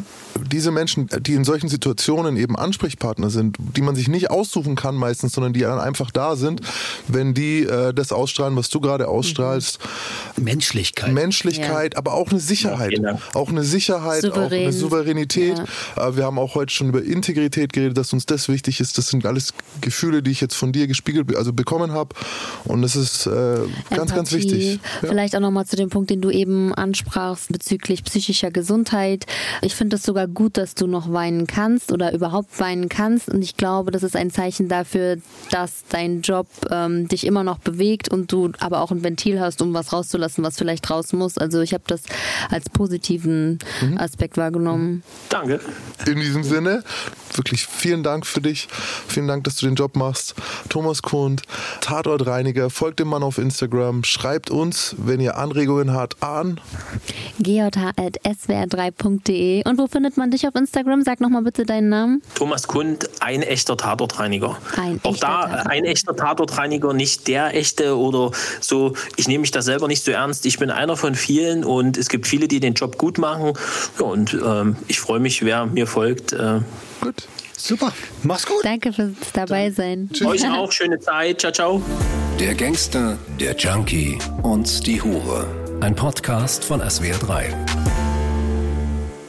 [0.52, 4.96] diese Menschen, die in solchen Situationen eben Ansprechpartner sind, die man sich nicht aussuchen kann
[4.96, 6.62] meistens, sondern die dann einfach da sind,
[7.08, 9.80] wenn die äh, das ausstrahlen, was du gerade ausstrahlst.
[10.38, 11.14] Menschlichkeit.
[11.14, 12.90] Menschlichkeit, aber auch eine Sicherheit.
[12.90, 13.22] vielen Dank.
[13.34, 14.72] Auch eine Sicherheit, auch eine Souverän.
[14.72, 15.60] Souveränität.
[15.96, 18.98] Äh, Wir haben auch heute schon über Integrität geredet, dass uns das wichtig ist.
[18.98, 22.16] Das sind alles Gefühle, die ich jetzt von dir gespiegelt, also bekommen habe.
[22.66, 23.60] Und das ist äh,
[23.90, 24.80] ganz, ganz wichtig.
[25.02, 25.10] Ja.
[25.10, 29.26] Vielleicht auch nochmal zu dem Punkt, den du eben ansprachst bezüglich psychischer Gesundheit.
[29.62, 33.30] Ich finde es sogar gut, dass du noch weinen kannst oder überhaupt weinen kannst.
[33.30, 35.18] Und ich glaube, das ist ein Zeichen dafür,
[35.52, 39.62] dass dein Job ähm, dich immer noch bewegt und du aber auch ein Ventil hast,
[39.62, 41.38] um was rauszulassen, was vielleicht raus muss.
[41.38, 42.04] Also ich habe das
[42.50, 43.98] als positiven Mhm.
[43.98, 45.04] Aspekt wahrgenommen.
[45.30, 45.60] Danke.
[46.06, 46.84] In diesem Sinne,
[47.36, 48.68] wirklich vielen Dank für dich.
[49.08, 50.36] Vielen Dank, dass du den Job machst.
[50.70, 51.44] Thomas Kund,
[51.82, 52.70] Tatortreiniger.
[52.70, 54.04] Folgt dem Mann auf Instagram.
[54.04, 56.60] Schreibt uns, wenn ihr Anregungen habt, an.
[57.96, 59.64] gj.swr3.de.
[59.68, 61.04] Und wo findet man dich auf Instagram?
[61.04, 62.22] Sag nochmal bitte deinen Namen.
[62.36, 64.58] Thomas Kund, ein echter Tatortreiniger.
[64.76, 65.70] Ein Auch echter da Tatortreiniger.
[65.72, 68.32] ein echter Tatortreiniger, nicht der echte oder
[68.62, 68.94] so.
[69.16, 70.46] Ich nehme mich da selber nicht so ernst.
[70.46, 73.54] Ich bin einer von vielen und es gibt viele, die den Job gut machen.
[74.00, 76.34] Ja, und ähm, ich freue mich, wer mir folgt.
[76.34, 76.62] Äh,
[77.02, 77.28] Gut.
[77.60, 77.92] Super.
[78.22, 78.64] Mach's gut.
[78.64, 80.10] Danke fürs dabei sein.
[80.24, 81.42] euch auch schöne Zeit.
[81.42, 81.82] Ciao, ciao.
[82.40, 85.67] Der Gangster, der Junkie und die Hure.
[85.80, 87.54] Ein Podcast von SWR3.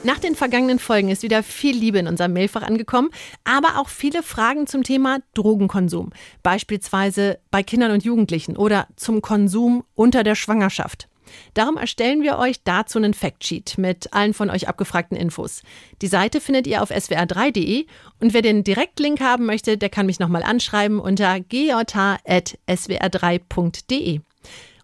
[0.03, 3.11] Nach den vergangenen Folgen ist wieder viel Liebe in unserem Mailfach angekommen,
[3.45, 6.11] aber auch viele Fragen zum Thema Drogenkonsum,
[6.43, 11.07] beispielsweise bei Kindern und Jugendlichen oder zum Konsum unter der Schwangerschaft.
[11.53, 15.61] Darum erstellen wir euch dazu einen Factsheet mit allen von euch abgefragten Infos.
[16.01, 17.85] Die Seite findet ihr auf swr3.de
[18.21, 24.21] und wer den Direktlink haben möchte, der kann mich nochmal anschreiben unter gj.swr3.de.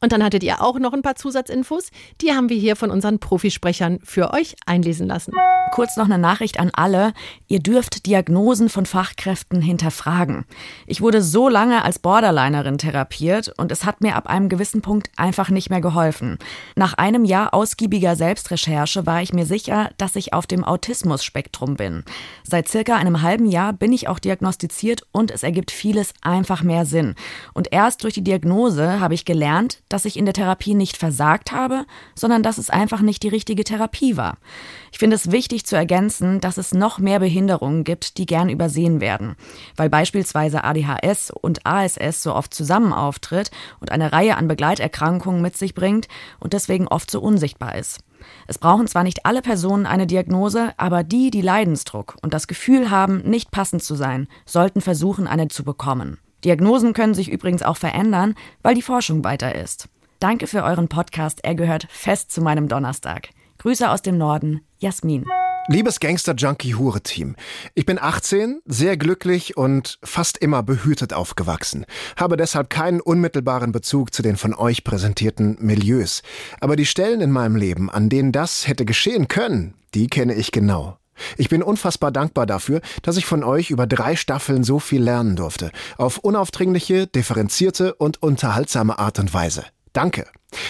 [0.04, 1.88] Und dann hattet ihr auch noch ein paar Zusatzinfos,
[2.20, 5.32] die haben wir hier von unseren Profisprechern für euch einlesen lassen.
[5.70, 7.12] Kurz noch eine Nachricht an alle.
[7.48, 10.44] Ihr dürft Diagnosen von Fachkräften hinterfragen.
[10.86, 15.10] Ich wurde so lange als Borderlinerin therapiert und es hat mir ab einem gewissen Punkt
[15.16, 16.38] einfach nicht mehr geholfen.
[16.76, 22.04] Nach einem Jahr ausgiebiger Selbstrecherche war ich mir sicher, dass ich auf dem Autismus-Spektrum bin.
[22.44, 26.86] Seit circa einem halben Jahr bin ich auch diagnostiziert und es ergibt vieles einfach mehr
[26.86, 27.16] Sinn.
[27.52, 31.50] Und erst durch die Diagnose habe ich gelernt, dass ich in der Therapie nicht versagt
[31.50, 31.84] habe,
[32.14, 34.38] sondern dass es einfach nicht die richtige Therapie war.
[34.92, 39.00] Ich finde es wichtig zu ergänzen, dass es noch mehr Behinderungen gibt, die gern übersehen
[39.00, 39.36] werden,
[39.76, 43.50] weil beispielsweise ADHS und ASS so oft zusammen auftritt
[43.80, 46.08] und eine Reihe an Begleiterkrankungen mit sich bringt
[46.40, 48.00] und deswegen oft so unsichtbar ist.
[48.46, 52.90] Es brauchen zwar nicht alle Personen eine Diagnose, aber die, die Leidensdruck und das Gefühl
[52.90, 56.18] haben, nicht passend zu sein, sollten versuchen, eine zu bekommen.
[56.44, 59.88] Diagnosen können sich übrigens auch verändern, weil die Forschung weiter ist.
[60.20, 63.28] Danke für euren Podcast, er gehört fest zu meinem Donnerstag.
[63.58, 65.24] Grüße aus dem Norden, Jasmin.
[65.66, 67.36] Liebes Gangster-Junkie-Hure-Team,
[67.74, 71.86] ich bin 18, sehr glücklich und fast immer behütet aufgewachsen,
[72.16, 76.22] habe deshalb keinen unmittelbaren Bezug zu den von euch präsentierten Milieus.
[76.60, 80.52] Aber die Stellen in meinem Leben, an denen das hätte geschehen können, die kenne ich
[80.52, 80.98] genau.
[81.38, 85.34] Ich bin unfassbar dankbar dafür, dass ich von euch über drei Staffeln so viel lernen
[85.34, 85.70] durfte.
[85.96, 89.64] Auf unaufdringliche, differenzierte und unterhaltsame Art und Weise.
[89.94, 90.26] Danke.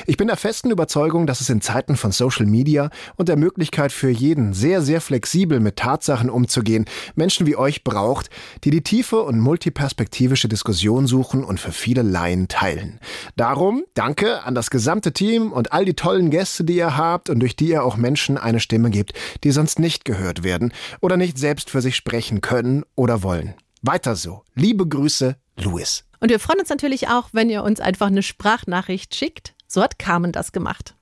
[0.07, 3.93] Ich bin der festen Überzeugung, dass es in Zeiten von Social Media und der Möglichkeit
[3.93, 8.31] für jeden, sehr, sehr flexibel mit Tatsachen umzugehen, Menschen wie euch braucht,
[8.65, 13.01] die die tiefe und multiperspektivische Diskussion suchen und für viele Laien teilen.
[13.37, 17.41] Darum danke an das gesamte Team und all die tollen Gäste, die ihr habt und
[17.41, 19.13] durch die ihr auch Menschen eine Stimme gebt,
[19.45, 23.55] die sonst nicht gehört werden oder nicht selbst für sich sprechen können oder wollen.
[23.83, 24.43] Weiter so.
[24.55, 26.05] Liebe Grüße, Louis.
[26.21, 29.54] Und wir freuen uns natürlich auch, wenn ihr uns einfach eine Sprachnachricht schickt.
[29.75, 30.95] So hat Carmen das gemacht.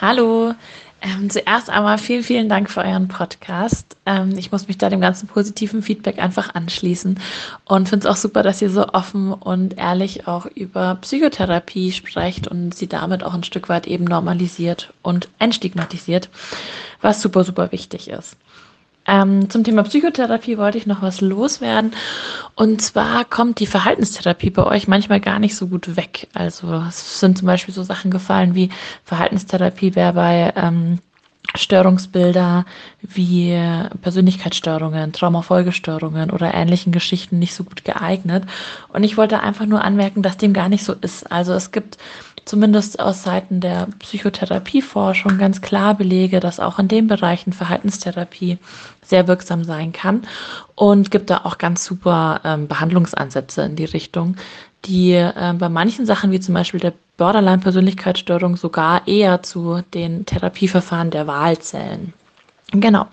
[0.00, 0.52] Hallo.
[1.00, 3.96] Ähm, zuerst einmal vielen, vielen Dank für euren Podcast.
[4.04, 7.20] Ähm, ich muss mich da dem ganzen positiven Feedback einfach anschließen
[7.66, 12.48] und finde es auch super, dass ihr so offen und ehrlich auch über Psychotherapie sprecht
[12.48, 16.30] und sie damit auch ein Stück weit eben normalisiert und entstigmatisiert,
[17.00, 18.36] was super, super wichtig ist.
[19.10, 21.92] Ähm, zum Thema Psychotherapie wollte ich noch was loswerden.
[22.54, 26.28] Und zwar kommt die Verhaltenstherapie bei euch manchmal gar nicht so gut weg.
[26.32, 28.70] Also es sind zum Beispiel so Sachen gefallen wie
[29.04, 31.00] Verhaltenstherapie wäre bei ähm,
[31.54, 32.64] Störungsbilder
[33.00, 33.58] wie
[34.02, 38.44] Persönlichkeitsstörungen, Traumafolgestörungen oder ähnlichen Geschichten nicht so gut geeignet.
[38.88, 41.30] Und ich wollte einfach nur anmerken, dass dem gar nicht so ist.
[41.30, 41.98] Also es gibt
[42.44, 48.58] zumindest aus Seiten der Psychotherapieforschung ganz klar Belege, dass auch in den Bereichen Verhaltenstherapie
[49.02, 50.22] sehr wirksam sein kann
[50.74, 54.36] und gibt da auch ganz super ähm, Behandlungsansätze in die Richtung,
[54.84, 61.10] die äh, bei manchen Sachen wie zum Beispiel der Borderline-Persönlichkeitsstörung sogar eher zu den Therapieverfahren
[61.10, 62.14] der Wahl zählen.
[62.72, 63.06] Genau.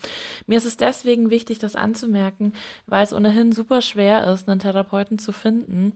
[0.46, 2.54] Mir ist es deswegen wichtig, das anzumerken,
[2.86, 5.94] weil es ohnehin super schwer ist, einen Therapeuten zu finden.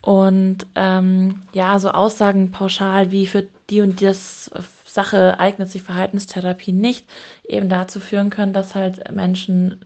[0.00, 4.50] Und ähm, ja, so Aussagen pauschal wie für die und das
[4.84, 7.06] Sache eignet sich Verhaltenstherapie nicht,
[7.46, 9.84] eben dazu führen können, dass halt Menschen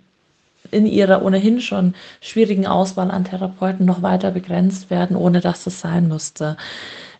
[0.70, 5.80] in ihrer ohnehin schon schwierigen Auswahl an Therapeuten noch weiter begrenzt werden, ohne dass das
[5.80, 6.56] sein müsste.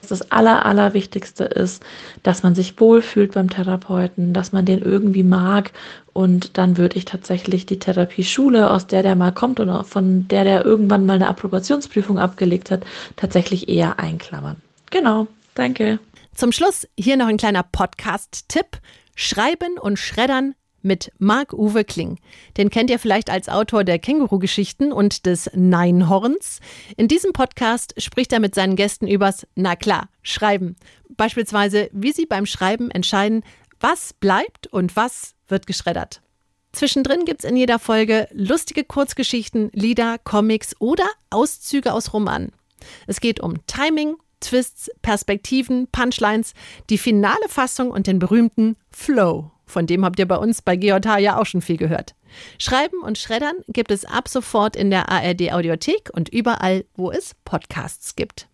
[0.09, 1.83] Das Aller, Allerwichtigste ist,
[2.23, 5.73] dass man sich wohlfühlt beim Therapeuten, dass man den irgendwie mag.
[6.13, 10.45] Und dann würde ich tatsächlich die Therapieschule, aus der der mal kommt oder von der
[10.45, 12.85] der irgendwann mal eine Approbationsprüfung abgelegt hat,
[13.17, 14.57] tatsächlich eher einklammern.
[14.91, 15.99] Genau, danke.
[16.35, 18.79] Zum Schluss hier noch ein kleiner Podcast-Tipp.
[19.21, 22.19] Schreiben und Schreddern mit Marc-Uwe Kling.
[22.57, 26.61] Den kennt ihr vielleicht als Autor der Känguru-Geschichten und des Neinhorns.
[26.97, 30.77] In diesem Podcast spricht er mit seinen Gästen übers, na klar, Schreiben.
[31.17, 33.43] Beispielsweise, wie sie beim Schreiben entscheiden,
[33.81, 36.21] was bleibt und was wird geschreddert.
[36.73, 42.53] Zwischendrin gibt es in jeder Folge lustige Kurzgeschichten, Lieder, Comics oder Auszüge aus Romanen.
[43.07, 46.53] Es geht um Timing, Twists, Perspektiven, Punchlines,
[46.91, 49.51] die finale Fassung und den berühmten Flow.
[49.69, 52.15] Von dem habt ihr bei uns bei GJH ja auch schon viel gehört.
[52.59, 57.35] Schreiben und Schreddern gibt es ab sofort in der ARD Audiothek und überall, wo es
[57.45, 58.49] Podcasts gibt.